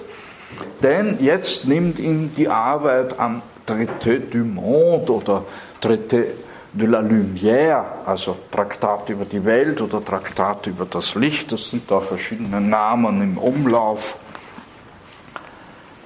Denn 0.83 1.19
jetzt 1.21 1.67
nimmt 1.67 1.99
ihn 1.99 2.33
die 2.37 2.49
Arbeit 2.49 3.19
am 3.19 3.43
Traité 3.67 4.19
du 4.19 4.45
Monde 4.45 5.13
oder 5.13 5.45
Traité 5.81 6.25
de 6.73 6.87
la 6.87 7.01
Lumière, 7.01 7.85
also 8.07 8.37
Traktat 8.51 9.11
über 9.11 9.25
die 9.25 9.45
Welt 9.45 9.81
oder 9.81 10.03
Traktat 10.03 10.67
über 10.67 10.87
das 10.87 11.15
Licht, 11.15 11.53
das 11.53 11.71
sind 11.71 11.91
da 11.91 12.01
verschiedene 12.01 12.61
Namen 12.61 13.23
im 13.23 13.39
Umlauf. 13.39 14.17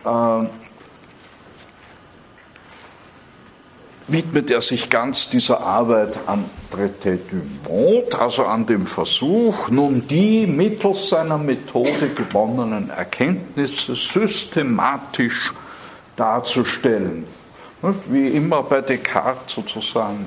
Äh, 0.05 0.47
widmet 4.09 4.51
er 4.51 4.61
sich 4.61 4.89
ganz 4.89 5.29
dieser 5.29 5.61
Arbeit 5.61 6.15
am 6.27 6.45
Traité 6.71 7.19
du 7.31 7.43
Monde, 7.69 8.19
also 8.19 8.45
an 8.45 8.67
dem 8.67 8.87
Versuch, 8.87 9.69
nun 9.69 10.07
die 10.07 10.47
mittels 10.47 11.09
seiner 11.09 11.39
Methode 11.39 12.11
gewonnenen 12.15 12.91
Erkenntnisse 12.91 13.97
systematisch 13.97 15.53
darzustellen. 16.15 17.27
Wie 18.09 18.29
immer 18.29 18.63
bei 18.63 18.81
Descartes 18.81 19.55
sozusagen 19.55 20.25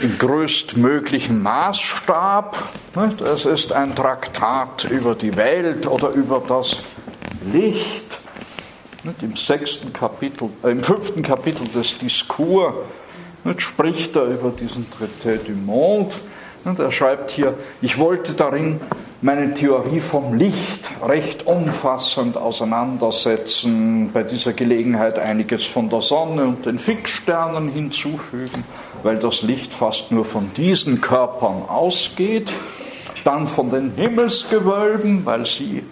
im, 0.00 0.10
im 0.10 0.18
größtmöglichen 0.18 1.42
Maßstab. 1.42 2.56
Es 3.24 3.44
ist 3.44 3.72
ein 3.72 3.94
Traktat 3.94 4.84
über 4.84 5.14
die 5.14 5.36
Welt 5.36 5.86
oder 5.86 6.10
über 6.10 6.42
das 6.46 6.76
Licht 7.52 8.21
im 9.20 9.36
sechsten 9.36 9.92
Kapitel, 9.92 10.48
äh, 10.62 10.70
im 10.70 10.82
fünften 10.82 11.22
Kapitel 11.22 11.66
des 11.68 11.98
Diskurs 11.98 12.74
spricht 13.56 14.14
er 14.14 14.24
über 14.26 14.50
diesen 14.50 14.86
Traité 14.86 15.38
du 15.38 15.52
Monde. 15.52 16.12
Und 16.64 16.78
er 16.78 16.92
schreibt 16.92 17.32
hier, 17.32 17.54
ich 17.80 17.98
wollte 17.98 18.34
darin 18.34 18.80
meine 19.20 19.52
Theorie 19.54 19.98
vom 19.98 20.34
Licht 20.34 20.88
recht 21.04 21.46
umfassend 21.46 22.36
auseinandersetzen, 22.36 24.10
bei 24.12 24.22
dieser 24.22 24.52
Gelegenheit 24.52 25.18
einiges 25.18 25.64
von 25.64 25.90
der 25.90 26.02
Sonne 26.02 26.44
und 26.44 26.66
den 26.66 26.78
Fixsternen 26.78 27.68
hinzufügen, 27.68 28.64
weil 29.02 29.16
das 29.16 29.42
Licht 29.42 29.72
fast 29.72 30.12
nur 30.12 30.24
von 30.24 30.52
diesen 30.56 31.00
Körpern 31.00 31.62
ausgeht, 31.68 32.52
dann 33.24 33.48
von 33.48 33.70
den 33.70 33.92
Himmelsgewölben, 33.96 35.24
weil 35.24 35.46
sie 35.46 35.82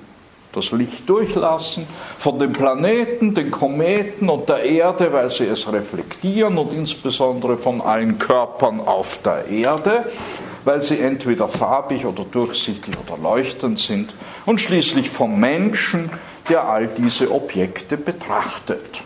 das 0.52 0.72
Licht 0.72 1.08
durchlassen, 1.08 1.86
von 2.18 2.38
den 2.38 2.52
Planeten, 2.52 3.34
den 3.34 3.50
Kometen 3.50 4.28
und 4.28 4.48
der 4.48 4.62
Erde, 4.62 5.12
weil 5.12 5.30
sie 5.30 5.44
es 5.44 5.72
reflektieren 5.72 6.58
und 6.58 6.72
insbesondere 6.72 7.56
von 7.56 7.80
allen 7.80 8.18
Körpern 8.18 8.80
auf 8.80 9.20
der 9.22 9.46
Erde, 9.46 10.06
weil 10.64 10.82
sie 10.82 11.00
entweder 11.00 11.48
farbig 11.48 12.04
oder 12.04 12.24
durchsichtig 12.24 12.94
oder 13.06 13.20
leuchtend 13.20 13.78
sind 13.78 14.12
und 14.46 14.60
schließlich 14.60 15.08
vom 15.10 15.38
Menschen, 15.38 16.10
der 16.48 16.68
all 16.68 16.88
diese 16.88 17.30
Objekte 17.30 17.96
betrachtet. 17.96 19.00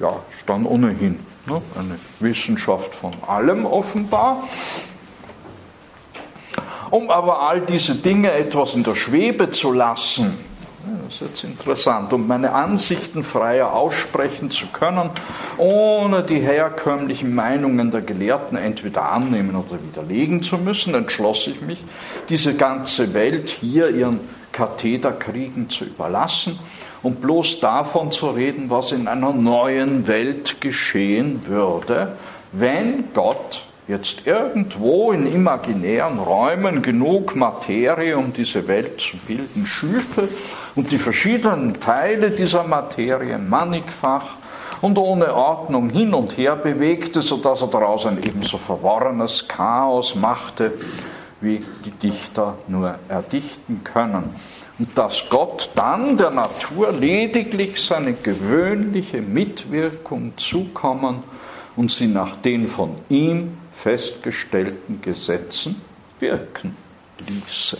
Ja, 0.00 0.10
ist 0.36 0.48
dann 0.48 0.66
ohnehin 0.66 1.18
ne, 1.46 1.62
eine 1.78 1.98
Wissenschaft 2.20 2.94
von 2.94 3.12
allem 3.26 3.64
offenbar. 3.64 4.42
Um 6.90 7.10
aber 7.10 7.40
all 7.40 7.60
diese 7.60 7.94
Dinge 7.96 8.32
etwas 8.32 8.74
in 8.74 8.82
der 8.82 8.94
Schwebe 8.94 9.50
zu 9.50 9.72
lassen, 9.72 10.38
das 11.06 11.14
ist 11.14 11.20
jetzt 11.20 11.44
interessant, 11.44 12.12
um 12.12 12.26
meine 12.26 12.52
Ansichten 12.52 13.24
freier 13.24 13.72
aussprechen 13.72 14.50
zu 14.50 14.66
können, 14.68 15.10
ohne 15.56 16.22
die 16.22 16.40
herkömmlichen 16.40 17.34
Meinungen 17.34 17.90
der 17.90 18.02
Gelehrten 18.02 18.56
entweder 18.56 19.10
annehmen 19.10 19.56
oder 19.56 19.80
widerlegen 19.82 20.42
zu 20.42 20.58
müssen, 20.58 20.94
entschloss 20.94 21.46
ich 21.46 21.60
mich, 21.60 21.82
diese 22.28 22.54
ganze 22.54 23.14
Welt 23.14 23.48
hier 23.48 23.90
ihren 23.90 24.20
Kathederkriegen 24.52 25.68
zu 25.70 25.84
überlassen 25.84 26.58
und 27.02 27.20
bloß 27.20 27.60
davon 27.60 28.10
zu 28.10 28.30
reden, 28.30 28.70
was 28.70 28.92
in 28.92 29.06
einer 29.06 29.32
neuen 29.32 30.06
Welt 30.06 30.60
geschehen 30.60 31.42
würde, 31.46 32.16
wenn 32.52 33.12
Gott 33.12 33.62
jetzt 33.88 34.26
irgendwo 34.26 35.12
in 35.12 35.32
imaginären 35.32 36.18
Räumen 36.18 36.82
genug 36.82 37.36
Materie, 37.36 38.16
um 38.18 38.32
diese 38.32 38.66
Welt 38.66 39.00
zu 39.00 39.16
bilden, 39.16 39.64
schüfe 39.64 40.28
und 40.74 40.90
die 40.90 40.98
verschiedenen 40.98 41.78
Teile 41.78 42.30
dieser 42.30 42.64
Materie 42.64 43.38
mannigfach 43.38 44.24
und 44.80 44.98
ohne 44.98 45.34
Ordnung 45.34 45.90
hin 45.90 46.14
und 46.14 46.36
her 46.36 46.56
bewegte, 46.56 47.22
sodass 47.22 47.62
er 47.62 47.68
daraus 47.68 48.06
ein 48.06 48.18
ebenso 48.18 48.58
verworrenes 48.58 49.46
Chaos 49.48 50.14
machte, 50.14 50.72
wie 51.40 51.64
die 51.84 51.90
Dichter 51.92 52.54
nur 52.66 52.96
erdichten 53.08 53.82
können. 53.84 54.34
Und 54.78 54.98
dass 54.98 55.28
Gott 55.30 55.70
dann 55.74 56.18
der 56.18 56.30
Natur 56.30 56.92
lediglich 56.92 57.82
seine 57.82 58.12
gewöhnliche 58.12 59.22
Mitwirkung 59.22 60.32
zukommen 60.36 61.22
und 61.76 61.90
sie 61.90 62.08
nach 62.08 62.36
den 62.42 62.66
von 62.66 62.96
ihm 63.08 63.56
festgestellten 63.82 65.00
Gesetzen 65.00 65.80
wirken 66.18 66.76
ließe. 67.18 67.78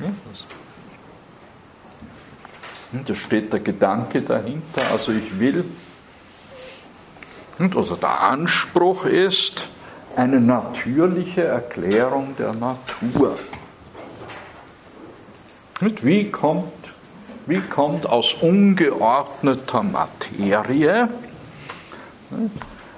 Ja, 0.00 0.10
da 3.06 3.14
steht 3.14 3.52
der 3.52 3.60
Gedanke 3.60 4.22
dahinter, 4.22 4.82
also 4.92 5.12
ich 5.12 5.38
will, 5.38 5.64
und 7.58 7.76
also 7.76 7.94
der 7.94 8.20
Anspruch 8.20 9.04
ist 9.04 9.66
eine 10.16 10.40
natürliche 10.40 11.44
Erklärung 11.44 12.34
der 12.36 12.52
Natur. 12.52 13.38
Und 15.80 16.04
wie 16.04 16.30
kommt, 16.30 16.72
wie 17.46 17.60
kommt 17.60 18.06
aus 18.06 18.34
ungeordneter 18.34 19.82
Materie 19.82 21.08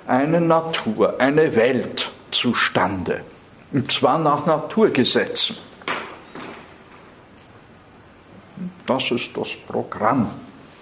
eine 0.07 0.41
Natur, 0.41 1.21
eine 1.21 1.55
Welt 1.57 2.09
zustande. 2.31 3.23
Und 3.73 3.91
zwar 3.91 4.19
nach 4.19 4.47
Naturgesetzen. 4.47 5.57
Das 8.87 9.11
ist 9.11 9.37
das 9.37 9.49
Programm 9.67 10.31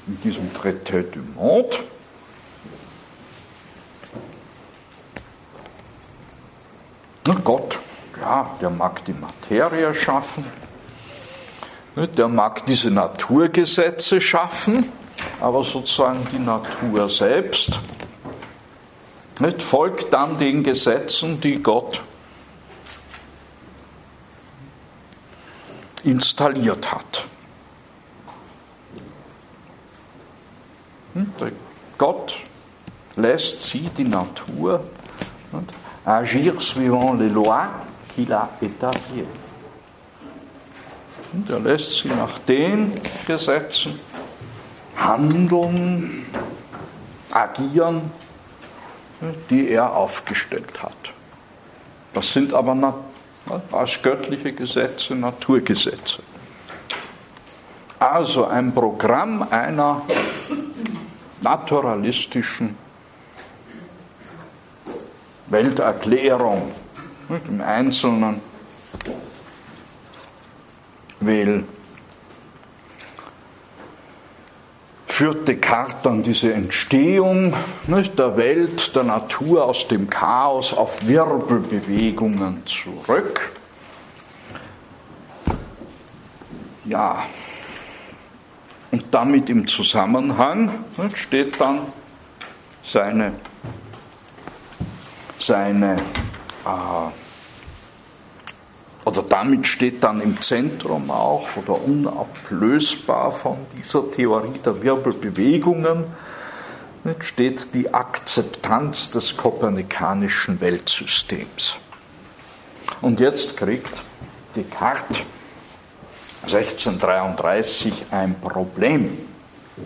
in 0.06 0.20
diesem 0.22 0.50
Traité 0.52 1.02
du 1.02 1.20
Monde. 1.34 1.78
Und 7.26 7.42
Gott, 7.42 7.78
ja, 8.20 8.50
der 8.60 8.68
mag 8.68 9.02
die 9.06 9.14
Materie 9.14 9.94
schaffen, 9.94 10.44
der 11.96 12.28
mag 12.28 12.66
diese 12.66 12.90
Naturgesetze 12.90 14.20
schaffen, 14.20 14.92
aber 15.40 15.64
sozusagen 15.64 16.20
die 16.30 16.38
Natur 16.38 17.08
selbst 17.08 17.80
nicht, 19.40 19.62
folgt 19.62 20.12
dann 20.12 20.38
den 20.38 20.62
Gesetzen, 20.62 21.40
die 21.40 21.62
Gott 21.62 22.00
installiert 26.04 26.92
hat. 26.92 27.24
Hm, 31.14 31.32
Gott 31.98 32.36
lässt 33.16 33.62
sie, 33.62 33.88
die 33.96 34.04
Natur, 34.04 34.84
agir 36.04 36.60
suivant 36.60 37.18
les 37.18 37.28
lois 37.28 37.68
qu'il 38.14 38.32
a 38.32 38.48
établies. 38.60 39.26
Hm, 41.32 41.44
er 41.48 41.60
lässt 41.60 42.02
sie 42.02 42.08
nach 42.08 42.38
den 42.40 42.92
Gesetzen 43.26 43.98
handeln, 44.96 46.26
agieren, 47.30 48.10
die 49.50 49.68
er 49.68 49.94
aufgestellt 49.94 50.82
hat. 50.82 51.12
Das 52.12 52.32
sind 52.32 52.54
aber 52.54 52.94
als 53.72 54.02
göttliche 54.02 54.52
Gesetze 54.52 55.14
Naturgesetze. 55.14 56.22
Also 57.98 58.44
ein 58.44 58.72
Programm 58.74 59.46
einer 59.50 60.02
naturalistischen 61.40 62.76
Welterklärung 65.46 66.72
im 67.48 67.60
Einzelnen 67.60 68.40
will, 71.20 71.64
führt 75.14 75.46
Descartes 75.46 76.02
dann 76.02 76.24
diese 76.24 76.52
Entstehung 76.52 77.54
nicht, 77.86 78.18
der 78.18 78.36
Welt, 78.36 78.96
der 78.96 79.04
Natur 79.04 79.64
aus 79.64 79.86
dem 79.86 80.10
Chaos 80.10 80.74
auf 80.74 81.06
Wirbelbewegungen 81.06 82.66
zurück. 82.66 83.52
Ja, 86.84 87.26
und 88.90 89.04
damit 89.12 89.48
im 89.50 89.68
Zusammenhang 89.68 90.84
nicht, 90.98 91.16
steht 91.16 91.60
dann 91.60 91.78
seine, 92.82 93.34
seine 95.38 95.94
äh, 95.94 97.23
oder 99.04 99.22
damit 99.22 99.66
steht 99.66 100.02
dann 100.02 100.20
im 100.20 100.40
Zentrum 100.40 101.10
auch 101.10 101.46
oder 101.56 101.80
unablösbar 101.82 103.32
von 103.32 103.58
dieser 103.76 104.10
Theorie 104.10 104.58
der 104.64 104.82
Wirbelbewegungen 104.82 106.04
steht 107.20 107.74
die 107.74 107.92
Akzeptanz 107.92 109.10
des 109.10 109.36
kopernikanischen 109.36 110.60
Weltsystems. 110.60 111.74
Und 113.02 113.20
jetzt 113.20 113.56
kriegt 113.56 113.92
Descartes 114.56 115.18
1633 116.44 118.06
ein 118.10 118.34
Problem. 118.40 119.18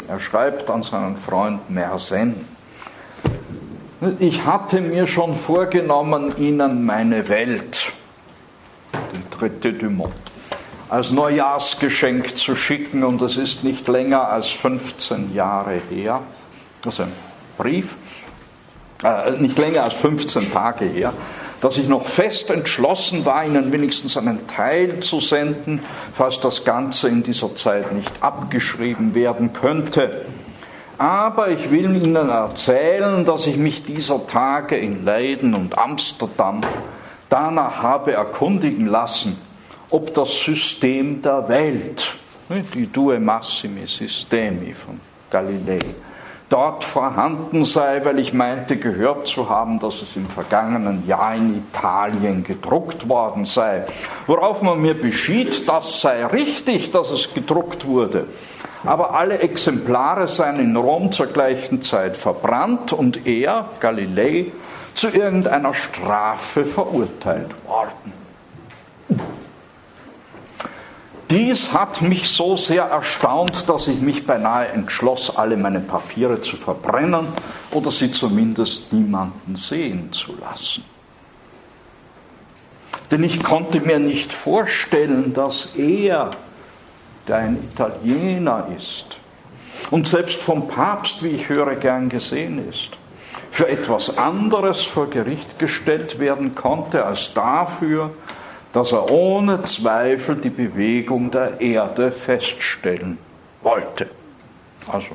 Er 0.07 0.21
schreibt 0.21 0.71
an 0.71 0.83
seinen 0.83 1.17
Freund 1.17 1.71
Mersenne, 1.71 2.35
ich 4.21 4.45
hatte 4.45 4.81
mir 4.81 5.09
schon 5.09 5.37
vorgenommen, 5.37 6.33
Ihnen 6.39 6.87
meine 6.87 7.29
Welt, 7.29 7.93
Traité 9.39 9.73
du 9.73 9.89
Monde, 9.89 10.15
als 10.89 11.11
Neujahrsgeschenk 11.11 12.37
zu 12.37 12.57
schicken 12.57 13.05
und 13.05 13.23
es 13.23 13.37
ist 13.37 13.63
nicht 13.63 13.87
länger 13.87 14.29
als 14.29 14.49
15 14.49 15.35
Jahre 15.35 15.81
her. 15.91 16.21
Das 16.83 16.95
ist 16.95 17.01
ein 17.01 17.13
Brief, 17.57 17.95
äh, 19.05 19.33
nicht 19.33 19.59
länger 19.59 19.85
als 19.85 19.95
15 19.95 20.53
Tage 20.53 20.87
her, 20.87 21.13
dass 21.61 21.77
ich 21.77 21.89
noch 21.89 22.07
fest 22.07 22.51
entschlossen 22.51 23.25
war, 23.25 23.45
Ihnen 23.45 23.73
wenigstens 23.73 24.17
einen 24.17 24.47
Teil 24.47 25.01
zu 25.01 25.21
senden, 25.21 25.81
falls 26.17 26.41
das 26.41 26.65
Ganze 26.65 27.09
in 27.09 27.23
dieser 27.23 27.55
Zeit 27.55 27.93
nicht 27.93 28.11
abgeschrieben 28.21 29.15
werden 29.15 29.53
könnte. 29.53 30.25
Aber 30.99 31.51
ich 31.51 31.71
will 31.71 31.95
Ihnen 31.95 32.29
erzählen, 32.29 33.25
dass 33.25 33.47
ich 33.47 33.57
mich 33.57 33.85
dieser 33.85 34.27
Tage 34.27 34.77
in 34.77 35.05
Leiden 35.05 35.55
und 35.55 35.79
Amsterdam 35.79 36.61
danach 37.29 37.83
habe 37.83 38.13
erkundigen 38.13 38.87
lassen, 38.87 39.39
ob 39.91 40.15
das 40.15 40.31
System 40.45 41.23
der 41.23 41.49
Welt, 41.49 42.07
die 42.75 42.87
Due 42.87 43.19
Massimi 43.19 43.87
Systemi 43.87 44.75
von 44.75 45.01
Galilei, 45.31 45.81
dort 46.49 46.85
vorhanden 46.85 47.65
sei, 47.65 48.05
weil 48.05 48.19
ich 48.19 48.33
meinte 48.33 48.77
gehört 48.77 49.27
zu 49.27 49.49
haben, 49.49 49.79
dass 49.81 50.03
es 50.03 50.17
im 50.17 50.27
vergangenen 50.29 51.07
Jahr 51.07 51.35
in 51.35 51.59
Italien 51.59 52.45
gedruckt 52.45 53.09
worden 53.09 53.45
sei. 53.45 53.85
Worauf 54.27 54.63
man 54.63 54.81
mir 54.81 54.95
beschied, 54.95 55.69
das 55.69 56.01
sei 56.01 56.25
richtig, 56.27 56.91
dass 56.91 57.11
es 57.11 57.35
gedruckt 57.35 57.87
wurde. 57.87 58.27
Aber 58.85 59.15
alle 59.15 59.41
Exemplare 59.41 60.29
seien 60.29 60.57
in 60.61 60.77
Rom 60.77 61.11
zur 61.13 61.27
gleichen 61.27 61.83
Zeit 61.83 62.17
verbrannt 62.17 62.93
und 62.93 63.27
er, 63.27 63.67
Galilei, 63.81 64.53
zu 64.99 65.09
irgendeiner 65.11 65.75
Strafe 65.75 66.65
verurteilt 66.65 67.51
worden. 67.65 68.13
Dies 71.31 71.73
hat 71.73 72.03
mich 72.03 72.29
so 72.29 72.57
sehr 72.57 72.83
erstaunt, 72.83 73.69
dass 73.69 73.87
ich 73.87 74.01
mich 74.01 74.27
beinahe 74.27 74.67
entschloss, 74.69 75.37
alle 75.37 75.57
meine 75.57 75.79
Papiere 75.79 76.43
zu 76.43 76.57
verbrennen 76.57 77.29
oder 77.71 77.93
sie 77.93 78.11
zumindest 78.11 78.93
niemanden 78.93 79.55
sehen 79.55 80.13
zu 80.13 80.37
lassen. 80.41 80.83
Denn 83.13 83.23
ich 83.23 83.41
konnte 83.45 83.81
mir 83.81 84.01
nicht 84.01 84.33
vorstellen, 84.33 85.33
dass 85.33 85.77
er, 85.77 86.33
der 87.29 87.37
ein 87.37 87.59
Italiener 87.63 88.67
ist 88.77 89.21
und 89.93 90.09
selbst 90.09 90.39
vom 90.39 90.67
Papst, 90.67 91.23
wie 91.23 91.29
ich 91.29 91.49
höre, 91.49 91.77
gern 91.77 92.09
gesehen 92.09 92.69
ist, 92.69 92.98
für 93.51 93.69
etwas 93.69 94.19
anderes 94.19 94.83
vor 94.83 95.09
Gericht 95.11 95.59
gestellt 95.59 96.19
werden 96.19 96.55
konnte 96.55 97.05
als 97.05 97.35
dafür, 97.35 98.11
dass 98.73 98.93
er 98.93 99.11
ohne 99.11 99.63
Zweifel 99.63 100.37
die 100.37 100.51
Bewegung 100.51 101.31
der 101.31 101.61
Erde 101.61 102.13
feststellen 102.13 103.19
wollte. 103.63 104.09
Also, 104.87 105.09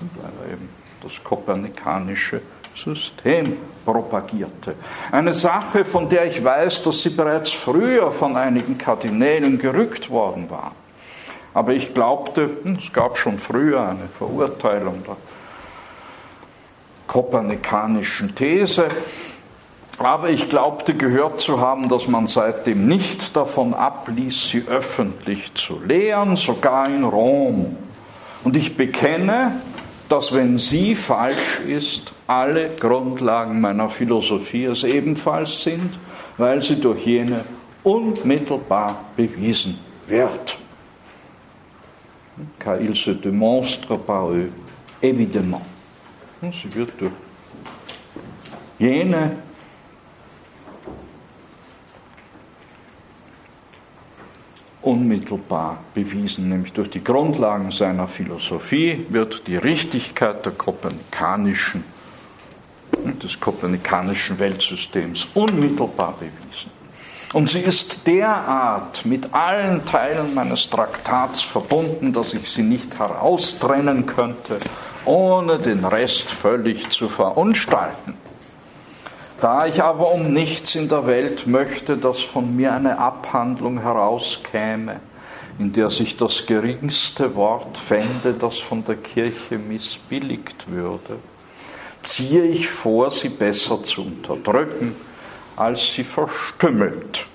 weil 0.00 0.46
er 0.46 0.52
eben 0.54 0.68
das 1.02 1.22
kopernikanische 1.22 2.40
System 2.74 3.56
propagierte. 3.84 4.74
Eine 5.12 5.32
Sache, 5.32 5.84
von 5.84 6.08
der 6.08 6.26
ich 6.26 6.42
weiß, 6.42 6.82
dass 6.82 7.02
sie 7.02 7.10
bereits 7.10 7.52
früher 7.52 8.10
von 8.10 8.36
einigen 8.36 8.78
Kardinälen 8.78 9.58
gerückt 9.58 10.10
worden 10.10 10.50
war. 10.50 10.72
Aber 11.52 11.72
ich 11.72 11.94
glaubte, 11.94 12.50
hm, 12.64 12.78
es 12.84 12.92
gab 12.92 13.16
schon 13.16 13.38
früher 13.38 13.80
eine 13.80 14.08
Verurteilung 14.18 15.04
der 15.04 15.16
kopernikanischen 17.06 18.34
These, 18.34 18.88
aber 19.98 20.30
ich 20.30 20.48
glaubte 20.48 20.94
gehört 20.94 21.40
zu 21.40 21.60
haben, 21.60 21.88
dass 21.88 22.08
man 22.08 22.26
seitdem 22.26 22.88
nicht 22.88 23.36
davon 23.36 23.74
abließ, 23.74 24.50
sie 24.50 24.64
öffentlich 24.66 25.54
zu 25.54 25.80
lehren, 25.86 26.36
sogar 26.36 26.88
in 26.88 27.04
Rom. 27.04 27.76
Und 28.42 28.56
ich 28.56 28.76
bekenne, 28.76 29.60
dass 30.08 30.34
wenn 30.34 30.58
sie 30.58 30.96
falsch 30.96 31.60
ist, 31.66 32.12
alle 32.26 32.70
Grundlagen 32.80 33.60
meiner 33.60 33.88
Philosophie 33.88 34.64
es 34.64 34.84
ebenfalls 34.84 35.62
sind, 35.62 35.98
weil 36.36 36.62
sie 36.62 36.80
durch 36.80 37.06
jene 37.06 37.44
unmittelbar 37.84 39.04
bewiesen 39.16 39.78
wird. 40.06 40.58
Car 42.58 42.80
il 42.80 42.96
se 42.96 43.14
démonstre 43.14 43.96
par 43.96 44.30
eux, 44.30 44.50
évidemment. 45.00 45.62
Sie 46.40 46.74
wird 46.74 46.92
durch 47.00 47.12
jene 48.78 49.36
unmittelbar 54.84 55.78
bewiesen, 55.94 56.48
nämlich 56.48 56.72
durch 56.72 56.90
die 56.90 57.02
Grundlagen 57.02 57.70
seiner 57.70 58.06
Philosophie 58.06 59.06
wird 59.08 59.46
die 59.46 59.56
Richtigkeit 59.56 60.44
der 60.44 60.52
kopernikanischen, 60.52 61.84
des 63.22 63.40
kopernikanischen 63.40 64.38
Weltsystems 64.38 65.28
unmittelbar 65.34 66.14
bewiesen. 66.18 66.70
Und 67.32 67.48
sie 67.48 67.60
ist 67.60 68.06
derart 68.06 69.04
mit 69.06 69.34
allen 69.34 69.84
Teilen 69.84 70.34
meines 70.34 70.70
Traktats 70.70 71.42
verbunden, 71.42 72.12
dass 72.12 72.32
ich 72.32 72.48
sie 72.48 72.62
nicht 72.62 72.96
heraustrennen 72.96 74.06
könnte, 74.06 74.60
ohne 75.04 75.58
den 75.58 75.84
Rest 75.84 76.30
völlig 76.30 76.90
zu 76.90 77.08
verunstalten. 77.08 78.14
Da 79.40 79.66
ich 79.66 79.82
aber 79.82 80.12
um 80.12 80.32
nichts 80.32 80.74
in 80.74 80.88
der 80.88 81.06
Welt 81.06 81.46
möchte, 81.46 81.96
dass 81.96 82.22
von 82.22 82.56
mir 82.56 82.72
eine 82.72 82.98
Abhandlung 82.98 83.80
herauskäme, 83.80 85.00
in 85.58 85.72
der 85.72 85.90
sich 85.90 86.16
das 86.16 86.46
geringste 86.46 87.34
Wort 87.36 87.76
fände, 87.76 88.34
das 88.38 88.58
von 88.58 88.84
der 88.84 88.96
Kirche 88.96 89.58
missbilligt 89.58 90.70
würde, 90.70 91.18
ziehe 92.02 92.44
ich 92.44 92.68
vor, 92.68 93.10
sie 93.10 93.28
besser 93.28 93.82
zu 93.84 94.02
unterdrücken, 94.02 94.94
als 95.56 95.94
sie 95.94 96.04
verstümmelt 96.04 97.26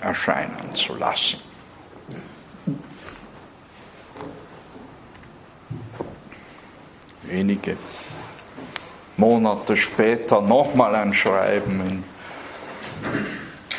erscheinen 0.00 0.74
zu 0.74 0.94
lassen. 0.94 1.45
Wenige 7.30 7.76
Monate 9.16 9.76
später 9.76 10.40
nochmal 10.40 10.94
ein 10.94 11.14
Schreiben 11.14 11.80
in 11.80 12.04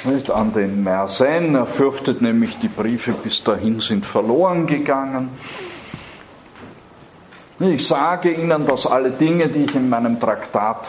nicht, 0.05 0.29
an 0.29 0.53
den 0.53 0.83
Mersenne. 0.83 1.59
Er 1.59 1.65
fürchtet 1.65 2.21
nämlich, 2.21 2.57
die 2.59 2.67
Briefe 2.67 3.11
bis 3.11 3.43
dahin 3.43 3.79
sind 3.79 4.05
verloren 4.05 4.65
gegangen. 4.67 5.29
Ich 7.59 7.87
sage 7.87 8.31
Ihnen, 8.31 8.67
dass 8.67 8.85
alle 8.85 9.11
Dinge, 9.11 9.47
die 9.47 9.63
ich 9.63 9.75
in 9.75 9.89
meinem 9.89 10.19
Traktat 10.19 10.85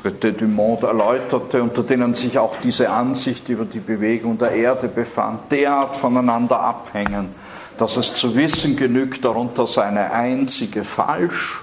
Traité 0.00 0.32
du 0.32 0.46
Monde 0.46 0.86
erläuterte, 0.86 1.60
unter 1.60 1.82
denen 1.82 2.14
sich 2.14 2.38
auch 2.38 2.54
diese 2.62 2.88
Ansicht 2.88 3.48
über 3.48 3.64
die 3.64 3.80
Bewegung 3.80 4.38
der 4.38 4.52
Erde 4.52 4.86
befand, 4.88 5.50
derart 5.50 5.96
voneinander 5.96 6.60
abhängen, 6.60 7.34
dass 7.80 7.96
es 7.96 8.14
zu 8.14 8.36
wissen 8.36 8.76
genügt, 8.76 9.24
darunter 9.24 9.66
sei 9.66 9.84
eine 9.84 10.12
einzige 10.12 10.84
falsch, 10.84 11.62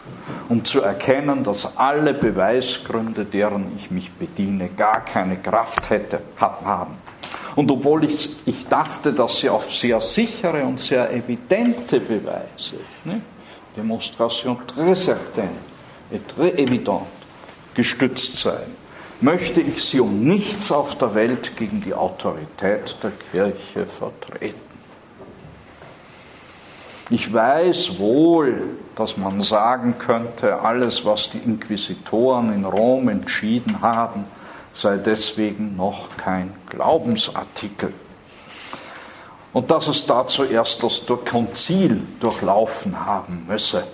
um 0.50 0.66
zu 0.66 0.82
erkennen, 0.82 1.44
dass 1.44 1.78
alle 1.78 2.16
Beweisgründe, 2.16 3.24
deren 3.24 3.72
ich 3.78 3.92
mich 3.92 4.12
bediene, 4.14 4.68
gar 4.70 5.06
keine 5.06 5.38
Kraft 5.38 5.92
hätte, 5.92 6.20
haben. 6.40 6.96
Und 7.56 7.70
obwohl 7.70 8.06
ich, 8.06 8.36
ich 8.48 8.68
dachte, 8.68 9.14
dass 9.14 9.38
sie 9.38 9.50
auf 9.52 9.72
sehr 9.72 10.02
sichere 10.02 10.64
und 10.64 10.80
sehr 10.80 11.14
evidente 11.14 12.00
Beweise, 12.00 12.78
ne, 13.04 13.22
Demonstration 13.76 14.58
très 14.66 14.96
certaine 14.96 15.60
et 16.12 16.22
très 16.36 16.52
évidente, 16.58 17.06
gestützt 17.76 18.38
seien, 18.38 18.76
möchte 19.22 19.62
ich 19.62 19.84
sie 19.84 20.00
um 20.00 20.24
nichts 20.24 20.72
auf 20.72 20.98
der 20.98 21.14
Welt 21.14 21.56
gegen 21.58 21.80
die 21.80 21.94
Autorität 21.94 22.96
der 23.04 23.12
Kirche 23.32 23.86
vertreten. 23.86 24.67
Ich 27.10 27.34
weiß 27.34 28.00
wohl, 28.00 28.64
dass 28.98 29.16
man 29.16 29.40
sagen 29.40 29.96
könnte, 29.98 30.60
alles, 30.60 31.06
was 31.06 31.30
die 31.30 31.38
Inquisitoren 31.38 32.54
in 32.54 32.66
Rom 32.66 33.08
entschieden 33.08 33.82
haben, 33.82 34.26
sei 34.74 34.98
deswegen 34.98 35.78
noch 35.78 36.10
kein 36.18 36.54
Glaubensartikel. 36.70 37.94
Und 39.54 39.72
dass 39.72 39.88
es 39.88 40.06
dazu 40.06 40.44
erst 40.44 40.84
das 40.84 41.06
Konzil 41.30 42.02
durchlaufen 42.20 43.06
haben 43.06 43.46
müsse. 43.48 43.86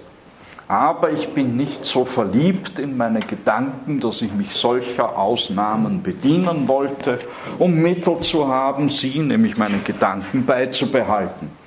Aber 0.68 1.12
ich 1.12 1.30
bin 1.30 1.56
nicht 1.56 1.86
so 1.86 2.06
verliebt 2.06 2.80
in 2.80 2.98
meine 2.98 3.20
Gedanken, 3.20 4.00
dass 4.00 4.24
ich 4.24 4.34
mich 4.34 4.56
solcher 4.56 5.20
Ausnahmen 5.20 6.02
bedienen 6.02 6.68
wollte, 6.68 7.20
um 7.60 7.76
Mittel 7.76 8.22
zu 8.22 8.48
haben, 8.48 8.90
sie, 8.90 9.20
nämlich 9.20 9.56
meine 9.56 9.80
Gedanken, 9.80 10.48
beizubehalten 10.48 11.63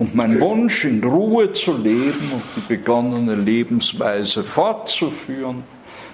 und 0.00 0.14
mein 0.14 0.40
Wunsch, 0.40 0.86
in 0.86 1.04
Ruhe 1.04 1.52
zu 1.52 1.76
leben 1.76 2.32
und 2.32 2.42
die 2.56 2.74
begonnene 2.74 3.34
Lebensweise 3.34 4.42
fortzuführen, 4.42 5.62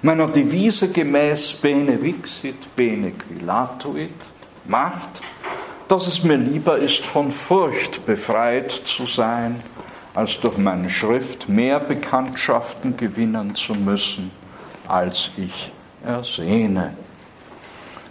meiner 0.01 0.27
Devise 0.27 0.91
gemäß 0.91 1.53
Bene 1.53 2.03
vixit, 2.03 2.75
bene 2.75 3.11
quilatuit, 3.11 4.11
macht, 4.65 5.21
dass 5.87 6.05
es 6.05 6.21
mir 6.21 6.35
lieber 6.35 6.77
ist, 6.77 7.05
von 7.05 7.31
Furcht 7.31 8.05
befreit 8.05 8.71
zu 8.71 9.05
sein, 9.05 9.55
als 10.13 10.37
durch 10.41 10.57
meine 10.57 10.89
Schrift 10.89 11.47
mehr 11.47 11.79
Bekanntschaften 11.79 12.97
gewinnen 12.97 13.55
zu 13.55 13.73
müssen, 13.73 14.31
als 14.89 15.31
ich 15.37 15.71
ersehne. 16.05 16.93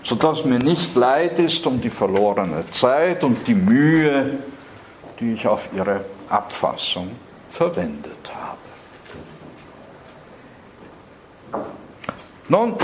Sodass 0.03 0.47
mir 0.47 0.59
nicht 0.59 0.95
leid 0.95 1.39
ist 1.39 1.67
um 1.67 1.83
die 1.83 1.91
verlorene 1.91 2.65
Zeit 2.71 3.25
und 3.25 3.47
die 3.47 3.55
Mühe, 3.55 4.39
die 5.21 5.35
ich 5.35 5.47
auf 5.47 5.69
ihre 5.75 6.05
Abfassung 6.29 7.17
verwendet 7.51 8.31
habe. 8.35 8.59
Nun, 12.49 12.77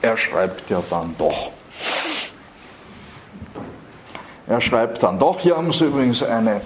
er 0.00 0.16
schreibt 0.16 0.70
ja 0.70 0.82
dann 0.88 1.14
doch. 1.18 1.50
Er 4.46 4.60
schreibt 4.60 5.02
dann 5.02 5.18
doch, 5.18 5.40
hier 5.40 5.56
haben 5.56 5.72
Sie 5.72 5.86
übrigens 5.86 6.22
eine 6.22 6.60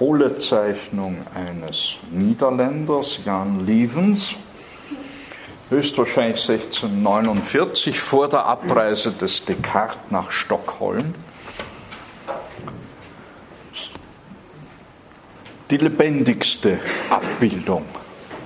Kohlezeichnung 0.00 1.18
eines 1.34 1.96
Niederländers, 2.10 3.18
Jan 3.26 3.66
Lievens, 3.66 4.30
höchstwahrscheinlich 5.68 6.40
1649 6.48 8.00
vor 8.00 8.26
der 8.26 8.46
Abreise 8.46 9.12
des 9.12 9.44
Descartes 9.44 9.98
nach 10.08 10.30
Stockholm. 10.30 11.14
Die 15.68 15.76
lebendigste 15.76 16.78
Abbildung, 17.10 17.84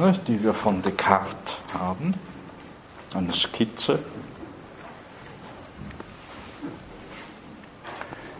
ne, 0.01 0.19
die 0.27 0.43
wir 0.43 0.55
von 0.55 0.83
Descartes 0.83 1.55
haben, 1.79 2.15
eine 3.15 3.33
Skizze. 3.33 4.01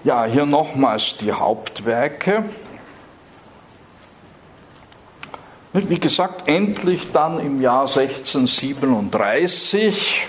Ja, 0.03 0.25
hier 0.25 0.47
nochmals 0.47 1.17
die 1.19 1.31
Hauptwerke. 1.31 2.43
Wie 5.77 5.99
gesagt, 5.99 6.49
endlich 6.49 7.11
dann 7.11 7.41
im 7.41 7.61
Jahr 7.61 7.89
1637 7.89 10.29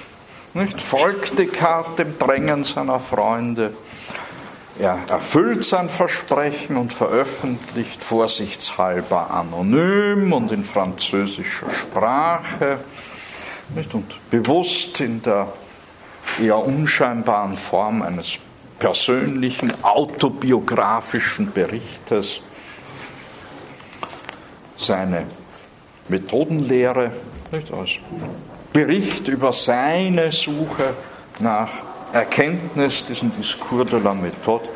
nicht, 0.55 0.81
folgt 0.81 1.37
Descartes 1.37 1.97
dem 1.97 2.17
Drängen 2.17 2.63
seiner 2.63 2.99
Freunde. 2.99 3.71
Er 4.79 4.97
erfüllt 5.07 5.63
sein 5.63 5.87
Versprechen 5.87 6.77
und 6.77 6.91
veröffentlicht 6.91 8.03
vorsichtshalber 8.03 9.29
anonym 9.29 10.33
und 10.33 10.51
in 10.51 10.63
französischer 10.63 11.71
Sprache 11.75 12.79
nicht, 13.75 13.93
und 13.93 14.15
bewusst 14.31 14.99
in 14.99 15.21
der 15.21 15.53
eher 16.41 16.57
unscheinbaren 16.57 17.55
Form 17.55 18.01
eines 18.01 18.39
persönlichen 18.79 19.71
autobiografischen 19.83 21.53
Berichtes 21.53 22.41
seine 24.77 25.23
Methodenlehre 26.09 27.11
nicht, 27.51 27.73
als 27.73 27.89
Bericht 28.73 29.27
über 29.27 29.53
seine 29.53 30.31
Suche 30.31 30.93
nach 31.39 31.69
Erkenntnis, 32.13 33.05
diesen 33.05 33.31
Discours 33.37 33.89
de 33.89 33.99
la 33.99 34.13
méthode, 34.13 34.67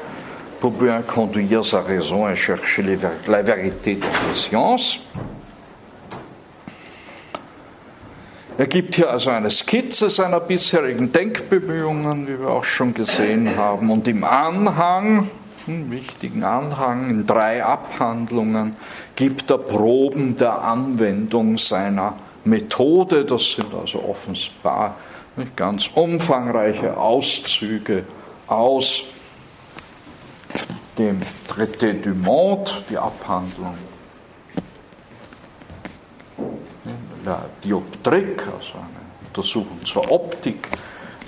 pour 0.59 0.71
bien 0.71 1.01
conduire 1.03 1.63
sa 1.63 1.81
raison 1.81 2.27
et 2.27 2.35
chercher 2.35 2.83
la 3.27 3.41
vérité 3.41 3.95
de 3.95 4.01
la 4.01 4.35
science. 4.35 4.99
Er 8.57 8.67
gibt 8.67 8.95
hier 8.95 9.09
also 9.09 9.29
eine 9.29 9.49
Skizze 9.51 10.09
seiner 10.09 10.41
bisherigen 10.41 11.13
Denkbemühungen, 11.13 12.27
wie 12.27 12.37
wir 12.41 12.49
auch 12.49 12.65
schon 12.65 12.93
gesehen 12.93 13.55
haben, 13.55 13.89
und 13.89 14.05
im 14.05 14.25
Anhang 14.25 15.29
ersten 15.69 15.91
wichtigen 15.91 16.43
Anhang 16.43 17.09
in 17.09 17.27
drei 17.27 17.63
Abhandlungen 17.63 18.75
gibt 19.19 19.51
er 19.51 19.57
Proben 19.57 20.37
der 20.37 20.61
Anwendung 20.61 21.57
seiner 21.57 22.13
Methode. 22.45 23.25
Das 23.25 23.51
sind 23.51 23.73
also 23.73 24.01
offenbar 24.01 24.95
ganz 25.57 25.89
umfangreiche 25.93 26.95
Auszüge 26.95 28.05
aus 28.47 29.01
dem 30.97 31.21
Traité 31.49 32.01
du 32.01 32.11
Monde, 32.11 32.71
die 32.89 32.97
Abhandlung 32.97 33.75
La 37.25 37.43
Dioptrique, 37.61 38.41
also 38.45 38.77
eine 38.77 39.27
Untersuchung 39.27 39.83
zur 39.83 40.09
Optik, 40.09 40.65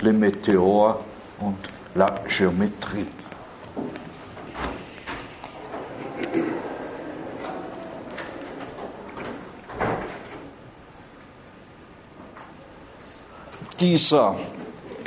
Le 0.00 0.12
Météor 0.12 0.96
und 1.40 1.58
La 1.94 2.06
Géométrie. 2.26 3.06
Dieser 13.82 14.36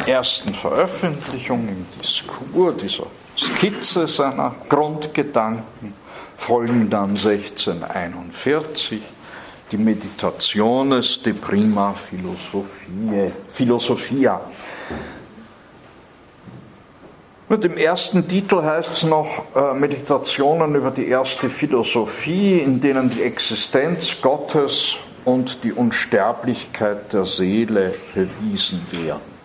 ersten 0.05 0.53
Veröffentlichung 0.53 1.67
im 1.69 1.85
Diskurs, 2.01 2.75
dieser 2.75 3.05
Skizze 3.37 4.07
seiner 4.07 4.53
Grundgedanken, 4.67 5.93
folgen 6.37 6.89
dann 6.89 7.11
1641 7.11 9.01
die 9.71 9.77
Meditationes 9.77 11.23
de 11.23 11.33
prima 11.33 11.93
Philosophie, 11.93 13.31
Philosophia. 13.49 14.41
Mit 17.47 17.63
dem 17.63 17.77
ersten 17.77 18.27
Titel 18.27 18.61
heißt 18.61 18.91
es 18.91 19.03
noch 19.03 19.55
äh, 19.55 19.73
Meditationen 19.73 20.75
über 20.75 20.91
die 20.91 21.07
erste 21.07 21.49
Philosophie, 21.49 22.59
in 22.59 22.81
denen 22.81 23.09
die 23.09 23.21
Existenz 23.21 24.19
Gottes 24.21 24.97
und 25.25 25.63
die 25.63 25.73
Unsterblichkeit 25.73 27.11
der 27.11 27.25
Seele 27.25 27.93
bewiesen 28.13 28.85
werden. 28.91 29.35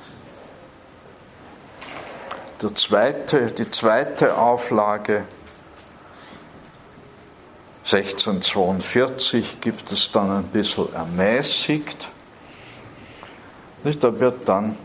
Der 2.62 2.74
zweite, 2.74 3.46
die 3.50 3.70
zweite 3.70 4.36
Auflage 4.36 5.24
1642 7.84 9.60
gibt 9.60 9.90
es 9.90 10.12
dann 10.12 10.30
ein 10.30 10.44
bisschen 10.44 10.92
ermäßigt. 10.94 12.08
Da 13.82 14.20
wird 14.20 14.46
dann 14.46 14.76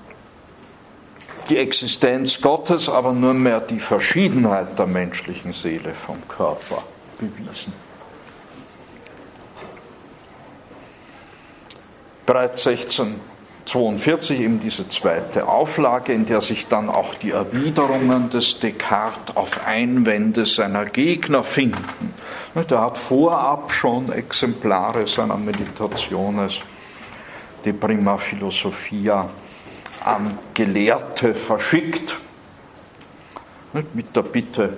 die 1.50 1.58
Existenz 1.58 2.42
Gottes, 2.42 2.88
aber 2.88 3.12
nur 3.12 3.34
mehr 3.34 3.60
die 3.60 3.80
Verschiedenheit 3.82 4.80
der 4.80 4.88
menschlichen 4.88 5.52
Seele 5.52 5.94
vom 5.94 6.26
Körper 6.28 6.82
bewiesen. 7.20 7.85
Bereits 12.26 12.66
1642 12.66 14.40
eben 14.42 14.60
diese 14.60 14.90
zweite 14.90 15.48
Auflage, 15.48 16.12
in 16.12 16.26
der 16.26 16.42
sich 16.42 16.68
dann 16.68 16.90
auch 16.90 17.14
die 17.16 17.32
Erwiderungen 17.32 18.32
des 18.32 18.60
Descartes 18.60 19.36
auf 19.36 19.68
Einwände 19.68 20.46
seiner 20.48 20.86
Gegner 20.86 21.44
finden. 21.44 22.14
Er 22.56 22.82
hat 22.82 22.98
vorab 22.98 23.72
schon 23.72 24.12
Exemplare 24.12 25.08
seiner 25.08 25.38
Meditationes 25.38 26.62
De 27.64 27.74
Prima 27.74 28.18
Philosophia 28.18 29.30
an 30.04 30.38
Gelehrte 30.54 31.34
verschickt, 31.34 32.16
mit 33.94 34.16
der 34.16 34.22
Bitte 34.22 34.78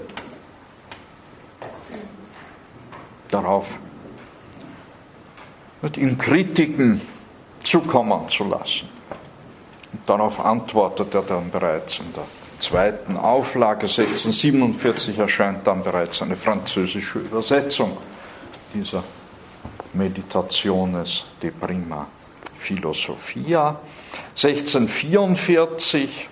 darauf, 3.30 3.70
ihm 5.98 6.18
Kritiken 6.18 7.02
zukommen 7.68 8.30
zu 8.30 8.46
lassen. 8.46 8.90
Und 9.94 10.02
darauf 10.08 10.44
antwortet 10.44 11.14
er 11.14 11.22
dann 11.22 11.52
bereits 11.52 12.00
in 12.00 12.14
der 12.14 12.26
zweiten 12.60 13.18
Auflage 13.18 13.84
1647 13.84 15.20
erscheint 15.20 15.66
dann 15.68 15.84
bereits 15.84 16.22
eine 16.22 16.36
französische 16.36 17.20
Übersetzung 17.20 17.98
dieser 18.74 19.04
Meditationes 19.94 21.26
de 21.42 21.52
Prima 21.52 22.08
Philosophia. 22.60 23.80
1644, 24.36 26.30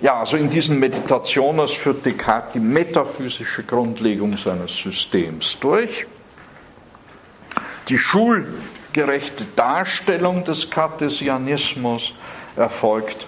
ja, 0.00 0.20
also 0.20 0.36
in 0.36 0.50
diesen 0.50 0.78
Meditationen 0.78 1.66
führt 1.68 2.04
Descartes 2.04 2.52
die 2.54 2.60
metaphysische 2.60 3.62
Grundlegung 3.62 4.36
seines 4.36 4.76
Systems 4.76 5.58
durch. 5.60 6.06
Die 7.88 7.98
schulgerechte 8.96 9.44
Darstellung 9.56 10.42
des 10.44 10.70
Cartesianismus 10.70 12.14
erfolgt 12.56 13.26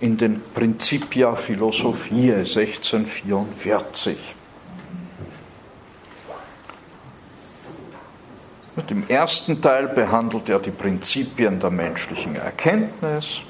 in 0.00 0.16
den 0.16 0.42
Principia 0.54 1.36
Philosophiae 1.36 2.38
1644. 2.38 4.16
Und 8.74 8.90
Im 8.90 9.08
ersten 9.08 9.62
Teil 9.62 9.86
behandelt 9.86 10.48
er 10.48 10.58
die 10.58 10.72
Prinzipien 10.72 11.60
der 11.60 11.70
menschlichen 11.70 12.34
Erkenntnis. 12.34 13.42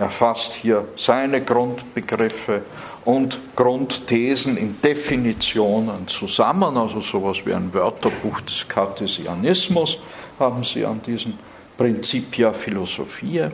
Er 0.00 0.10
fasst 0.10 0.54
hier 0.54 0.88
seine 0.96 1.42
Grundbegriffe 1.42 2.62
und 3.04 3.38
Grundthesen 3.54 4.56
in 4.56 4.80
Definitionen 4.80 6.08
zusammen, 6.08 6.76
also 6.76 7.00
sowas 7.00 7.38
wie 7.44 7.54
ein 7.54 7.72
Wörterbuch 7.72 8.40
des 8.40 8.68
Cartesianismus 8.68 10.00
haben 10.40 10.64
Sie 10.64 10.84
an 10.84 11.00
diesen 11.06 11.38
Principia 11.76 12.52
Philosophiae. 12.52 13.52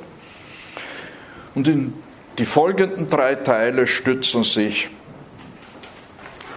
Und 1.55 1.68
in 1.68 1.93
die 2.39 2.45
folgenden 2.45 3.09
drei 3.09 3.34
Teile 3.34 3.87
stützen 3.87 4.45
sich 4.45 4.89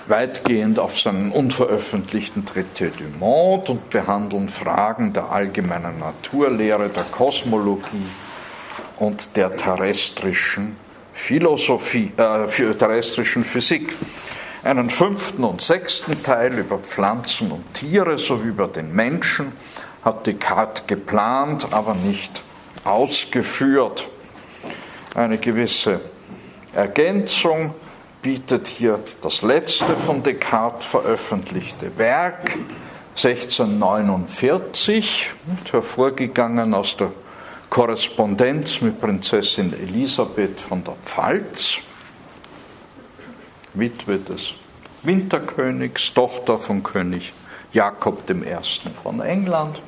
weitgehend 0.07 0.80
auf 0.80 0.99
seinen 0.99 1.32
unveröffentlichten 1.32 2.45
Traité 2.45 2.89
du 2.89 3.03
Monde 3.19 3.71
und 3.73 3.89
behandeln 3.89 4.49
Fragen 4.49 5.13
der 5.13 5.32
allgemeinen 5.32 5.99
Naturlehre, 5.99 6.89
der 6.89 7.03
Kosmologie 7.03 8.07
und 8.97 9.36
der 9.36 9.55
terrestrischen 9.55 10.75
Philosophie, 11.13 12.11
äh, 12.17 12.73
terrestrischen 12.73 13.43
Physik. 13.43 13.95
Einen 14.63 14.89
fünften 14.89 15.43
und 15.43 15.61
sechsten 15.61 16.21
Teil 16.21 16.57
über 16.59 16.80
Pflanzen 16.80 17.51
und 17.51 17.73
Tiere 17.73 18.19
sowie 18.19 18.49
über 18.49 18.67
den 18.67 18.93
Menschen 18.93 19.53
hat 20.03 20.27
Descartes 20.27 20.85
geplant, 20.87 21.67
aber 21.71 21.93
nicht 21.93 22.41
ausgeführt. 22.83 24.05
Eine 25.15 25.37
gewisse 25.37 26.01
Ergänzung 26.73 27.73
bietet 28.21 28.67
hier 28.67 28.99
das 29.21 29.41
letzte 29.41 29.95
von 29.95 30.21
Descartes 30.23 30.85
veröffentlichte 30.85 31.97
Werk 31.97 32.57
1649, 33.15 35.31
hervorgegangen 35.71 36.73
aus 36.73 36.95
der 36.95 37.11
Korrespondenz 37.69 38.81
mit 38.81 39.01
Prinzessin 39.01 39.73
Elisabeth 39.73 40.59
von 40.59 40.83
der 40.83 40.95
Pfalz, 41.05 41.77
Witwe 43.73 44.19
des 44.19 44.53
Winterkönigs, 45.03 46.13
Tochter 46.13 46.57
von 46.57 46.81
König 46.81 47.33
Jakob 47.74 48.30
I. 48.30 48.55
von 49.03 49.22
England. 49.22 49.82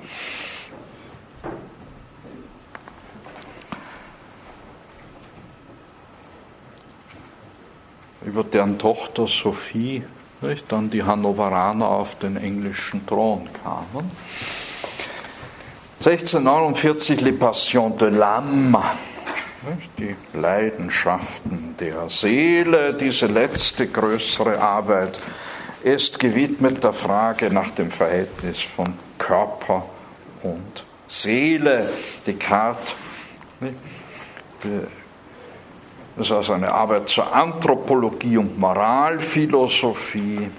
über 8.23 8.43
deren 8.43 8.77
Tochter 8.77 9.27
Sophie 9.27 10.03
nicht, 10.41 10.71
dann 10.71 10.89
die 10.89 11.03
Hannoveraner 11.03 11.87
auf 11.87 12.17
den 12.17 12.37
englischen 12.37 13.05
Thron 13.05 13.47
kamen. 13.63 14.09
1649 15.99 17.21
Les 17.21 17.37
Passions 17.37 17.95
de 17.97 18.09
l'âme, 18.09 18.81
die 19.99 20.15
Leidenschaften 20.33 21.75
der 21.79 22.09
Seele, 22.09 22.95
diese 22.95 23.27
letzte 23.27 23.87
größere 23.87 24.59
Arbeit 24.59 25.19
ist 25.83 26.19
gewidmet 26.19 26.83
der 26.83 26.93
Frage 26.93 27.51
nach 27.51 27.71
dem 27.71 27.91
Verhältnis 27.91 28.61
von 28.61 28.93
Körper 29.17 29.85
und 30.43 30.85
Seele. 31.07 31.89
Descartes 32.25 32.95
das 36.15 36.27
ist 36.27 36.31
also 36.31 36.53
eine 36.53 36.71
Arbeit 36.71 37.09
zur 37.09 37.33
Anthropologie 37.33 38.37
und 38.37 38.59
Moralphilosophie. 38.59 40.51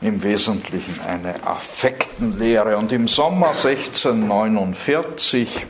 Im 0.00 0.22
Wesentlichen 0.22 1.00
eine 1.00 1.44
Affektenlehre. 1.44 2.76
Und 2.76 2.92
im 2.92 3.08
Sommer 3.08 3.48
1649 3.48 5.66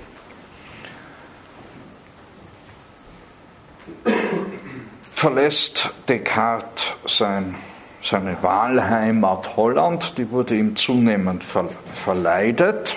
verlässt 5.19 5.91
Descartes 6.09 6.85
sein, 7.09 7.57
seine 8.05 8.41
Wahlheimat 8.41 9.57
Holland, 9.57 10.17
die 10.17 10.31
wurde 10.31 10.55
ihm 10.55 10.77
zunehmend 10.77 11.43
verleidet. 12.05 12.95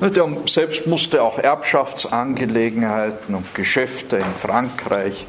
Der 0.00 0.28
selbst 0.46 0.86
musste 0.86 1.22
auch 1.22 1.38
Erbschaftsangelegenheiten 1.38 3.34
und 3.34 3.54
Geschäfte 3.54 4.16
in 4.16 4.34
Frankreich 4.40 5.26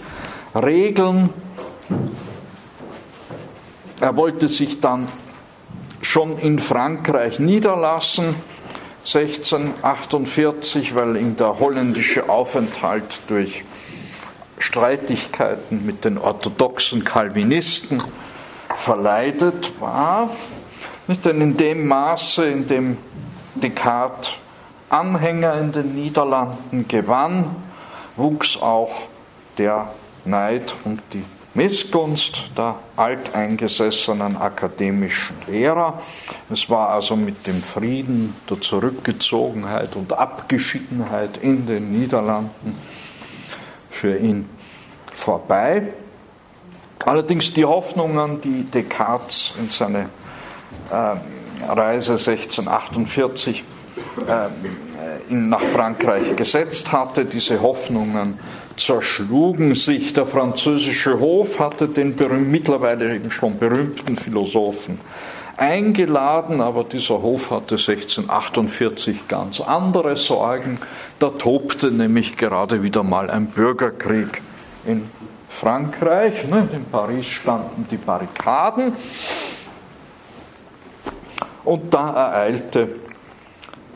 regeln. 0.55 1.31
Er 3.99 4.15
wollte 4.15 4.47
sich 4.47 4.79
dann 4.79 5.07
schon 6.01 6.39
in 6.39 6.59
Frankreich 6.59 7.39
niederlassen, 7.39 8.33
1648, 8.99 10.95
weil 10.95 11.17
ihm 11.17 11.35
der 11.35 11.59
holländische 11.59 12.29
Aufenthalt 12.29 13.19
durch 13.27 13.65
Streitigkeiten 14.59 15.85
mit 15.85 16.05
den 16.05 16.17
orthodoxen 16.17 17.03
Calvinisten 17.03 18.03
verleidet 18.77 19.81
war. 19.81 20.29
Nicht 21.07 21.25
denn 21.25 21.41
in 21.41 21.57
dem 21.57 21.87
Maße, 21.87 22.45
in 22.45 22.67
dem 22.67 22.97
Descartes 23.55 24.29
Anhänger 24.89 25.59
in 25.59 25.71
den 25.71 25.93
Niederlanden 25.93 26.87
gewann, 26.87 27.55
wuchs 28.15 28.57
auch 28.57 29.03
der 29.57 29.91
Neid 30.25 30.73
und 30.83 31.01
die 31.13 31.23
Missgunst 31.53 32.51
der 32.57 32.75
alteingesessenen 32.95 34.37
akademischen 34.37 35.35
Lehrer. 35.47 36.01
Es 36.51 36.69
war 36.69 36.89
also 36.89 37.15
mit 37.15 37.45
dem 37.47 37.61
Frieden, 37.61 38.35
der 38.49 38.61
Zurückgezogenheit 38.61 39.95
und 39.95 40.13
Abgeschiedenheit 40.13 41.37
in 41.37 41.65
den 41.67 41.91
Niederlanden 41.91 42.77
für 43.99 44.17
ihn 44.17 44.49
vorbei. 45.13 45.83
Allerdings 47.05 47.53
die 47.53 47.65
Hoffnungen, 47.65 48.41
die 48.41 48.63
Descartes 48.63 49.53
in 49.59 49.69
seine 49.69 50.09
äh, 50.91 51.65
Reise 51.67 52.13
1648 52.13 53.63
äh, 54.27 55.33
nach 55.33 55.61
Frankreich 55.61 56.35
gesetzt 56.35 56.91
hatte, 56.91 57.25
diese 57.25 57.61
Hoffnungen 57.61 58.39
zerschlugen 58.77 59.75
sich. 59.75 60.13
Der 60.13 60.25
französische 60.25 61.19
Hof 61.19 61.59
hatte 61.59 61.87
den 61.87 62.15
mittlerweile 62.49 63.15
eben 63.15 63.31
schon 63.31 63.59
berühmten 63.59 64.17
Philosophen 64.17 64.99
eingeladen, 65.59 66.61
aber 66.61 66.83
dieser 66.83 67.21
Hof 67.21 67.51
hatte 67.51 67.75
1648 67.75 69.27
ganz 69.27 69.61
andere 69.61 70.15
Sorgen. 70.15 70.79
Da 71.19 71.29
tobte 71.29 71.91
nämlich 71.91 72.37
gerade 72.37 72.81
wieder 72.83 73.03
mal 73.03 73.29
ein 73.29 73.47
Bürgerkrieg 73.47 74.41
in 74.85 75.09
Frankreich. 75.49 76.47
Ne? 76.47 76.67
In 76.73 76.85
Paris 76.85 77.27
standen 77.27 77.87
die 77.91 77.97
Barrikaden. 77.97 78.93
Und 81.65 81.93
da 81.93 82.09
ereilte 82.09 82.89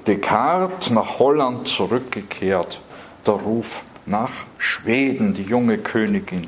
Descartes 0.06 0.90
nach 0.90 1.19
Holland 1.19 1.68
zurückgekehrt 1.68 2.80
der 3.26 3.35
Ruf 3.35 3.81
nach 4.06 4.31
Schweden, 4.57 5.34
die 5.34 5.44
junge 5.44 5.77
Königin 5.77 6.48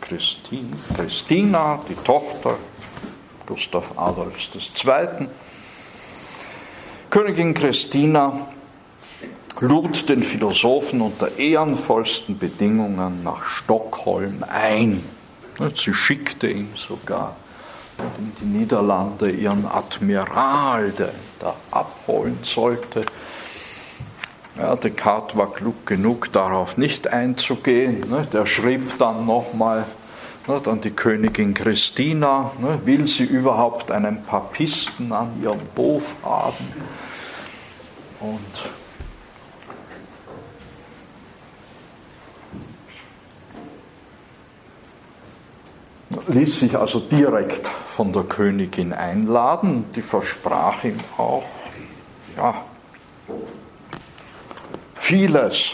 Christina, 0.00 1.80
die 1.88 1.94
Tochter 1.94 2.56
Gustav 3.46 3.84
Adolfs 3.96 4.50
II. 4.54 5.28
Königin 7.10 7.54
Christina 7.54 8.48
lud 9.60 10.08
den 10.08 10.22
Philosophen 10.22 11.00
unter 11.00 11.38
ehrenvollsten 11.38 12.38
Bedingungen 12.38 13.22
nach 13.22 13.44
Stockholm 13.44 14.44
ein. 14.48 15.02
Sie 15.74 15.92
schickte 15.92 16.48
ihm 16.48 16.70
sogar 16.74 17.36
in 18.18 18.32
die 18.40 18.58
Niederlande 18.58 19.30
ihren 19.30 19.66
Admiral, 19.66 20.90
der 20.90 21.08
ihn 21.08 21.14
da 21.38 21.54
abholen 21.70 22.38
sollte. 22.42 23.02
Ja, 24.56 24.76
Descartes 24.76 25.36
war 25.36 25.52
klug 25.52 25.86
genug, 25.86 26.32
darauf 26.32 26.76
nicht 26.76 27.08
einzugehen. 27.08 28.04
Der 28.32 28.46
schrieb 28.46 28.98
dann 28.98 29.26
nochmal 29.26 29.84
dann 30.46 30.80
die 30.80 30.90
Königin 30.90 31.54
Christina, 31.54 32.50
will 32.84 33.06
sie 33.06 33.24
überhaupt 33.24 33.90
einen 33.90 34.22
Papisten 34.22 35.12
an 35.12 35.40
ihrem 35.42 35.60
Hof 35.76 36.16
haben? 36.24 36.66
Und 38.20 38.70
ließ 46.28 46.60
sich 46.60 46.76
also 46.76 47.00
direkt 47.00 47.66
von 47.66 48.12
der 48.12 48.24
Königin 48.24 48.92
einladen. 48.92 49.84
Die 49.94 50.02
versprach 50.02 50.84
ihm 50.84 50.98
auch 51.16 51.44
ja, 52.36 52.64
vieles. 54.94 55.72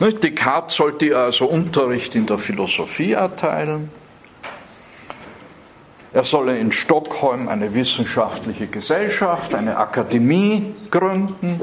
Descartes 0.00 0.76
sollte 0.76 1.16
also 1.16 1.46
Unterricht 1.46 2.14
in 2.14 2.26
der 2.26 2.38
Philosophie 2.38 3.12
erteilen. 3.12 3.90
Er 6.12 6.24
solle 6.24 6.58
in 6.58 6.72
Stockholm 6.72 7.48
eine 7.48 7.72
wissenschaftliche 7.72 8.66
Gesellschaft, 8.66 9.54
eine 9.54 9.78
Akademie 9.78 10.74
gründen. 10.90 11.60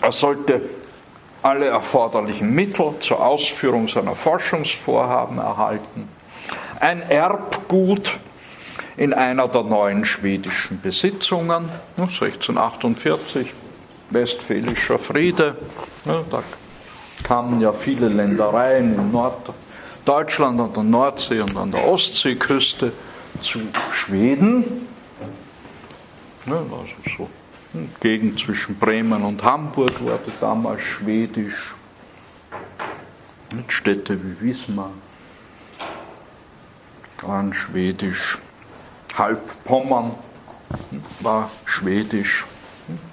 Er 0.00 0.12
sollte 0.12 0.62
alle 1.42 1.66
erforderlichen 1.66 2.54
Mittel 2.54 2.94
zur 3.00 3.24
Ausführung 3.24 3.88
seiner 3.88 4.14
Forschungsvorhaben 4.14 5.38
erhalten. 5.38 6.08
Ein 6.80 7.02
Erbgut 7.02 8.12
in 8.96 9.12
einer 9.12 9.48
der 9.48 9.62
neuen 9.64 10.04
schwedischen 10.04 10.80
Besitzungen, 10.80 11.68
1648, 11.98 13.52
Westfälischer 14.10 14.98
Friede, 14.98 15.56
da 16.04 16.42
kamen 17.22 17.60
ja 17.60 17.72
viele 17.72 18.08
Ländereien 18.08 18.94
in 18.94 19.12
Norddeutschland, 19.12 20.60
an 20.60 20.72
der 20.72 20.82
Nordsee 20.82 21.40
und 21.40 21.56
an 21.56 21.70
der 21.70 21.86
Ostseeküste 21.86 22.92
zu 23.42 23.60
Schweden. 23.92 24.86
Also 26.46 26.86
so 27.16 27.28
Gegend 28.00 28.38
zwischen 28.38 28.78
Bremen 28.78 29.22
und 29.22 29.42
Hamburg 29.42 30.00
wurde 30.00 30.32
damals 30.40 30.82
schwedisch. 30.82 31.74
Städte 33.68 34.18
wie 34.22 34.40
Wismar 34.40 34.90
waren 37.22 37.52
schwedisch. 37.52 38.38
Halb 39.16 39.64
Pommern 39.64 40.12
war 41.20 41.50
schwedisch. 41.64 42.44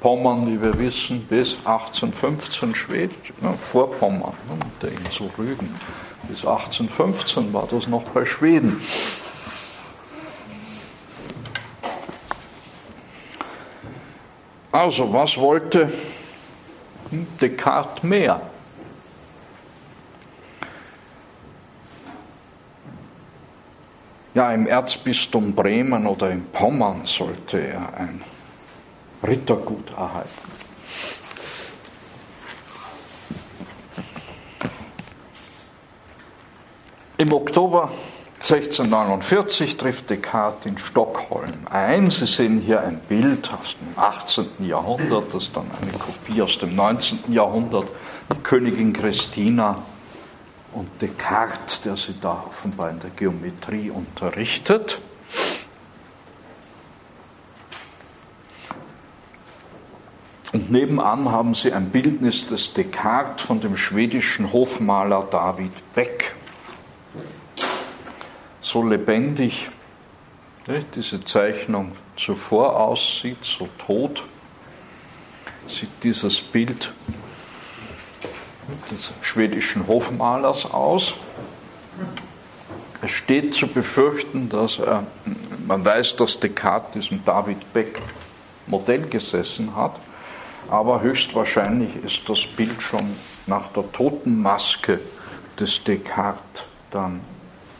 Pommern, 0.01 0.47
wie 0.47 0.61
wir 0.61 0.77
wissen, 0.77 1.25
bis 1.25 1.57
1815 1.65 2.75
schwedisch, 2.75 3.33
ne, 3.41 3.53
vor 3.53 3.91
Pommern, 3.91 4.33
ne, 4.47 4.65
der 4.81 4.91
Insel 4.91 5.29
Rügen. 5.37 5.69
Bis 6.27 6.45
1815 6.45 7.51
war 7.53 7.67
das 7.69 7.87
noch 7.87 8.03
bei 8.03 8.25
Schweden. 8.25 8.81
Also, 14.71 15.11
was 15.13 15.37
wollte 15.37 15.91
Descartes 17.39 18.03
mehr? 18.03 18.41
Ja, 24.33 24.51
im 24.51 24.65
Erzbistum 24.65 25.53
Bremen 25.53 26.07
oder 26.07 26.31
in 26.31 26.45
Pommern 26.45 27.05
sollte 27.05 27.59
er 27.59 27.93
ein 27.95 28.23
Rittergut 29.25 29.91
erhalten. 29.91 30.51
Im 37.17 37.31
Oktober 37.31 37.91
1649 38.41 39.77
trifft 39.77 40.09
Descartes 40.09 40.65
in 40.65 40.77
Stockholm 40.77 41.65
ein. 41.69 42.11
Sie 42.11 42.25
sehen 42.25 42.59
hier 42.59 42.81
ein 42.81 42.99
Bild 42.99 43.49
aus 43.53 43.77
dem 43.79 43.97
18. 43.97 44.67
Jahrhundert, 44.67 45.33
das 45.33 45.43
ist 45.43 45.55
dann 45.55 45.67
eine 45.81 45.91
Kopie 45.93 46.41
aus 46.41 46.57
dem 46.57 46.75
19. 46.75 47.31
Jahrhundert. 47.31 47.87
Königin 48.43 48.91
Christina 48.91 49.77
und 50.73 50.89
Descartes, 51.01 51.83
der 51.83 51.95
sie 51.95 52.15
da 52.19 52.43
offenbar 52.47 52.89
in 52.89 52.99
der 52.99 53.11
Geometrie 53.11 53.89
unterrichtet. 53.89 54.99
Und 60.53 60.71
nebenan 60.71 61.31
haben 61.31 61.55
sie 61.55 61.73
ein 61.73 61.89
Bildnis 61.89 62.47
des 62.47 62.73
Descartes 62.73 63.43
von 63.43 63.59
dem 63.59 63.75
schwedischen 63.75 64.53
Hofmaler 64.53 65.27
David 65.29 65.71
Beck 65.95 66.35
so 68.61 68.87
lebendig 68.87 69.69
ne, 70.67 70.85
diese 70.95 71.23
Zeichnung 71.25 71.93
zuvor 72.15 72.79
aussieht, 72.79 73.43
so 73.43 73.67
tot, 73.85 74.23
sieht 75.67 75.89
dieses 76.03 76.39
Bild 76.39 76.93
des 78.91 79.11
schwedischen 79.21 79.87
Hofmalers 79.87 80.71
aus. 80.71 81.15
Es 83.01 83.11
steht 83.11 83.55
zu 83.55 83.67
befürchten, 83.67 84.49
dass 84.49 84.79
er, 84.79 85.05
man 85.67 85.83
weiß, 85.83 86.15
dass 86.15 86.39
Descartes 86.39 86.93
diesem 86.93 87.25
David 87.25 87.73
Beck 87.73 87.99
Modell 88.65 89.01
gesessen 89.01 89.75
hat, 89.75 89.99
aber 90.69 91.01
höchstwahrscheinlich 91.01 92.03
ist 92.03 92.27
das 92.27 92.45
Bild 92.45 92.81
schon 92.81 93.15
nach 93.47 93.71
der 93.73 93.91
Totenmaske 93.91 94.99
des 95.59 95.83
Descartes 95.83 96.63
dann 96.91 97.21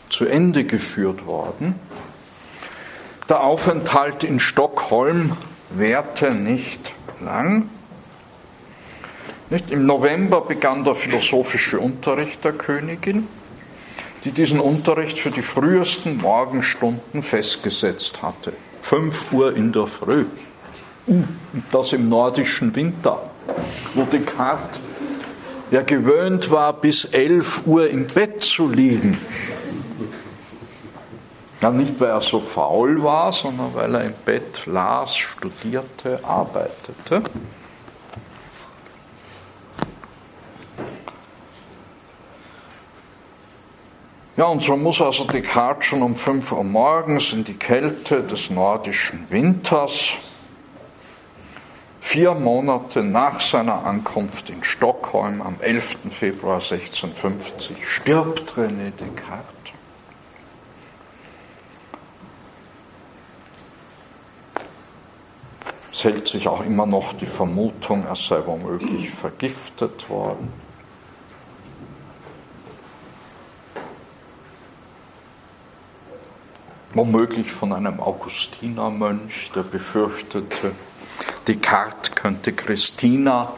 zu 0.09 0.25
Ende 0.25 0.63
geführt 0.63 1.25
worden. 1.25 1.75
Der 3.29 3.41
Aufenthalt 3.41 4.23
in 4.23 4.39
Stockholm 4.39 5.35
währte 5.69 6.33
nicht 6.33 6.91
lang. 7.19 7.69
Nicht? 9.49 9.71
Im 9.71 9.85
November 9.85 10.41
begann 10.41 10.83
der 10.83 10.95
philosophische 10.95 11.79
Unterricht 11.79 12.43
der 12.43 12.53
Königin, 12.53 13.27
die 14.23 14.31
diesen 14.31 14.59
Unterricht 14.59 15.19
für 15.19 15.31
die 15.31 15.41
frühesten 15.41 16.17
Morgenstunden 16.17 17.23
festgesetzt 17.23 18.21
hatte. 18.21 18.53
5 18.81 19.31
Uhr 19.31 19.55
in 19.55 19.71
der 19.71 19.87
Früh. 19.87 20.25
Das 21.71 21.93
im 21.93 22.07
nordischen 22.07 22.75
Winter, 22.75 23.29
wo 23.93 24.03
Descartes 24.03 24.79
ja 25.71 25.81
gewöhnt 25.81 26.49
war, 26.51 26.73
bis 26.73 27.05
11 27.05 27.63
Uhr 27.65 27.89
im 27.89 28.07
Bett 28.07 28.43
zu 28.43 28.69
liegen. 28.69 29.17
Ja, 31.61 31.71
nicht 31.71 31.99
weil 31.99 32.09
er 32.09 32.21
so 32.21 32.39
faul 32.39 33.03
war, 33.03 33.33
sondern 33.33 33.73
weil 33.73 33.95
er 33.95 34.03
im 34.03 34.13
Bett 34.25 34.65
las, 34.65 35.17
studierte, 35.17 36.19
arbeitete. 36.23 37.23
Ja, 44.35 44.45
und 44.45 44.63
so 44.63 44.75
muss 44.75 44.99
also 44.99 45.25
Descartes 45.25 45.85
schon 45.85 46.01
um 46.01 46.15
5 46.15 46.51
Uhr 46.51 46.63
morgens 46.63 47.33
in 47.33 47.43
die 47.43 47.53
Kälte 47.53 48.23
des 48.23 48.49
nordischen 48.49 49.25
Winters, 49.29 50.13
vier 52.03 52.35
Monate 52.35 53.01
nach 53.01 53.39
seiner 53.39 53.85
Ankunft 53.85 54.49
in 54.49 54.63
Stockholm 54.63 55.41
am 55.41 55.55
11. 55.59 56.11
Februar 56.11 56.55
1650, 56.55 57.77
stirbt 57.87 58.51
René 58.51 58.91
Descartes. 58.91 59.47
Es 65.91 66.03
hält 66.03 66.27
sich 66.27 66.47
auch 66.47 66.63
immer 66.65 66.85
noch 66.85 67.13
die 67.13 67.25
Vermutung, 67.25 68.05
er 68.05 68.17
sei 68.17 68.45
womöglich 68.45 69.09
vergiftet 69.09 70.09
worden. 70.09 70.51
womöglich 76.95 77.51
von 77.51 77.73
einem 77.73 77.99
Augustinermönch, 77.99 79.49
der 79.55 79.63
befürchtete, 79.63 80.73
Descartes 81.47 82.15
könnte 82.15 82.53
Christina 82.53 83.53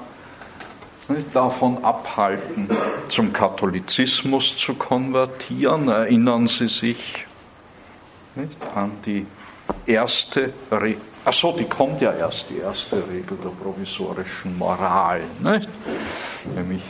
davon 1.34 1.84
abhalten, 1.84 2.68
zum 3.10 3.32
Katholizismus 3.32 4.58
zu 4.58 4.74
konvertieren. 4.74 5.88
Erinnern 5.88 6.48
Sie 6.48 6.68
sich 6.68 7.26
nicht, 8.36 8.58
an 8.76 8.92
die 9.06 9.26
erste 9.86 10.54
Regel. 10.72 11.02
Achso, 11.24 11.56
die 11.58 11.66
kommt 11.66 12.02
ja 12.02 12.12
erst, 12.12 12.50
die 12.50 12.60
erste 12.60 12.98
Regel 12.98 13.38
der 13.44 13.50
provisorischen 13.50 14.58
Moral. 14.58 15.22
Nicht? 15.40 15.68
Nämlich 16.56 16.84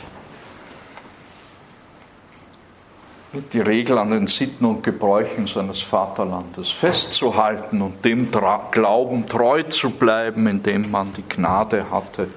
die 3.52 3.60
Regel 3.60 3.98
an 3.98 4.10
den 4.10 4.26
Sitten 4.26 4.64
und 4.64 4.82
Gebräuchen 4.82 5.46
seines 5.46 5.80
Vaterlandes 5.80 6.70
festzuhalten 6.70 7.82
und 7.82 8.04
dem 8.04 8.30
Glauben 8.70 9.26
treu 9.26 9.62
zu 9.64 9.90
bleiben, 9.90 10.46
in 10.46 10.62
dem 10.62 10.90
man 10.90 11.12
die 11.12 11.24
Gnade 11.28 11.90
hatte, 11.90 12.28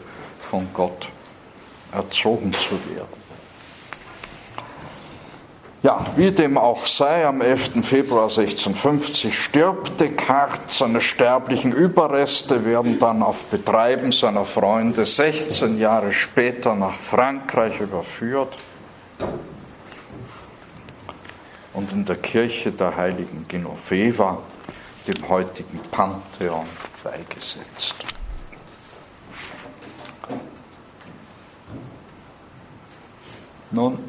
von 0.50 0.68
Gott 0.74 1.10
erzogen 1.92 2.54
zu 2.54 2.72
werden. 2.96 3.20
Ja, 5.82 6.04
wie 6.18 6.32
dem 6.32 6.58
auch 6.58 6.86
sei, 6.86 7.26
am 7.26 7.42
11. 7.42 7.86
Februar 7.86 8.24
1650 8.24 9.38
stirbt 9.38 10.02
Descartes. 10.02 10.78
Seine 10.78 11.00
sterblichen 11.00 11.72
Überreste 11.72 12.66
werden 12.66 13.00
dann 13.00 13.24
auf 13.24 13.46
Betreiben 13.46 14.12
seiner 14.12 14.44
Freunde 14.44 15.06
16 15.06 15.80
Jahre 15.80 16.12
später 16.12 16.76
nach 16.76 16.96
Frankreich 16.96 17.80
überführt 17.80 18.54
und 21.74 21.92
in 21.92 22.06
der 22.06 22.18
Kirche 22.18 22.72
der 22.72 22.96
heiligen 22.96 23.48
Genoveva, 23.48 24.40
dem 25.08 25.30
heutigen 25.30 25.80
Pantheon, 25.92 26.66
beigesetzt. 27.04 27.96
Nun, 33.72 34.00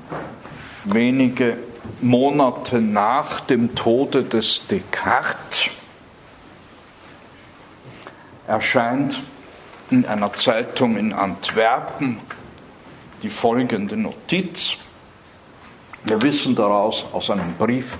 wenige 0.84 1.58
Monate 2.00 2.80
nach 2.80 3.40
dem 3.40 3.74
Tode 3.74 4.24
des 4.24 4.66
Descartes 4.66 5.70
erscheint 8.46 9.22
in 9.90 10.06
einer 10.06 10.32
Zeitung 10.32 10.96
in 10.96 11.12
Antwerpen 11.12 12.20
die 13.22 13.28
folgende 13.28 13.96
Notiz. 13.96 14.78
Wir 16.04 16.22
wissen 16.22 16.54
daraus 16.54 17.04
aus 17.12 17.28
einem 17.30 17.54
Brief 17.58 17.98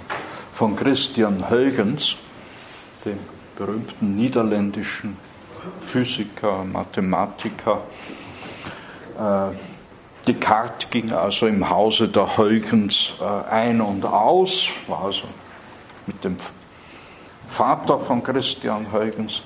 von 0.55 0.75
Christian 0.75 1.51
Huygens, 1.51 2.17
dem 3.05 3.19
berühmten 3.57 4.17
niederländischen 4.17 5.19
Physiker, 5.87 6.65
Mathematiker. 6.65 7.83
Äh, 9.19 9.55
Descartes 10.27 10.89
ging 10.89 11.13
also 11.13 11.47
im 11.47 11.69
Hause 11.69 12.09
der 12.09 12.39
Huygens 12.39 13.13
äh, 13.21 13.51
ein 13.51 13.83
und 13.83 14.07
aus, 14.07 14.69
war 14.87 15.05
also 15.05 15.25
mit 16.07 16.25
dem 16.25 16.39
Vater 17.51 17.99
von 17.99 18.23
Christian 18.23 18.87
Huygens 18.93 19.43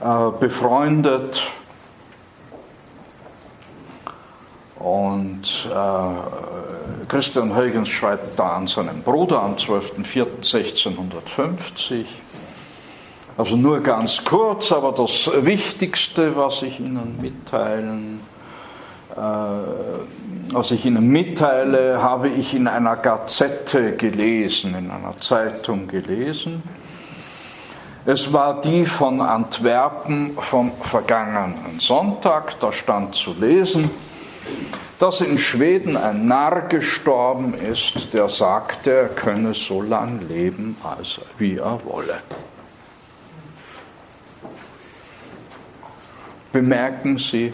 äh, 0.00 0.30
befreundet, 0.38 1.42
Und 4.78 5.70
äh, 5.72 7.06
Christian 7.08 7.56
Huygens 7.56 7.88
schreibt 7.88 8.38
da 8.38 8.56
an 8.56 8.66
seinen 8.66 9.02
Bruder 9.02 9.42
am 9.42 9.54
12.04.1650. 9.54 12.04
Also 13.38 13.56
nur 13.56 13.80
ganz 13.80 14.22
kurz, 14.24 14.72
aber 14.72 14.92
das 14.92 15.30
Wichtigste, 15.44 16.36
was 16.36 16.62
ich 16.62 16.80
Ihnen 16.80 17.18
mitteilen, 17.20 18.20
äh, 19.14 19.20
was 20.52 20.70
ich 20.70 20.84
Ihnen 20.84 21.08
mitteile, 21.08 22.02
habe 22.02 22.28
ich 22.28 22.54
in 22.54 22.68
einer 22.68 22.96
Gazette 22.96 23.96
gelesen, 23.96 24.74
in 24.76 24.90
einer 24.90 25.18
Zeitung 25.20 25.88
gelesen. 25.88 26.62
Es 28.04 28.32
war 28.32 28.60
die 28.60 28.86
von 28.86 29.20
Antwerpen 29.20 30.36
vom 30.38 30.70
vergangenen 30.80 31.80
Sonntag, 31.80 32.60
da 32.60 32.72
stand 32.72 33.16
zu 33.16 33.34
lesen, 33.40 33.90
dass 34.98 35.20
in 35.20 35.38
Schweden 35.38 35.96
ein 35.96 36.26
Narr 36.26 36.68
gestorben 36.68 37.54
ist, 37.54 38.12
der 38.14 38.28
sagte, 38.28 38.90
er 38.90 39.08
könne 39.08 39.54
so 39.54 39.82
lang 39.82 40.26
leben, 40.28 40.76
als 40.82 41.20
wie 41.38 41.56
er 41.56 41.80
wolle. 41.84 42.22
Bemerken 46.52 47.18
Sie, 47.18 47.52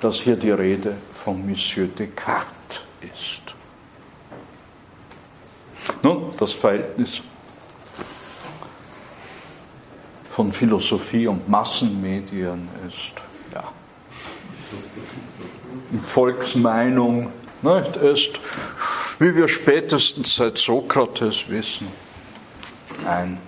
dass 0.00 0.16
hier 0.16 0.36
die 0.36 0.50
Rede 0.50 0.96
von 1.14 1.48
Monsieur 1.48 1.86
Descartes 1.86 2.80
ist. 3.00 3.54
Nun, 6.02 6.32
das 6.38 6.52
Verhältnis 6.52 7.20
von 10.34 10.52
Philosophie 10.52 11.26
und 11.26 11.48
Massenmedien 11.48 12.68
ist 12.86 13.27
Volksmeinung 16.06 17.32
nicht, 17.62 17.96
ist, 17.96 18.38
wie 19.18 19.34
wir 19.34 19.48
spätestens 19.48 20.36
seit 20.36 20.58
Sokrates 20.58 21.48
wissen, 21.48 21.88
ein, 23.06 23.38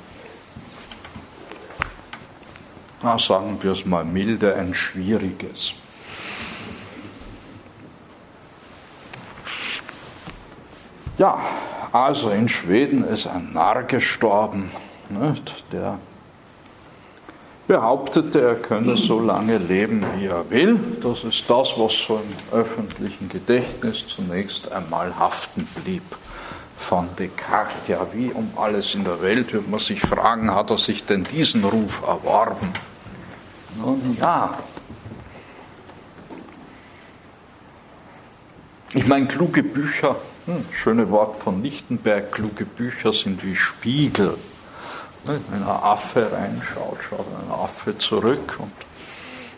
na, 3.03 3.19
sagen 3.19 3.59
wir 3.61 3.73
es 3.73 3.85
mal 3.85 4.05
milde, 4.05 4.55
ein 4.55 4.75
schwieriges. 4.75 5.73
Ja, 11.19 11.39
also 11.93 12.31
in 12.31 12.49
Schweden 12.49 13.05
ist 13.05 13.27
ein 13.27 13.53
Narr 13.53 13.83
gestorben, 13.83 14.71
nicht, 15.11 15.65
der 15.71 15.99
behauptete, 17.71 18.41
er 18.41 18.57
könne 18.57 18.97
so 18.97 19.21
lange 19.21 19.59
leben, 19.59 20.05
wie 20.17 20.27
er 20.27 20.51
will. 20.51 20.77
Das 21.01 21.23
ist 21.23 21.49
das, 21.49 21.79
was 21.79 21.93
so 22.05 22.17
im 22.19 22.59
öffentlichen 22.59 23.29
Gedächtnis 23.29 24.09
zunächst 24.09 24.73
einmal 24.73 25.17
haften 25.17 25.69
blieb 25.77 26.03
von 26.77 27.09
Descartes. 27.17 27.87
Ja, 27.87 28.05
wie 28.13 28.33
um 28.33 28.51
alles 28.57 28.97
in 28.97 29.05
der 29.05 29.23
Welt 29.23 29.53
wird 29.53 29.71
man 29.71 29.79
sich 29.79 30.01
fragen, 30.01 30.53
hat 30.53 30.71
er 30.73 30.79
sich 30.79 31.07
denn 31.07 31.23
diesen 31.23 31.63
Ruf 31.63 32.03
erworben? 32.05 32.73
Nun 33.79 34.17
ja. 34.21 34.51
Ich 38.95 39.07
meine, 39.07 39.27
kluge 39.27 39.63
Bücher, 39.63 40.17
hm, 40.47 40.65
schöne 40.73 41.09
Wort 41.11 41.41
von 41.41 41.63
Lichtenberg, 41.63 42.33
kluge 42.33 42.65
Bücher 42.65 43.13
sind 43.13 43.45
wie 43.45 43.55
Spiegel. 43.55 44.35
Wenn 45.25 45.43
ein 45.53 45.63
Affe 45.63 46.33
reinschaut, 46.33 46.99
schaut 47.09 47.27
ein 47.45 47.53
Affe 47.53 47.97
zurück 47.99 48.57
und, 48.59 48.73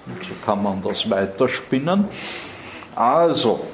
und 0.06 0.24
so 0.24 0.34
kann 0.44 0.62
man 0.62 0.82
das 0.82 1.08
weiterspinnen. 1.08 2.06
Also, 2.96 3.66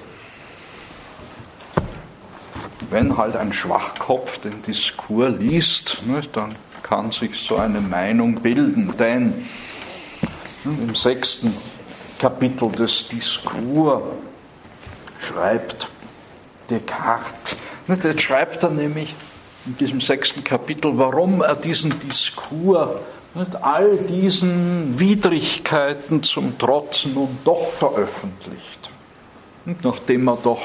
wenn 2.90 3.16
halt 3.16 3.36
ein 3.36 3.52
Schwachkopf 3.52 4.38
den 4.38 4.62
Diskurs 4.62 5.34
liest, 5.38 6.02
ne, 6.06 6.20
dann 6.32 6.54
kann 6.82 7.10
sich 7.10 7.38
so 7.40 7.56
eine 7.56 7.80
Meinung 7.80 8.34
bilden, 8.36 8.94
denn 8.98 9.48
im 10.64 10.94
sechsten 10.94 11.54
Kapitel 12.18 12.70
des 12.70 13.08
Diskurs 13.08 14.02
schreibt 15.20 15.88
Descartes, 16.70 17.56
ne, 17.86 17.98
jetzt 18.02 18.22
schreibt 18.22 18.62
er 18.62 18.70
nämlich, 18.70 19.14
in 19.68 19.76
diesem 19.76 20.00
sechsten 20.00 20.42
Kapitel, 20.42 20.96
warum 20.96 21.42
er 21.42 21.54
diesen 21.54 21.92
Diskurs 22.00 22.88
mit 23.34 23.54
all 23.60 23.96
diesen 23.96 24.98
Widrigkeiten 24.98 26.22
zum 26.22 26.58
Trotz 26.58 27.04
nun 27.04 27.38
doch 27.44 27.70
veröffentlicht. 27.72 28.90
Und 29.66 29.84
nachdem 29.84 30.28
er 30.28 30.38
doch, 30.42 30.62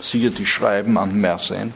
siehe 0.00 0.30
die 0.30 0.46
Schreiben 0.46 0.96
an 0.96 1.20
Mersenne, 1.20 1.72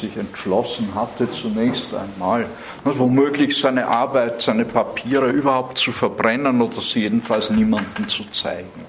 sich 0.00 0.16
entschlossen 0.16 0.88
hatte, 0.94 1.30
zunächst 1.30 1.94
einmal 1.94 2.46
womöglich 2.84 3.58
seine 3.58 3.86
Arbeit, 3.86 4.40
seine 4.40 4.64
Papiere 4.64 5.28
überhaupt 5.28 5.76
zu 5.76 5.92
verbrennen 5.92 6.62
oder 6.62 6.80
sie 6.80 7.00
jedenfalls 7.00 7.50
niemandem 7.50 8.08
zu 8.08 8.24
zeigen. 8.32 8.84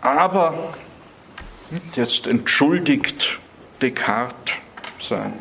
Aber 0.00 0.74
jetzt 1.94 2.26
entschuldigt 2.26 3.38
Descartes 3.80 4.54
sein 5.08 5.32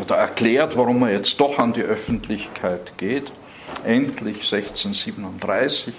oder 0.00 0.16
erklärt, 0.16 0.76
warum 0.76 1.02
er 1.02 1.12
jetzt 1.12 1.40
doch 1.40 1.58
an 1.58 1.72
die 1.72 1.82
Öffentlichkeit 1.82 2.98
geht. 2.98 3.30
Endlich 3.84 4.36
1637 4.36 5.94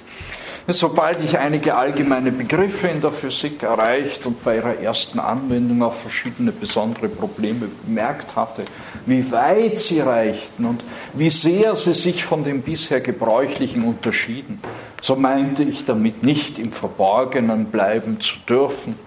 Sobald 0.68 1.24
ich 1.24 1.38
einige 1.38 1.78
allgemeine 1.78 2.32
Begriffe 2.32 2.88
in 2.88 3.00
der 3.00 3.12
Physik 3.12 3.62
erreicht 3.62 4.26
und 4.26 4.44
bei 4.44 4.56
ihrer 4.56 4.80
ersten 4.80 5.20
Anwendung 5.20 5.84
auf 5.84 6.02
verschiedene 6.02 6.52
besondere 6.52 7.08
Probleme 7.08 7.68
bemerkt 7.86 8.36
hatte, 8.36 8.64
wie 9.06 9.32
weit 9.32 9.80
sie 9.80 10.00
reichten 10.00 10.66
und 10.66 10.84
wie 11.14 11.30
sehr 11.30 11.76
sie 11.76 11.94
sich 11.94 12.26
von 12.26 12.44
dem 12.44 12.64
bisher 12.64 13.00
gebräuchlichen 13.00 13.84
unterschieden, 13.84 14.60
so 15.06 15.16
meinte 15.16 15.62
ich 15.62 15.86
damit 15.86 16.24
nicht 16.24 16.58
im 16.58 16.72
Verborgenen 16.72 17.66
bleiben 17.66 18.20
zu 18.20 18.40
dürfen, 18.50 18.98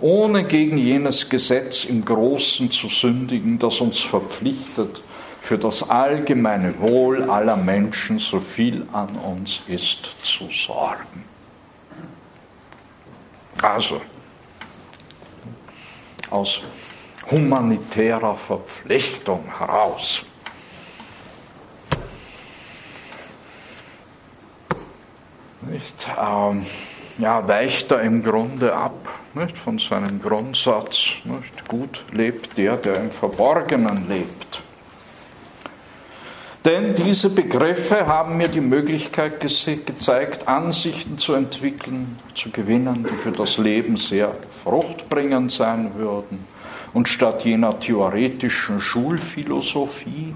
ohne 0.00 0.42
gegen 0.42 0.76
jenes 0.76 1.30
Gesetz 1.30 1.84
im 1.84 2.04
Großen 2.04 2.72
zu 2.72 2.88
sündigen, 2.88 3.60
das 3.60 3.80
uns 3.80 4.00
verpflichtet, 4.00 5.00
für 5.40 5.56
das 5.56 5.88
allgemeine 5.88 6.80
Wohl 6.80 7.30
aller 7.30 7.54
Menschen, 7.54 8.18
so 8.18 8.40
viel 8.40 8.88
an 8.92 9.10
uns 9.10 9.60
ist, 9.68 10.08
zu 10.24 10.48
sorgen. 10.50 11.24
Also, 13.62 14.00
aus 16.30 16.62
humanitärer 17.30 18.34
Verpflichtung 18.34 19.44
heraus. 19.56 20.22
Nicht, 25.70 26.06
ähm, 26.20 26.66
ja, 27.18 27.46
weicht 27.46 27.90
er 27.90 28.02
im 28.02 28.22
Grunde 28.22 28.74
ab 28.74 29.08
nicht, 29.34 29.56
von 29.56 29.78
seinem 29.78 30.20
Grundsatz. 30.22 31.12
Nicht, 31.24 31.68
gut 31.68 32.04
lebt 32.12 32.56
der, 32.56 32.76
der 32.76 32.96
im 32.96 33.10
Verborgenen 33.10 34.08
lebt. 34.08 34.60
Denn 36.64 36.94
diese 36.94 37.28
Begriffe 37.28 38.06
haben 38.06 38.38
mir 38.38 38.48
die 38.48 38.62
Möglichkeit 38.62 39.38
gezeigt, 39.40 40.48
Ansichten 40.48 41.18
zu 41.18 41.34
entwickeln, 41.34 42.18
zu 42.34 42.50
gewinnen, 42.50 43.06
die 43.08 43.14
für 43.16 43.32
das 43.32 43.58
Leben 43.58 43.98
sehr 43.98 44.34
fruchtbringend 44.62 45.52
sein 45.52 45.90
würden. 45.96 46.46
Und 46.94 47.08
statt 47.08 47.44
jener 47.44 47.78
theoretischen 47.80 48.80
Schulphilosophie, 48.80 50.34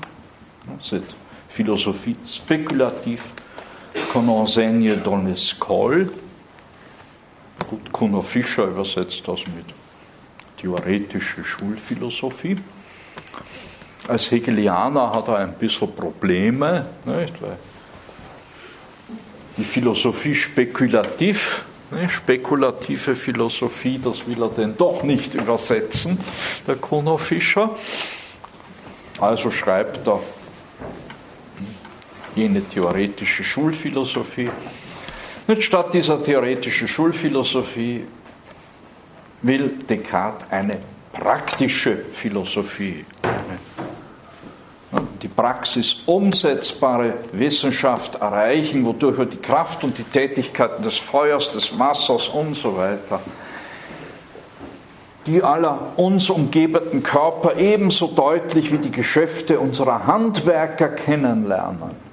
cette 0.80 1.14
philosophie 1.48 2.16
spéculative 2.26 3.22
qu'on 4.12 4.28
enseigne 4.28 4.96
dans 4.96 5.18
l'école, 5.18 6.10
gut, 7.68 7.92
Kuno 7.92 8.22
Fischer 8.22 8.64
übersetzt 8.64 9.26
das 9.26 9.40
mit 9.46 9.66
theoretische 10.60 11.44
Schulphilosophie, 11.44 12.58
als 14.08 14.30
Hegelianer 14.30 15.12
hat 15.12 15.28
er 15.28 15.36
ein 15.36 15.52
bisschen 15.52 15.94
Probleme, 15.94 16.86
nicht? 17.04 17.42
weil 17.42 17.58
die 19.56 19.64
Philosophie 19.64 20.34
spekulativ, 20.34 21.64
nicht? 21.90 22.12
spekulative 22.12 23.14
Philosophie, 23.14 24.00
das 24.02 24.26
will 24.26 24.42
er 24.42 24.48
denn 24.48 24.76
doch 24.76 25.02
nicht 25.02 25.34
übersetzen, 25.34 26.18
der 26.66 26.76
Kuno 26.76 27.18
Fischer. 27.18 27.76
Also 29.20 29.50
schreibt 29.50 30.06
er 30.06 30.20
jene 32.38 32.62
theoretische 32.62 33.42
Schulphilosophie. 33.42 34.50
Nicht 35.48 35.64
statt 35.64 35.92
dieser 35.92 36.22
theoretischen 36.22 36.86
Schulphilosophie 36.86 38.04
will 39.42 39.70
Descartes 39.88 40.46
eine 40.50 40.78
praktische 41.12 41.96
Philosophie, 41.96 43.04
die 45.22 45.28
Praxis 45.28 46.02
umsetzbare 46.06 47.14
Wissenschaft 47.32 48.16
erreichen, 48.16 48.84
wodurch 48.84 49.18
wir 49.18 49.24
die 49.26 49.38
Kraft 49.38 49.82
und 49.82 49.98
die 49.98 50.04
Tätigkeiten 50.04 50.82
des 50.82 50.98
Feuers, 50.98 51.52
des 51.52 51.76
Wassers 51.76 52.28
und 52.28 52.54
so 52.56 52.76
weiter, 52.76 53.20
die 55.26 55.42
aller 55.42 55.92
uns 55.96 56.30
umgebenden 56.30 57.02
Körper 57.02 57.56
ebenso 57.56 58.06
deutlich 58.06 58.72
wie 58.72 58.78
die 58.78 58.92
Geschäfte 58.92 59.58
unserer 59.58 60.06
Handwerker 60.06 60.88
kennenlernen 60.88 62.07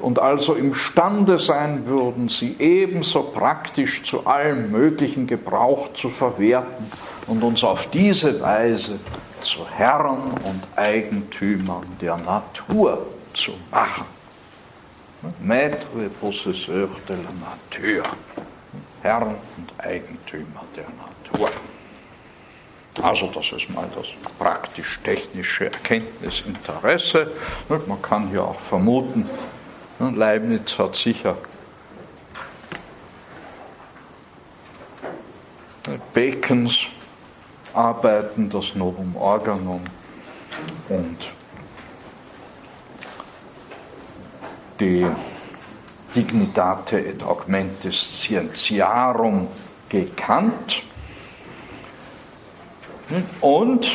und 0.00 0.18
also 0.18 0.54
imstande 0.54 1.38
sein 1.38 1.86
würden, 1.86 2.28
sie 2.28 2.56
ebenso 2.58 3.22
praktisch 3.22 4.04
zu 4.04 4.26
allem 4.26 4.70
möglichen 4.70 5.26
Gebrauch 5.26 5.92
zu 5.94 6.08
verwerten 6.08 6.90
und 7.26 7.42
uns 7.42 7.62
auf 7.62 7.88
diese 7.90 8.40
Weise 8.40 8.98
zu 9.42 9.68
Herren 9.70 10.32
und 10.44 10.62
Eigentümern 10.76 11.84
der 12.00 12.16
Natur 12.16 13.06
zu 13.32 13.52
machen. 13.70 14.06
Maître 15.40 15.86
et 16.00 16.20
possesseur 16.20 16.88
de 17.08 17.16
la 17.16 17.32
nature. 17.40 18.08
Herren 19.02 19.34
und 19.56 19.72
Eigentümer 19.78 20.64
der 20.76 20.84
Natur. 20.84 21.50
Also 23.02 23.30
das 23.32 23.52
ist 23.52 23.70
mal 23.70 23.88
das 23.94 24.06
praktisch-technische 24.38 25.66
Erkenntnisinteresse. 25.66 27.30
Man 27.68 28.02
kann 28.02 28.28
hier 28.28 28.44
auch 28.44 28.58
vermuten, 28.60 29.28
Leibniz 29.98 30.78
hat 30.78 30.94
sicher 30.94 31.36
Bacons 36.14 36.86
Arbeiten, 37.74 38.50
das 38.50 38.74
Novum 38.74 39.16
Organum 39.16 39.82
und 40.88 41.16
die 44.80 45.06
Dignitate 46.14 46.98
et 47.00 47.22
Augmentis 47.22 48.20
Scientiarum 48.20 49.48
gekannt. 49.88 50.82
Und 53.40 53.88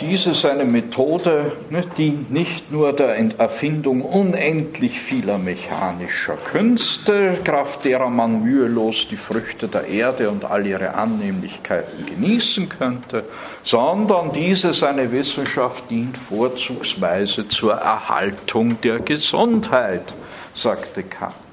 Diese 0.00 0.30
ist 0.30 0.44
eine 0.44 0.64
Methode, 0.64 1.52
ne, 1.70 1.82
die 1.96 2.10
nicht 2.28 2.70
nur 2.70 2.92
der 2.92 3.16
Erfindung 3.38 4.02
unendlich 4.02 5.00
vieler 5.00 5.38
mechanischer 5.38 6.36
Künste, 6.36 7.36
kraft 7.42 7.84
derer 7.84 8.08
man 8.08 8.44
mühelos 8.44 9.08
die 9.08 9.16
Früchte 9.16 9.66
der 9.66 9.88
Erde 9.88 10.30
und 10.30 10.44
all 10.44 10.64
ihre 10.66 10.94
Annehmlichkeiten 10.94 12.06
genießen 12.06 12.68
könnte, 12.68 13.24
sondern 13.64 14.32
diese 14.32 14.72
seine 14.72 15.10
Wissenschaft 15.10 15.90
dient 15.90 16.16
vorzugsweise 16.16 17.48
zur 17.48 17.74
Erhaltung 17.74 18.80
der 18.80 19.00
Gesundheit, 19.00 20.14
sagte 20.54 21.02
Kant. 21.02 21.47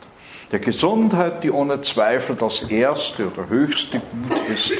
Der 0.55 0.63
Gesundheit, 0.63 1.43
die 1.43 1.51
ohne 1.51 1.81
Zweifel 1.81 2.37
das 2.37 2.61
erste 2.71 3.29
oder 3.29 3.49
höchste 3.49 3.99
Gut 3.99 4.49
ist 4.53 4.71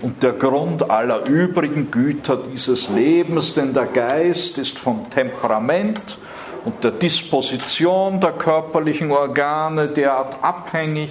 und 0.00 0.22
der 0.22 0.34
Grund 0.34 0.88
aller 0.88 1.26
übrigen 1.26 1.90
Güter 1.90 2.36
dieses 2.36 2.88
Lebens, 2.90 3.54
denn 3.54 3.74
der 3.74 3.86
Geist 3.86 4.56
ist 4.56 4.78
vom 4.78 5.10
Temperament 5.10 6.16
und 6.64 6.84
der 6.84 6.92
Disposition 6.92 8.20
der 8.20 8.34
körperlichen 8.34 9.10
Organe 9.10 9.88
derart 9.88 10.44
abhängig, 10.44 11.10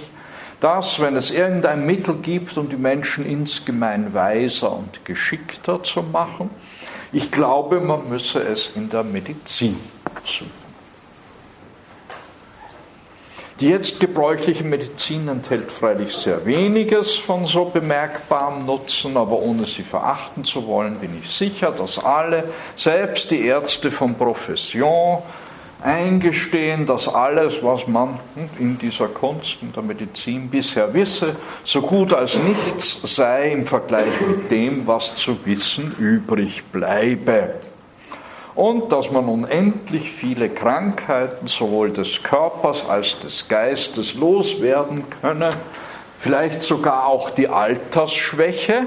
dass, 0.62 0.98
wenn 0.98 1.14
es 1.14 1.30
irgendein 1.30 1.84
Mittel 1.84 2.14
gibt, 2.14 2.56
um 2.56 2.70
die 2.70 2.76
Menschen 2.76 3.26
insgemein 3.26 4.14
weiser 4.14 4.74
und 4.74 5.04
geschickter 5.04 5.82
zu 5.82 6.02
machen, 6.02 6.48
ich 7.12 7.30
glaube, 7.30 7.80
man 7.80 8.08
müsse 8.08 8.40
es 8.40 8.76
in 8.76 8.88
der 8.88 9.04
Medizin 9.04 9.76
suchen. 10.24 10.65
Die 13.58 13.70
jetzt 13.70 14.00
gebräuchliche 14.00 14.64
Medizin 14.64 15.28
enthält 15.28 15.72
freilich 15.72 16.12
sehr 16.12 16.44
weniges 16.44 17.14
von 17.14 17.46
so 17.46 17.64
bemerkbarem 17.64 18.66
Nutzen, 18.66 19.16
aber 19.16 19.38
ohne 19.38 19.64
sie 19.64 19.82
verachten 19.82 20.44
zu 20.44 20.66
wollen, 20.66 20.96
bin 20.96 21.18
ich 21.22 21.30
sicher, 21.30 21.72
dass 21.72 22.04
alle, 22.04 22.44
selbst 22.76 23.30
die 23.30 23.46
Ärzte 23.46 23.90
von 23.90 24.14
Profession, 24.14 25.22
eingestehen, 25.82 26.84
dass 26.84 27.08
alles, 27.08 27.62
was 27.62 27.86
man 27.86 28.18
in 28.58 28.76
dieser 28.76 29.08
Kunst, 29.08 29.56
in 29.62 29.72
der 29.72 29.82
Medizin 29.82 30.50
bisher 30.50 30.92
wisse, 30.92 31.34
so 31.64 31.80
gut 31.80 32.12
als 32.12 32.36
nichts 32.36 33.00
sei 33.14 33.52
im 33.52 33.64
Vergleich 33.64 34.20
mit 34.20 34.50
dem, 34.50 34.86
was 34.86 35.16
zu 35.16 35.46
wissen 35.46 35.94
übrig 35.98 36.62
bleibe. 36.72 37.54
Und 38.56 38.90
dass 38.90 39.10
man 39.10 39.28
unendlich 39.28 40.10
viele 40.10 40.48
Krankheiten 40.48 41.46
sowohl 41.46 41.90
des 41.92 42.22
Körpers 42.22 42.88
als 42.88 43.20
des 43.20 43.46
Geistes 43.48 44.14
loswerden 44.14 45.04
könne, 45.20 45.50
vielleicht 46.18 46.62
sogar 46.62 47.06
auch 47.06 47.30
die 47.30 47.48
Altersschwäche, 47.48 48.86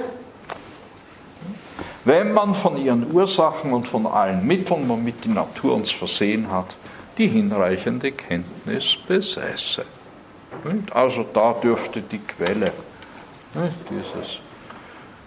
wenn 2.04 2.34
man 2.34 2.56
von 2.56 2.78
ihren 2.78 3.12
Ursachen 3.14 3.72
und 3.72 3.88
von 3.88 4.08
allen 4.08 4.46
Mitteln, 4.46 4.90
womit 4.90 5.24
die 5.24 5.30
Natur 5.30 5.76
uns 5.76 5.91
versehen 5.91 6.52
hat, 6.52 6.76
die 7.20 7.28
hinreichende 7.28 8.12
Kenntnis 8.12 8.98
besäße. 9.08 9.86
Also 10.91 11.26
da 11.32 11.54
dürfte 11.54 12.02
die 12.02 12.20
Quelle 12.20 12.72
dieses 13.90 14.40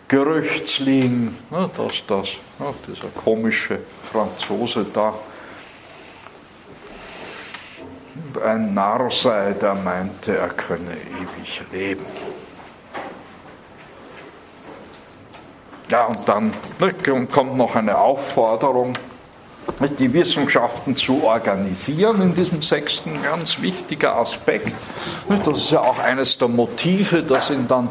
Gerüchts 0.08 0.80
liegen, 0.80 1.38
dass 1.50 2.04
das, 2.06 2.28
dieser 2.88 3.08
komische 3.08 3.78
Franzose 4.12 4.86
da 4.92 5.14
ein 8.44 8.74
Narr 8.74 9.10
sei, 9.10 9.52
der 9.52 9.74
meinte, 9.74 10.36
er 10.36 10.48
könne 10.48 10.92
ewig 10.92 11.62
leben. 11.72 12.04
Ja, 15.88 16.06
und 16.06 16.26
dann 16.26 16.50
kommt 17.30 17.56
noch 17.56 17.74
eine 17.74 17.98
Aufforderung, 17.98 18.94
die 19.98 20.12
Wissenschaften 20.12 20.96
zu 20.96 21.24
organisieren 21.24 22.22
in 22.22 22.34
diesem 22.34 22.62
sechsten 22.62 23.22
ganz 23.22 23.60
wichtiger 23.60 24.16
Aspekt. 24.16 24.72
Das 25.44 25.56
ist 25.56 25.70
ja 25.70 25.80
auch 25.80 25.98
eines 25.98 26.38
der 26.38 26.48
Motive, 26.48 27.22
das 27.22 27.50
ihn 27.50 27.68
dann 27.68 27.88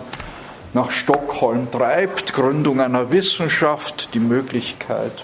nach 0.74 0.90
Stockholm 0.90 1.70
treibt, 1.70 2.34
Gründung 2.34 2.80
einer 2.80 3.12
Wissenschaft, 3.12 4.14
die 4.14 4.20
Möglichkeit, 4.20 5.24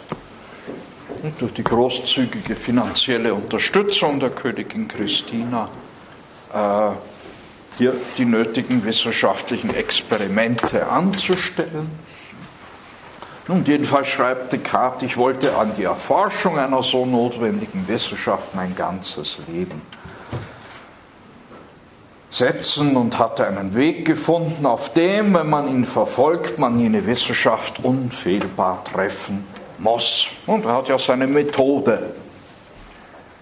durch 1.40 1.54
die 1.54 1.64
großzügige 1.64 2.56
finanzielle 2.56 3.34
Unterstützung 3.34 4.20
der 4.20 4.30
Königin 4.30 4.88
Christina 4.88 5.70
äh, 6.54 6.90
hier 7.78 7.94
die 8.18 8.26
nötigen 8.26 8.84
wissenschaftlichen 8.84 9.74
Experimente 9.74 10.88
anzustellen. 10.88 11.91
Und 13.48 13.68
jedenfalls 13.68 14.08
schreibt 14.08 14.52
Descartes, 14.52 15.04
ich 15.04 15.18
wollte 15.18 15.56
an 15.56 15.72
die 15.78 15.84
Erforschung 15.84 16.60
einer 16.60 16.84
so 16.84 17.06
notwendigen 17.06 17.88
Wissenschaft 17.88 18.56
mein 18.56 18.76
ganzes 18.76 19.38
Leben 19.48 19.82
setzen 22.30 22.98
und 22.98 23.18
hatte 23.18 23.48
einen 23.48 23.74
Weg 23.74 24.06
gefunden, 24.06 24.66
auf 24.66 24.94
dem, 24.94 25.34
wenn 25.34 25.49
man 25.49 25.70
ihn 25.70 25.86
verfolgt, 25.86 26.60
man 26.60 26.80
jene 26.80 27.06
Wissenschaft 27.06 27.84
unfehlbar 27.84 28.84
treffen 28.84 29.45
muss. 29.80 30.28
Und 30.45 30.66
er 30.66 30.76
hat 30.76 30.90
ja 30.90 30.99
seine 30.99 31.28
Methode. 31.28 32.14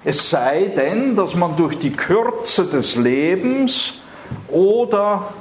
Es 0.03 0.30
sei 0.30 0.66
denn, 0.76 1.16
dass 1.16 1.34
man 1.36 1.56
durch 1.56 1.80
die 1.80 1.91
Kürze 1.91 2.66
des 2.66 2.95
Lebens 2.95 3.95
oder, 4.48 5.34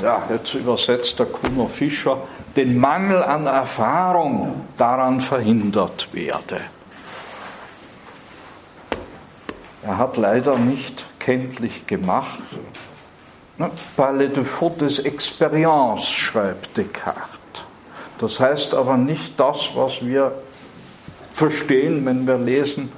ja, 0.00 0.22
jetzt 0.30 0.54
übersetzt 0.54 1.18
der 1.18 1.26
Kuno 1.26 1.66
Fischer, 1.68 2.18
den 2.54 2.78
Mangel 2.78 3.22
an 3.22 3.46
Erfahrung 3.46 4.66
daran 4.76 5.20
verhindert 5.20 6.08
werde. 6.12 6.60
Er 9.84 9.98
hat 9.98 10.16
leider 10.16 10.56
nicht 10.56 11.04
kenntlich 11.18 11.86
gemacht, 11.86 12.38
par 13.96 14.12
le 14.12 14.28
défaut 14.28 14.80
des 14.80 15.04
expériences, 15.04 16.08
schreibt 16.08 16.76
Descartes. 16.76 17.31
Das 18.22 18.38
heißt 18.38 18.74
aber 18.74 18.96
nicht 18.96 19.38
das, 19.38 19.70
was 19.74 19.94
wir 20.00 20.30
verstehen, 21.34 22.06
wenn 22.06 22.24
wir 22.24 22.38
lesen, 22.38 22.92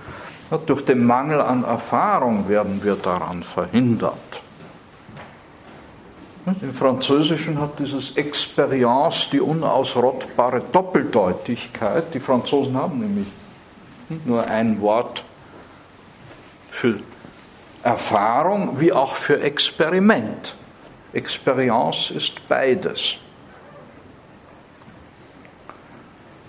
durch 0.67 0.85
den 0.85 1.07
Mangel 1.07 1.41
an 1.41 1.65
Erfahrung 1.65 2.47
werden 2.47 2.85
wir 2.85 2.95
daran 2.95 3.43
verhindert. 3.43 4.43
Im 6.61 6.75
Französischen 6.75 7.59
hat 7.59 7.79
dieses 7.79 8.19
Experience 8.19 9.31
die 9.33 9.41
unausrottbare 9.41 10.61
Doppeldeutigkeit. 10.71 12.13
Die 12.13 12.21
Franzosen 12.21 12.77
haben 12.77 12.99
nämlich 13.01 13.29
nur 14.27 14.47
ein 14.47 14.79
Wort 14.83 15.25
für 16.71 17.01
Erfahrung 17.83 18.79
wie 18.79 18.93
auch 18.93 19.15
für 19.15 19.41
Experiment. 19.41 20.55
Experience 21.15 22.11
ist 22.11 22.47
beides. 22.47 23.17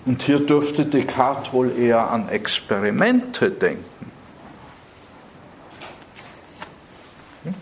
Und 0.06 0.22
hier 0.22 0.38
dürfte 0.38 0.84
Descartes 0.84 1.52
wohl 1.52 1.76
eher 1.76 2.10
an 2.10 2.28
Experimente 2.28 3.50
denken. 3.50 4.12
Hm? 7.42 7.54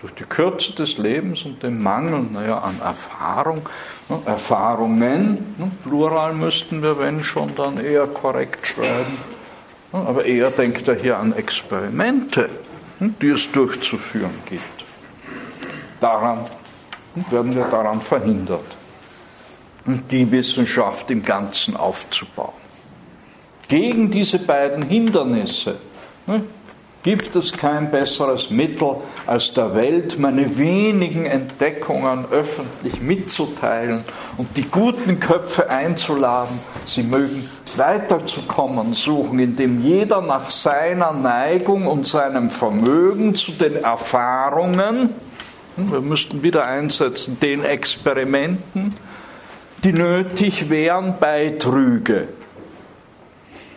Durch 0.00 0.14
die 0.14 0.24
Kürze 0.24 0.72
des 0.76 0.98
Lebens 0.98 1.44
und 1.44 1.64
den 1.64 1.82
Mangel 1.82 2.26
naja, 2.30 2.58
an 2.58 2.80
Erfahrung, 2.80 3.68
ne, 4.08 4.20
Erfahrungen, 4.24 5.54
ne, 5.58 5.70
Plural 5.82 6.32
müssten 6.32 6.80
wir, 6.80 6.96
wenn 7.00 7.24
schon, 7.24 7.56
dann 7.56 7.78
eher 7.78 8.06
korrekt 8.06 8.68
schreiben. 8.68 9.18
Ne, 9.92 9.98
aber 9.98 10.24
eher 10.24 10.52
denkt 10.52 10.86
er 10.86 10.94
hier 10.94 11.18
an 11.18 11.32
Experimente, 11.32 12.50
die 13.00 13.30
es 13.30 13.50
durchzuführen 13.50 14.38
gibt. 14.46 14.62
Daran 16.00 16.46
werden 17.30 17.56
wir 17.56 17.64
daran 17.64 18.00
verhindert 18.00 18.76
die 19.86 20.30
Wissenschaft 20.30 21.10
im 21.10 21.24
Ganzen 21.24 21.76
aufzubauen. 21.76 22.52
Gegen 23.68 24.10
diese 24.10 24.38
beiden 24.38 24.82
Hindernisse 24.82 25.76
ne, 26.26 26.42
gibt 27.02 27.36
es 27.36 27.52
kein 27.52 27.90
besseres 27.90 28.50
Mittel, 28.50 28.96
als 29.26 29.52
der 29.52 29.74
Welt 29.74 30.18
meine 30.18 30.58
wenigen 30.58 31.26
Entdeckungen 31.26 32.24
öffentlich 32.30 33.00
mitzuteilen 33.00 34.04
und 34.38 34.56
die 34.56 34.62
guten 34.62 35.20
Köpfe 35.20 35.70
einzuladen, 35.70 36.58
sie 36.86 37.02
mögen 37.02 37.48
weiterzukommen 37.76 38.94
suchen, 38.94 39.38
indem 39.38 39.82
jeder 39.82 40.20
nach 40.22 40.50
seiner 40.50 41.12
Neigung 41.12 41.86
und 41.86 42.06
seinem 42.06 42.50
Vermögen 42.50 43.34
zu 43.34 43.52
den 43.52 43.82
Erfahrungen, 43.82 45.10
hm, 45.76 45.92
wir 45.92 46.00
müssten 46.00 46.42
wieder 46.42 46.66
einsetzen, 46.66 47.38
den 47.40 47.64
Experimenten, 47.64 48.94
die 49.84 49.92
nötig 49.92 50.70
wären, 50.70 51.18
beitrüge. 51.20 52.28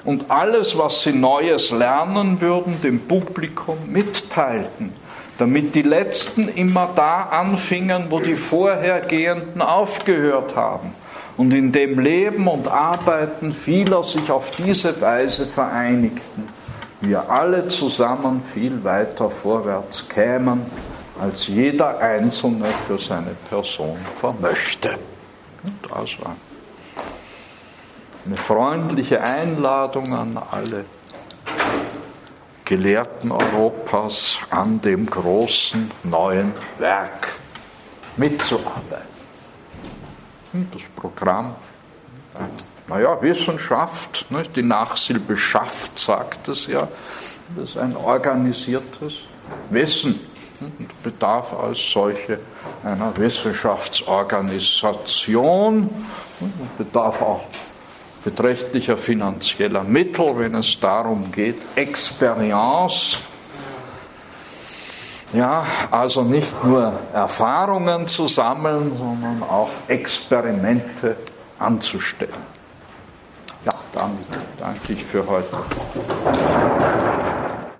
Und 0.05 0.31
alles, 0.31 0.77
was 0.77 1.03
sie 1.03 1.11
Neues 1.11 1.71
lernen 1.71 2.39
würden, 2.39 2.81
dem 2.81 3.01
Publikum 3.01 3.77
mitteilten, 3.91 4.93
damit 5.37 5.75
die 5.75 5.81
Letzten 5.81 6.47
immer 6.47 6.89
da 6.95 7.23
anfingen, 7.23 8.05
wo 8.09 8.21
die 8.21 8.37
Vorhergehenden 8.37 9.61
aufgehört 9.61 10.55
haben. 10.55 10.93
Und 11.35 11.53
in 11.53 11.73
dem 11.73 11.99
Leben 11.99 12.47
und 12.47 12.69
Arbeiten 12.69 13.53
vieler 13.53 14.03
sich 14.03 14.31
auf 14.31 14.49
diese 14.55 14.99
Weise 15.01 15.45
vereinigten, 15.45 16.45
wir 17.01 17.29
alle 17.29 17.67
zusammen 17.67 18.41
viel 18.53 18.83
weiter 18.83 19.29
vorwärts 19.29 20.07
kämen, 20.09 20.61
als 21.21 21.47
jeder 21.47 21.99
Einzelne 21.99 22.65
für 22.87 22.97
seine 22.97 23.35
Person 23.49 23.97
vermöchte. 24.19 24.97
Und 25.67 25.91
also 25.93 26.17
eine 28.25 28.37
freundliche 28.37 29.21
Einladung 29.21 30.13
an 30.13 30.37
alle 30.51 30.85
Gelehrten 32.65 33.31
Europas 33.31 34.37
an 34.49 34.81
dem 34.81 35.05
großen 35.05 35.89
neuen 36.03 36.51
Werk 36.79 37.29
mitzuarbeiten. 38.17 39.07
Das 40.51 40.81
Programm, 40.95 41.55
naja, 42.87 43.21
Wissenschaft, 43.21 44.25
die 44.55 44.63
Nachsilbe 44.63 45.37
schafft, 45.37 45.99
sagt 45.99 46.47
es 46.49 46.67
ja, 46.67 46.87
das 47.55 47.69
ist 47.69 47.77
ein 47.77 47.95
organisiertes 47.95 49.21
Wissen 49.69 50.19
und 50.59 51.03
bedarf 51.03 51.53
als 51.53 51.79
solche 51.91 52.39
einer 52.83 53.15
Wissenschaftsorganisation 53.17 55.89
und 56.39 56.77
bedarf 56.77 57.21
auch 57.21 57.41
beträchtlicher 58.23 58.97
finanzieller 58.97 59.83
Mittel, 59.83 60.37
wenn 60.37 60.55
es 60.55 60.79
darum 60.79 61.31
geht, 61.31 61.61
Experience, 61.75 63.19
ja, 65.33 65.65
also 65.91 66.23
nicht 66.23 66.63
nur 66.63 66.93
Erfahrungen 67.13 68.07
zu 68.07 68.27
sammeln, 68.27 68.91
sondern 68.97 69.43
auch 69.43 69.69
Experimente 69.87 71.17
anzustellen. 71.59 72.57
Ja, 73.65 73.73
damit 73.93 74.25
danke 74.59 74.93
ich 74.93 75.03
für 75.03 75.27
heute. 75.27 75.57